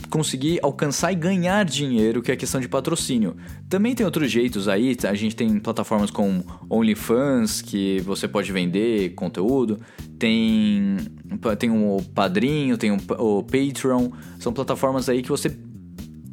conseguir 0.09 0.59
alcançar 0.61 1.11
e 1.11 1.15
ganhar 1.15 1.63
dinheiro, 1.65 2.21
que 2.21 2.31
é 2.31 2.33
a 2.33 2.37
questão 2.37 2.61
de 2.61 2.67
patrocínio. 2.67 3.35
Também 3.67 3.95
tem 3.95 4.05
outros 4.05 4.31
jeitos 4.31 4.67
aí, 4.67 4.95
a 5.03 5.13
gente 5.13 5.35
tem 5.35 5.59
plataformas 5.59 6.11
como 6.11 6.45
OnlyFans, 6.69 7.61
que 7.61 7.99
você 8.01 8.27
pode 8.27 8.51
vender 8.51 9.13
conteúdo, 9.15 9.79
tem, 10.19 10.97
tem 11.57 11.69
o 11.69 12.01
Padrinho, 12.13 12.77
tem 12.77 12.91
o 12.91 13.43
Patreon, 13.43 14.09
são 14.39 14.53
plataformas 14.53 15.09
aí 15.09 15.21
que 15.21 15.29
você 15.29 15.49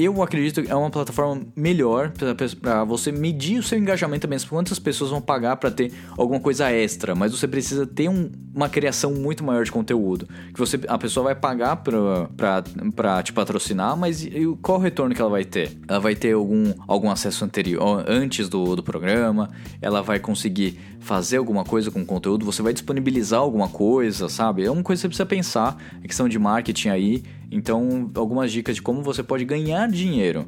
eu 0.05 0.23
acredito 0.23 0.63
que 0.63 0.71
é 0.71 0.75
uma 0.75 0.91
plataforma 0.91 1.43
melhor 1.57 2.13
para 2.61 2.85
você 2.85 3.11
medir 3.13 3.59
o 3.59 3.63
seu 3.63 3.79
engajamento 3.79 4.23
também. 4.23 4.39
Quantas 4.49 4.79
pessoas 4.79 5.11
vão 5.11 5.21
pagar 5.21 5.57
para 5.57 5.71
ter 5.71 5.93
alguma 6.17 6.41
coisa 6.41 6.71
extra, 6.71 7.15
mas 7.15 7.33
você 7.33 7.47
precisa 7.47 7.87
ter 7.87 8.09
um, 8.09 8.31
uma 8.55 8.69
criação 8.69 9.13
muito 9.13 9.45
maior 9.45 9.65
de 9.65 9.73
conteúdo. 9.73 10.29
Que 10.53 10.59
você, 10.59 10.79
a 10.89 10.99
pessoa 10.99 11.25
vai 11.25 11.35
pagar 11.35 11.77
para 11.77 13.23
te 13.23 13.33
patrocinar, 13.33 13.97
mas 13.97 14.29
qual 14.63 14.79
o 14.79 14.81
retorno 14.81 15.15
que 15.15 15.21
ela 15.21 15.31
vai 15.31 15.45
ter? 15.45 15.77
Ela 15.89 16.01
vai 16.01 16.15
ter 16.15 16.33
algum, 16.33 16.73
algum 16.87 17.11
acesso 17.11 17.45
anterior, 17.45 18.05
antes 18.07 18.49
do, 18.49 18.77
do 18.77 18.83
programa, 18.83 19.51
ela 19.81 20.03
vai 20.03 20.19
conseguir 20.19 20.79
fazer 21.01 21.39
alguma 21.39 21.65
coisa 21.65 21.91
com 21.91 22.03
o 22.03 22.07
conteúdo, 22.07 22.45
você 22.45 22.63
vai 22.63 22.73
disponibilizar 22.73 23.41
alguma 23.41 23.69
coisa, 23.69 24.29
sabe? 24.29 24.65
É 24.65 24.71
uma 24.71 24.83
coisa 24.83 25.01
que 25.01 25.03
você 25.03 25.09
precisa 25.09 25.27
pensar, 25.27 25.77
é 26.05 26.07
questão 26.07 26.29
de 26.29 26.39
marketing 26.39 26.91
aí. 26.91 27.23
Então, 27.51 28.11
algumas 28.15 28.53
dicas 28.53 28.77
de 28.77 28.83
como 28.83 29.03
você 29.03 29.25
pode 29.25 29.45
ganhar 29.45 29.89
dinheiro. 29.91 30.47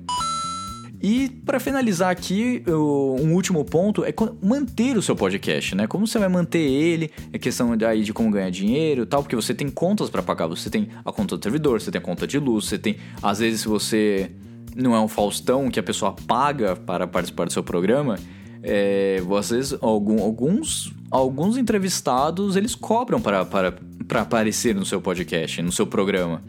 E 1.02 1.28
para 1.44 1.58
finalizar 1.58 2.10
aqui, 2.10 2.62
um 2.68 3.34
último 3.34 3.64
ponto 3.64 4.04
é 4.04 4.14
manter 4.40 4.96
o 4.96 5.02
seu 5.02 5.16
podcast, 5.16 5.74
né? 5.74 5.88
Como 5.88 6.06
você 6.06 6.16
vai 6.16 6.28
manter 6.28 6.60
ele? 6.60 7.10
É 7.32 7.38
questão 7.38 7.76
aí 7.88 8.04
de 8.04 8.12
como 8.12 8.30
ganhar 8.30 8.50
dinheiro, 8.50 9.04
tal, 9.04 9.20
porque 9.20 9.34
você 9.34 9.52
tem 9.52 9.68
contas 9.68 10.08
para 10.08 10.22
pagar. 10.22 10.46
Você 10.46 10.70
tem 10.70 10.90
a 11.04 11.10
conta 11.10 11.36
do 11.36 11.42
servidor, 11.42 11.80
você 11.80 11.90
tem 11.90 11.98
a 11.98 12.02
conta 12.02 12.24
de 12.24 12.38
luz, 12.38 12.66
você 12.66 12.78
tem, 12.78 12.98
às 13.20 13.40
vezes 13.40 13.64
você 13.64 14.30
não 14.76 14.94
é 14.94 15.00
um 15.00 15.08
Faustão 15.08 15.68
que 15.70 15.80
a 15.80 15.82
pessoa 15.82 16.14
paga 16.26 16.76
para 16.76 17.04
participar 17.08 17.46
do 17.46 17.52
seu 17.52 17.64
programa. 17.64 18.16
É, 18.62 19.20
vezes 19.50 19.76
algum, 19.80 20.22
alguns 20.22 20.92
alguns 21.10 21.56
entrevistados 21.56 22.54
eles 22.54 22.76
cobram 22.76 23.20
para, 23.20 23.44
para, 23.44 23.74
para 24.06 24.20
aparecer 24.20 24.72
no 24.72 24.86
seu 24.86 25.00
podcast, 25.00 25.60
no 25.60 25.72
seu 25.72 25.84
programa 25.84 26.40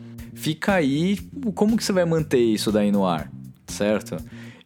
fica 0.43 0.73
aí 0.73 1.17
como 1.56 1.77
que 1.77 1.84
você 1.84 1.93
vai 1.93 2.03
manter 2.03 2.41
isso 2.41 2.69
daí 2.69 2.91
no 2.91 3.06
ar, 3.06 3.32
certo? 3.65 4.17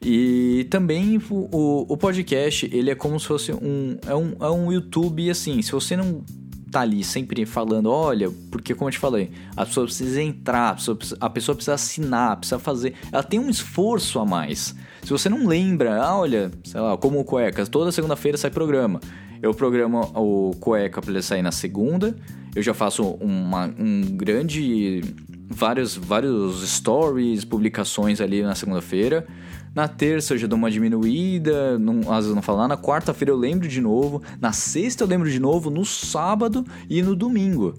E 0.01 0.65
também 0.71 1.21
o, 1.29 1.85
o 1.87 1.95
podcast, 1.95 2.67
ele 2.73 2.89
é 2.89 2.95
como 2.95 3.19
se 3.19 3.27
fosse 3.27 3.51
um 3.51 3.97
é, 4.07 4.15
um. 4.15 4.33
é 4.39 4.49
um 4.49 4.71
YouTube 4.71 5.29
assim, 5.29 5.61
se 5.61 5.71
você 5.71 5.95
não 5.95 6.23
tá 6.71 6.81
ali 6.81 7.03
sempre 7.03 7.45
falando, 7.45 7.91
olha, 7.91 8.29
porque 8.51 8.73
como 8.73 8.89
eu 8.89 8.91
te 8.91 8.97
falei, 8.97 9.29
a 9.55 9.65
pessoa 9.65 9.85
precisa 9.85 10.21
entrar, 10.21 10.69
a 10.69 10.75
pessoa 10.75 10.97
precisa, 10.97 11.17
a 11.19 11.29
pessoa 11.29 11.55
precisa 11.55 11.73
assinar, 11.75 12.37
precisa 12.37 12.59
fazer. 12.59 12.95
Ela 13.11 13.23
tem 13.23 13.39
um 13.39 13.49
esforço 13.49 14.19
a 14.19 14.25
mais. 14.25 14.75
Se 15.03 15.11
você 15.11 15.29
não 15.29 15.45
lembra, 15.45 16.01
ah, 16.01 16.17
olha, 16.17 16.51
sei 16.63 16.81
lá, 16.81 16.97
como 16.97 17.19
o 17.19 17.23
Cuecas, 17.23 17.69
toda 17.69 17.91
segunda-feira 17.91 18.35
sai 18.35 18.49
programa. 18.49 18.99
Eu 19.41 19.53
programo 19.53 20.01
o 20.15 20.55
Cueca 20.59 21.01
para 21.01 21.11
ele 21.11 21.21
sair 21.21 21.43
na 21.43 21.51
segunda. 21.51 22.15
Eu 22.55 22.63
já 22.63 22.73
faço 22.73 23.03
uma, 23.21 23.71
um 23.77 24.01
grande 24.01 25.01
vários, 25.49 25.95
vários 25.95 26.67
stories, 26.67 27.45
publicações 27.45 28.19
ali 28.19 28.41
na 28.41 28.55
segunda-feira. 28.55 29.25
Na 29.73 29.87
terça 29.87 30.33
eu 30.33 30.37
já 30.37 30.47
dou 30.47 30.57
uma 30.57 30.71
diminuída, 30.71 31.77
não, 31.77 32.11
às 32.11 32.25
vezes 32.25 32.35
não 32.35 32.41
falo 32.41 32.59
nada. 32.59 32.75
Na 32.75 32.81
quarta-feira 32.81 33.31
eu 33.31 33.37
lembro 33.37 33.67
de 33.67 33.79
novo. 33.79 34.21
Na 34.41 34.51
sexta 34.51 35.03
eu 35.03 35.07
lembro 35.07 35.29
de 35.29 35.39
novo. 35.39 35.69
No 35.69 35.85
sábado 35.85 36.65
e 36.89 37.01
no 37.01 37.15
domingo. 37.15 37.75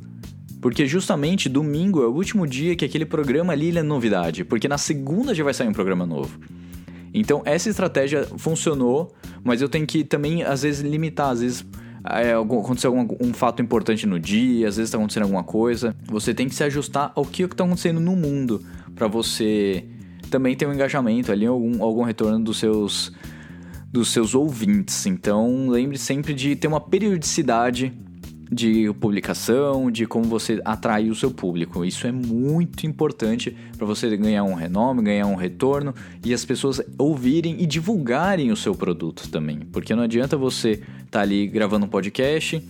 Porque 0.60 0.86
justamente 0.86 1.48
domingo 1.48 2.02
é 2.02 2.06
o 2.06 2.12
último 2.12 2.46
dia 2.46 2.74
que 2.74 2.84
aquele 2.84 3.04
programa 3.04 3.52
ali 3.52 3.76
é 3.76 3.82
novidade. 3.82 4.44
Porque 4.44 4.68
na 4.68 4.78
segunda 4.78 5.34
já 5.34 5.44
vai 5.44 5.54
sair 5.54 5.68
um 5.68 5.72
programa 5.72 6.06
novo. 6.06 6.38
Então 7.12 7.42
essa 7.44 7.68
estratégia 7.68 8.24
funcionou, 8.36 9.12
mas 9.42 9.60
eu 9.60 9.68
tenho 9.68 9.86
que 9.86 10.04
também 10.04 10.42
às 10.42 10.62
vezes 10.62 10.80
limitar, 10.82 11.30
às 11.30 11.40
vezes 11.40 11.66
é, 12.04 12.32
aconteceu 12.32 12.96
algum, 12.96 13.16
um 13.20 13.32
fato 13.32 13.62
importante 13.62 14.06
no 14.06 14.18
dia, 14.18 14.68
às 14.68 14.76
vezes 14.76 14.88
está 14.88 14.98
acontecendo 14.98 15.24
alguma 15.24 15.44
coisa. 15.44 15.94
Você 16.06 16.32
tem 16.34 16.48
que 16.48 16.54
se 16.54 16.64
ajustar 16.64 17.12
ao 17.14 17.24
que 17.24 17.42
está 17.42 17.64
acontecendo 17.64 18.00
no 18.00 18.14
mundo 18.14 18.62
para 18.94 19.06
você 19.06 19.84
também 20.30 20.56
ter 20.56 20.66
um 20.66 20.72
engajamento 20.72 21.32
ali, 21.32 21.46
algum, 21.46 21.82
algum 21.82 22.02
retorno 22.02 22.38
dos 22.40 22.58
seus 22.58 23.12
dos 23.90 24.12
seus 24.12 24.34
ouvintes. 24.34 25.06
Então, 25.06 25.70
lembre 25.70 25.96
sempre 25.96 26.34
de 26.34 26.54
ter 26.54 26.68
uma 26.68 26.80
periodicidade 26.80 27.92
de 28.50 28.92
publicação, 28.94 29.90
de 29.90 30.06
como 30.06 30.24
você 30.24 30.60
atrair 30.64 31.10
o 31.10 31.14
seu 31.14 31.30
público. 31.30 31.84
Isso 31.84 32.06
é 32.06 32.12
muito 32.12 32.86
importante 32.86 33.56
para 33.76 33.86
você 33.86 34.16
ganhar 34.16 34.44
um 34.44 34.54
renome, 34.54 35.02
ganhar 35.02 35.26
um 35.26 35.34
retorno 35.34 35.94
e 36.24 36.32
as 36.32 36.44
pessoas 36.44 36.80
ouvirem 36.98 37.60
e 37.60 37.66
divulgarem 37.66 38.50
o 38.50 38.56
seu 38.56 38.74
produto 38.74 39.28
também. 39.28 39.60
Porque 39.72 39.94
não 39.94 40.02
adianta 40.02 40.36
você 40.36 40.72
estar 40.72 41.06
tá 41.10 41.20
ali 41.20 41.46
gravando 41.46 41.86
um 41.86 41.88
podcast 41.88 42.62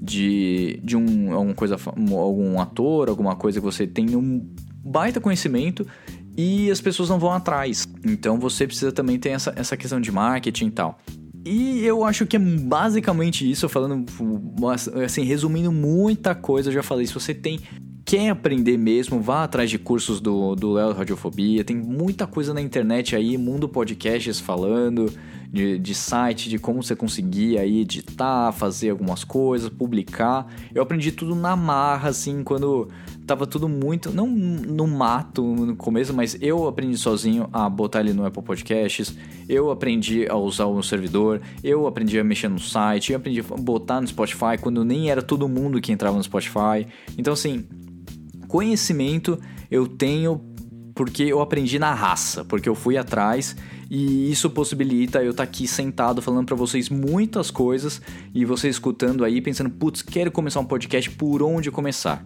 de, 0.00 0.80
de 0.82 0.96
um, 0.96 1.32
alguma 1.32 1.54
coisa, 1.54 1.76
algum 1.86 2.60
ator, 2.60 3.08
alguma 3.08 3.36
coisa 3.36 3.60
que 3.60 3.64
você 3.64 3.86
tem 3.86 4.16
um 4.16 4.46
baita 4.84 5.20
conhecimento 5.20 5.86
e 6.36 6.70
as 6.70 6.80
pessoas 6.80 7.08
não 7.08 7.18
vão 7.18 7.32
atrás. 7.32 7.86
Então 8.04 8.38
você 8.38 8.66
precisa 8.66 8.92
também 8.92 9.18
ter 9.18 9.30
essa, 9.30 9.52
essa 9.56 9.76
questão 9.76 10.00
de 10.00 10.10
marketing 10.10 10.66
e 10.66 10.70
tal. 10.70 10.98
E 11.44 11.84
eu 11.84 12.04
acho 12.04 12.26
que 12.26 12.36
é 12.36 12.38
basicamente 12.38 13.48
isso, 13.48 13.68
falando 13.68 14.04
assim, 15.04 15.24
resumindo 15.24 15.72
muita 15.72 16.34
coisa, 16.34 16.68
eu 16.68 16.74
já 16.74 16.82
falei, 16.82 17.06
se 17.06 17.14
você 17.14 17.34
tem 17.34 17.58
quer 18.04 18.30
aprender 18.30 18.76
mesmo, 18.76 19.20
vá 19.20 19.44
atrás 19.44 19.70
de 19.70 19.78
cursos 19.78 20.20
do 20.20 20.72
Léo 20.72 20.92
Radiofobia, 20.92 21.64
tem 21.64 21.76
muita 21.76 22.26
coisa 22.26 22.52
na 22.52 22.60
internet 22.60 23.14
aí, 23.14 23.38
mundo 23.38 23.68
podcasts 23.68 24.40
falando 24.40 25.12
de, 25.52 25.78
de 25.78 25.94
site, 25.94 26.48
de 26.48 26.58
como 26.58 26.82
você 26.82 26.96
conseguir 26.96 27.58
aí 27.58 27.80
editar, 27.80 28.50
fazer 28.52 28.88
algumas 28.88 29.22
coisas, 29.22 29.68
publicar. 29.68 30.46
Eu 30.74 30.82
aprendi 30.82 31.12
tudo 31.12 31.34
na 31.34 31.54
marra, 31.54 32.08
assim, 32.08 32.42
quando 32.42 32.88
tava 33.26 33.46
tudo 33.46 33.68
muito. 33.68 34.10
Não 34.10 34.26
no 34.26 34.86
mato 34.86 35.42
no 35.42 35.76
começo, 35.76 36.14
mas 36.14 36.38
eu 36.40 36.66
aprendi 36.66 36.96
sozinho 36.96 37.50
a 37.52 37.68
botar 37.68 38.00
ele 38.00 38.14
no 38.14 38.24
Apple 38.24 38.42
Podcasts. 38.42 39.14
Eu 39.46 39.70
aprendi 39.70 40.26
a 40.26 40.36
usar 40.36 40.64
o 40.64 40.82
servidor. 40.82 41.42
Eu 41.62 41.86
aprendi 41.86 42.18
a 42.18 42.24
mexer 42.24 42.48
no 42.48 42.58
site. 42.58 43.12
Eu 43.12 43.18
aprendi 43.18 43.40
a 43.40 43.56
botar 43.60 44.00
no 44.00 44.06
Spotify 44.06 44.56
quando 44.58 44.82
nem 44.86 45.10
era 45.10 45.20
todo 45.20 45.46
mundo 45.46 45.82
que 45.82 45.92
entrava 45.92 46.16
no 46.16 46.22
Spotify. 46.22 46.86
Então, 47.18 47.34
assim, 47.34 47.66
conhecimento 48.48 49.38
eu 49.70 49.86
tenho 49.86 50.40
porque 50.94 51.22
eu 51.22 51.40
aprendi 51.40 51.78
na 51.78 51.94
raça, 51.94 52.44
porque 52.44 52.68
eu 52.68 52.74
fui 52.74 52.96
atrás 52.96 53.56
e 53.94 54.32
isso 54.32 54.48
possibilita 54.48 55.22
eu 55.22 55.32
estar 55.32 55.44
tá 55.44 55.50
aqui 55.50 55.68
sentado 55.68 56.22
falando 56.22 56.46
para 56.46 56.56
vocês 56.56 56.88
muitas 56.88 57.50
coisas 57.50 58.00
e 58.34 58.42
vocês 58.42 58.76
escutando 58.76 59.22
aí 59.22 59.38
pensando, 59.42 59.68
putz, 59.68 60.00
quero 60.00 60.30
começar 60.30 60.60
um 60.60 60.64
podcast, 60.64 61.10
por 61.10 61.42
onde 61.42 61.70
começar? 61.70 62.24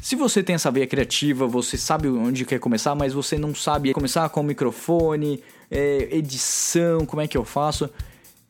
Se 0.00 0.16
você 0.16 0.42
tem 0.42 0.54
essa 0.54 0.70
veia 0.70 0.86
criativa, 0.86 1.46
você 1.46 1.76
sabe 1.76 2.08
onde 2.08 2.46
quer 2.46 2.58
começar, 2.58 2.94
mas 2.94 3.12
você 3.12 3.36
não 3.36 3.54
sabe 3.54 3.92
começar 3.92 4.26
com 4.30 4.40
o 4.40 4.42
microfone, 4.42 5.42
é, 5.70 6.08
edição, 6.16 7.04
como 7.04 7.20
é 7.20 7.28
que 7.28 7.36
eu 7.36 7.44
faço? 7.44 7.90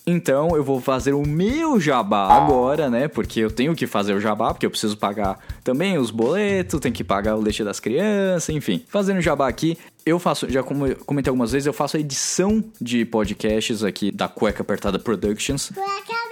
Então 0.07 0.57
eu 0.57 0.65
vou 0.65 0.81
fazer 0.81 1.13
o 1.13 1.27
meu 1.27 1.79
jabá 1.81 2.29
agora, 2.29 2.91
né? 2.91 3.07
Porque 3.07 3.39
eu 3.39 3.51
tenho 3.51 3.75
que 3.75 3.87
fazer 3.87 4.15
o 4.15 4.21
jabá, 4.21 4.53
porque 4.53 4.67
eu 4.67 4.71
preciso 4.71 4.97
pagar 4.97 5.39
também 5.63 5.97
os 5.97 6.11
boletos, 6.11 6.81
tenho 6.81 6.95
que 6.95 7.05
pagar 7.05 7.37
o 7.37 7.41
leite 7.41 7.63
das 7.63 7.79
crianças, 7.79 8.49
enfim. 8.49 8.85
Fazendo 8.89 9.19
o 9.19 9.23
jabá 9.23 9.49
aqui, 9.49 9.79
eu 10.05 10.19
faço, 10.19 10.49
já 10.51 10.63
comentei 10.63 11.31
algumas 11.31 11.53
vezes, 11.53 11.67
eu 11.67 11.73
faço 11.73 11.97
a 11.97 12.01
edição 12.01 12.63
de 12.81 13.05
podcasts 13.05 13.85
aqui 13.85 14.11
da 14.11 14.29
Cueca 14.29 14.63
Apertada 14.63 14.99
Productions. 14.99 15.71
Cueca 15.75 16.23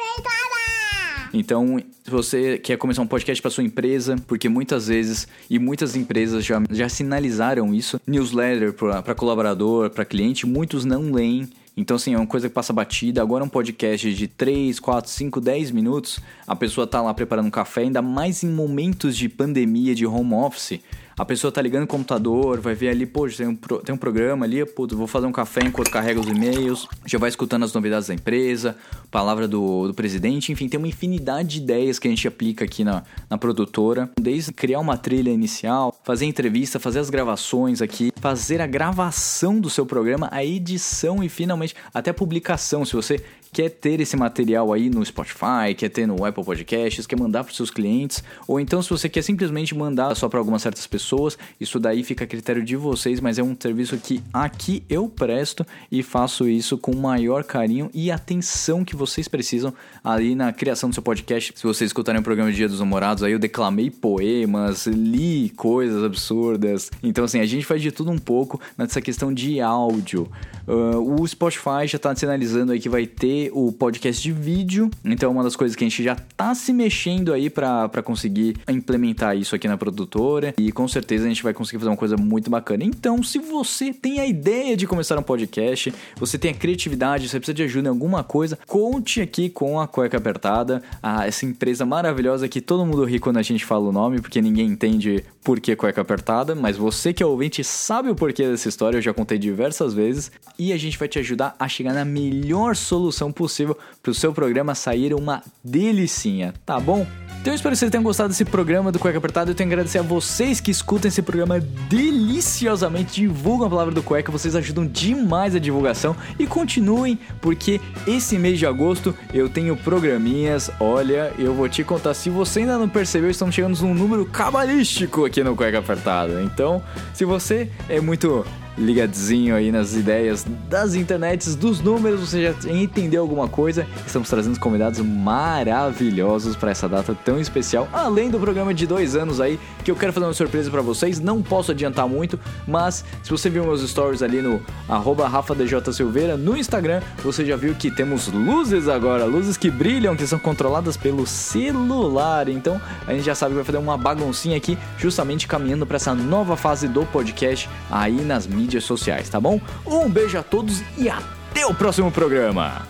então, 1.33 1.81
se 2.05 2.11
você 2.11 2.59
quer 2.59 2.77
começar 2.77 3.03
um 3.03 3.07
podcast 3.07 3.41
para 3.41 3.51
sua 3.51 3.63
empresa, 3.63 4.17
porque 4.27 4.49
muitas 4.49 4.89
vezes 4.89 5.29
e 5.49 5.59
muitas 5.59 5.95
empresas 5.95 6.45
já, 6.45 6.61
já 6.71 6.89
sinalizaram 6.89 7.73
isso, 7.73 8.01
newsletter 8.07 8.73
para 8.73 9.15
colaborador, 9.15 9.91
para 9.91 10.05
cliente, 10.05 10.47
muitos 10.47 10.85
não 10.85 11.13
leem. 11.13 11.49
Então, 11.77 11.97
assim, 11.97 12.15
é 12.15 12.17
uma 12.17 12.27
coisa 12.27 12.49
que 12.49 12.55
passa 12.55 12.73
batida. 12.73 13.23
Agora, 13.23 13.45
um 13.45 13.49
podcast 13.49 14.13
de 14.13 14.27
3, 14.27 14.81
4, 14.81 15.11
5, 15.11 15.41
10 15.41 15.71
minutos, 15.71 16.19
a 16.47 16.57
pessoa 16.57 16.87
tá 16.87 17.01
lá 17.01 17.15
preparando 17.15 17.47
um 17.47 17.51
café, 17.51 17.83
ainda 17.83 18.03
mais 18.03 18.43
em 18.43 18.51
momentos 18.51 19.17
de 19.17 19.29
pandemia, 19.29 19.95
de 19.95 20.05
home 20.05 20.35
office 20.35 20.81
a 21.17 21.25
pessoa 21.25 21.53
tá 21.53 21.61
ligando 21.61 21.85
o 21.85 21.87
computador, 21.87 22.61
vai 22.61 22.75
ver 22.75 22.89
ali, 22.89 23.07
pô, 23.07 23.29
tem 23.29 23.47
um, 23.47 23.55
tem 23.55 23.95
um 23.95 23.99
programa 23.99 24.45
ali, 24.45 24.65
pô, 24.65 24.87
vou 24.87 25.07
fazer 25.07 25.27
um 25.27 25.33
café 25.33 25.61
enquanto 25.65 25.91
carrega 25.91 26.21
os 26.21 26.27
e-mails, 26.27 26.89
já 27.07 27.19
vai 27.19 27.29
escutando 27.29 27.65
as 27.65 27.73
novidades 27.73 28.09
da 28.09 28.15
empresa, 28.15 28.77
palavra 29.11 29.47
do, 29.47 29.89
do 29.89 29.95
presidente, 29.95 30.53
enfim, 30.53 30.69
tem 30.69 30.79
uma 30.79 30.89
infinidade 30.89 31.49
de 31.49 31.59
ideias 31.59 31.99
que 31.99 32.09
a 32.09 32.11
gente 32.11 32.27
aplica 32.27 32.65
aqui 32.65 32.85
na, 32.85 33.03
na 33.29 33.37
produtora, 33.37 34.11
desde 34.21 34.53
criar 34.53 34.81
uma 34.81 34.97
trilha 34.97 35.31
inicial, 35.31 35.99
fazer 36.05 36.27
entrevista, 36.27 36.79
fazer 36.79 37.01
as 37.01 37.11
gravações 37.11 37.83
aqui, 37.83 38.13
fazer 38.17 38.61
a 38.61 38.67
gravação 38.67 39.61
do 39.61 39.71
seu 39.71 39.85
programa, 39.85 40.29
a 40.33 40.45
edição 40.45 41.23
e 41.23 41.29
finalmente 41.29 41.75
até 41.93 42.11
a 42.11 42.15
publicação, 42.15 42.85
se 42.85 42.95
você 42.95 43.23
quer 43.53 43.69
ter 43.69 44.01
esse 44.01 44.17
material 44.17 44.73
aí 44.73 44.89
no 44.89 45.05
Spotify, 45.05 45.75
quer 45.77 45.89
ter 45.89 46.07
no 46.07 46.25
Apple 46.25 46.45
Podcasts, 46.45 47.07
quer 47.07 47.19
mandar 47.19 47.45
para 47.45 47.53
seus 47.53 47.71
clientes, 47.71 48.23
ou 48.47 48.61
então 48.61 48.83
se 48.83 48.91
você 48.91 49.09
quer 49.09 49.23
simplesmente 49.23 49.75
mandar 49.75 50.15
só 50.15 50.29
para 50.29 50.39
algumas 50.39 50.63
certas 50.63 50.87
pessoas, 50.87 51.37
isso 51.61 51.79
daí 51.79 52.03
fica 52.03 52.25
a 52.25 52.27
critério 52.27 52.63
de 52.63 52.77
vocês, 52.77 53.21
mas 53.21 53.39
é 53.39 53.43
um 53.43 53.57
serviço 53.59 53.97
que 53.99 54.23
aqui 54.33 54.83
eu 54.89 55.09
presto 55.09 55.67
e 55.91 56.03
faço 56.03 56.49
isso 56.49 56.79
com 56.79 56.93
o 56.93 56.97
maior 56.97 57.45
carinho 57.45 57.91
e 57.93 58.11
atenção 58.11 58.85
que 58.85 58.97
vocês 58.97 59.29
precisam 59.29 59.73
ali 60.03 60.35
na 60.35 60.53
criação 60.53 60.89
do 60.89 60.95
seu 60.95 61.03
podcast. 61.03 61.53
Se 61.57 61.63
vocês 61.63 61.89
escutarem 61.89 62.21
o 62.21 62.25
programa 62.25 62.53
Dia 62.53 62.69
dos 62.69 62.81
Namorados, 62.81 63.23
aí 63.23 63.33
eu 63.33 63.39
declamei 63.39 63.91
poemas, 63.91 64.87
li 64.87 65.51
coisas 65.57 66.05
absurdas. 66.05 66.91
Então, 67.03 67.25
assim, 67.25 67.41
a 67.41 67.47
gente 67.47 67.65
faz 67.67 67.83
de 67.83 67.91
tudo 67.91 68.11
um 68.11 68.19
pouco 68.19 68.61
nessa 68.77 69.01
questão 69.01 69.33
de 69.33 69.61
áudio. 69.61 70.31
Uh, 70.67 71.21
o 71.21 71.27
Spotify 71.27 71.87
já 71.87 71.97
está 71.97 72.15
sinalizando 72.15 72.73
aí 72.73 72.81
que 72.81 72.89
vai 72.89 73.07
ter 73.07 73.40
o 73.53 73.73
podcast 73.73 74.23
de 74.23 74.33
vídeo, 74.33 74.91
então 75.05 75.31
é 75.31 75.33
uma 75.33 75.43
das 75.43 75.57
coisas 75.57 75.77
que 75.77 75.85
a 75.85 75.89
gente 75.89 76.03
já 76.03 76.13
está 76.13 76.55
se 76.55 76.73
mexendo 76.73 77.33
aí 77.33 77.49
para 77.49 78.03
conseguir 78.03 78.57
implementar 78.69 79.37
isso 79.37 79.55
aqui 79.55 79.69
na 79.69 79.77
produtora. 79.77 80.55
E 80.59 80.73
com 80.73 80.87
certeza 80.89 81.25
a 81.25 81.29
gente 81.29 81.43
vai 81.43 81.55
conseguir 81.55 81.79
fazer 81.79 81.91
uma 81.91 81.97
coisa 81.97 82.17
muito 82.17 82.51
bacana. 82.51 82.85
Então, 82.85 83.23
se 83.23 83.39
você 83.39 83.93
tem 83.93 84.21
a 84.21 84.27
ideia 84.27 84.77
de 84.77 84.87
começar 84.87 85.19
um 85.19 85.23
podcast, 85.23 85.93
você 86.17 86.37
tem 86.37 86.51
a 86.51 86.55
criatividade, 86.55 87.29
você 87.29 87.39
precisa 87.39 87.55
de 87.55 87.63
ajuda 87.63 87.89
em 87.89 87.91
alguma 87.91 88.23
coisa, 88.25 88.59
conte 88.67 89.21
aqui 89.21 89.49
com 89.49 89.81
a 89.81 89.87
Cueca 89.87 90.19
Apertada, 90.19 90.83
a, 91.03 91.27
essa 91.27 91.47
empresa 91.47 91.87
maravilhosa 91.87 92.49
que 92.49 92.61
todo 92.61 92.85
mundo 92.85 93.05
ri 93.05 93.19
quando 93.19 93.39
a 93.39 93.43
gente 93.43 93.65
fala 93.65 93.89
o 93.89 93.93
nome, 93.93 94.21
porque 94.21 94.43
ninguém 94.43 94.69
entende 94.69 95.25
por 95.43 95.61
que 95.61 95.75
Cueca 95.77 96.01
Apertada, 96.01 96.55
mas 96.55 96.77
você 96.77 97.13
que 97.13 97.23
é 97.23 97.27
ouvinte 97.27 97.63
sabe 97.65 98.11
o 98.11 98.15
porquê 98.15 98.47
dessa 98.47 98.69
história, 98.69 98.99
eu 98.99 99.03
já 99.03 99.13
contei 99.13 99.39
diversas 99.39 99.95
vezes. 99.95 100.31
E 100.59 100.73
a 100.73 100.77
gente 100.77 100.99
vai 100.99 101.09
te 101.09 101.19
ajudar 101.19 101.55
a 101.59 101.69
chegar 101.69 101.95
na 101.95 102.05
melhor 102.05 102.77
solução 102.77 103.30
possível 103.33 103.77
para 104.03 104.11
o 104.11 104.15
seu 104.15 104.33
programa 104.33 104.75
sair 104.75 105.15
uma 105.15 105.43
delicinha, 105.65 106.55
tá 106.65 106.79
bom? 106.79 107.07
Então 107.41 107.55
eu 107.55 107.57
espero 107.57 107.73
que 107.73 107.79
vocês 107.79 107.91
tenham 107.91 108.05
gostado 108.05 108.29
desse 108.29 108.45
programa 108.45 108.93
do 108.93 108.99
Cueca 108.99 109.17
Apertada. 109.17 109.51
Eu 109.51 109.55
tenho 109.55 109.67
que 109.71 109.73
agradecer 109.73 109.97
a 109.97 110.03
vocês 110.03 110.61
que 110.61 110.71
escutam 110.71 111.09
esse 111.09 111.23
programa 111.23 111.59
deliciosamente, 111.89 113.15
divulgam 113.15 113.67
a 113.67 113.71
palavra 113.71 113.95
do 113.95 114.03
Cueca, 114.03 114.31
vocês 114.31 114.55
ajudam 114.55 114.87
demais 114.87 115.55
a 115.55 115.59
divulgação 115.59 116.15
e 116.39 116.47
continuem, 116.47 117.19
porque 117.41 117.81
esse 118.07 118.37
mês 118.37 118.59
de 118.59 118.67
agosto 118.67 119.15
eu 119.33 119.49
tenho 119.49 119.75
programinhas. 119.75 120.71
Olha, 120.79 121.33
eu 121.39 121.55
vou 121.55 121.67
te 121.67 121.83
contar, 121.83 122.13
se 122.13 122.29
você 122.29 122.61
ainda 122.61 122.77
não 122.77 122.91
percebeu, 122.91 123.31
estamos 123.31 123.55
chegando 123.55 123.81
num 123.81 123.95
número 123.95 124.27
cabalístico 124.27 125.25
aqui 125.25 125.43
no 125.43 125.57
Cueca 125.57 125.79
Apertada. 125.79 126.43
Então, 126.43 126.83
se 127.15 127.25
você 127.25 127.71
é 127.89 128.03
muito 128.03 128.45
ligadinho 128.81 129.55
aí 129.55 129.71
nas 129.71 129.95
ideias 129.95 130.47
das 130.69 130.95
internets, 130.95 131.55
dos 131.55 131.81
números, 131.81 132.21
você 132.21 132.43
já 132.43 132.73
entendeu 132.73 133.21
alguma 133.21 133.47
coisa? 133.47 133.87
Estamos 134.07 134.29
trazendo 134.29 134.59
convidados 134.59 135.01
maravilhosos 135.01 136.57
para 136.57 136.71
essa 136.71 136.89
data 136.89 137.15
tão 137.25 137.39
especial, 137.39 137.89
além 137.93 138.31
do 138.31 138.41
programa 138.41 138.73
de 138.73 138.87
dois 138.87 139.15
anos 139.15 139.41
aí, 139.41 139.61
que 139.85 139.91
eu 139.91 139.97
quero 139.97 140.13
fazer 140.13 140.27
uma 140.27 140.33
surpresa 140.33 140.71
para 140.71 140.81
vocês, 140.81 141.21
não 141.21 141.43
posso 141.43 141.73
adiantar 141.73 142.09
muito, 142.09 142.41
mas 142.67 143.05
se 143.23 143.31
você 143.31 143.51
viu 143.51 143.65
meus 143.65 143.89
stories 143.89 144.23
ali 144.23 144.41
no 144.41 144.61
rafadjsilveira 144.89 146.37
no 146.37 146.57
Instagram, 146.57 147.03
você 147.23 147.45
já 147.45 147.57
viu 147.57 147.75
que 147.75 147.91
temos 147.91 148.29
luzes 148.29 148.89
agora, 148.89 149.25
luzes 149.25 149.57
que 149.57 149.71
brilham, 149.71 150.17
que 150.17 150.27
são 150.27 150.39
controladas 150.39 150.97
pelo 150.97 151.27
celular, 151.27 152.49
então 152.49 152.81
a 153.07 153.13
gente 153.13 153.25
já 153.25 153.35
sabe 153.35 153.51
que 153.51 153.57
vai 153.57 153.65
fazer 153.65 153.79
uma 153.79 153.99
baguncinha 153.99 154.57
aqui, 154.57 154.79
justamente 154.97 155.47
caminhando 155.47 155.87
para 155.87 155.97
essa 155.97 156.15
nova 156.15 156.57
fase 156.57 156.89
do 156.89 157.05
podcast 157.07 157.69
aí 157.91 158.23
nas 158.23 158.47
mídias 158.47 158.70
sociais, 158.79 159.29
tá 159.29 159.41
bom? 159.41 159.61
Um 159.85 160.09
beijo 160.09 160.39
a 160.39 160.43
todos 160.43 160.83
e 160.97 161.09
até 161.09 161.67
o 161.67 161.75
próximo 161.75 162.11
programa! 162.13 162.87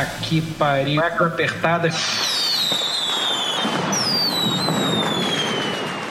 Aqui 0.00 0.40
pariu. 0.40 1.00
Cueca 1.00 1.26
apertada. 1.26 1.88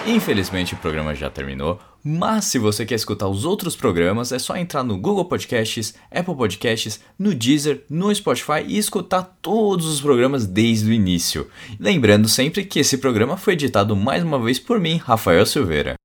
Infelizmente 0.07 0.74
o 0.74 0.78
programa 0.78 1.13
já 1.13 1.30
terminou, 1.30 1.80
mas 2.09 2.45
se 2.45 2.57
você 2.57 2.85
quer 2.85 2.95
escutar 2.95 3.27
os 3.27 3.43
outros 3.43 3.75
programas, 3.75 4.31
é 4.31 4.39
só 4.39 4.55
entrar 4.55 4.81
no 4.81 4.97
Google 4.97 5.25
Podcasts, 5.25 5.93
Apple 6.09 6.35
Podcasts, 6.35 7.01
no 7.19 7.35
Deezer, 7.35 7.83
no 7.89 8.13
Spotify 8.15 8.63
e 8.65 8.77
escutar 8.77 9.37
todos 9.41 9.85
os 9.85 9.99
programas 9.99 10.45
desde 10.45 10.89
o 10.89 10.93
início. 10.93 11.47
Lembrando 11.77 12.29
sempre 12.29 12.63
que 12.63 12.79
esse 12.79 12.97
programa 12.99 13.35
foi 13.35 13.53
editado 13.53 13.93
mais 13.93 14.23
uma 14.23 14.41
vez 14.41 14.57
por 14.57 14.79
mim, 14.79 14.95
Rafael 14.95 15.45
Silveira. 15.45 15.95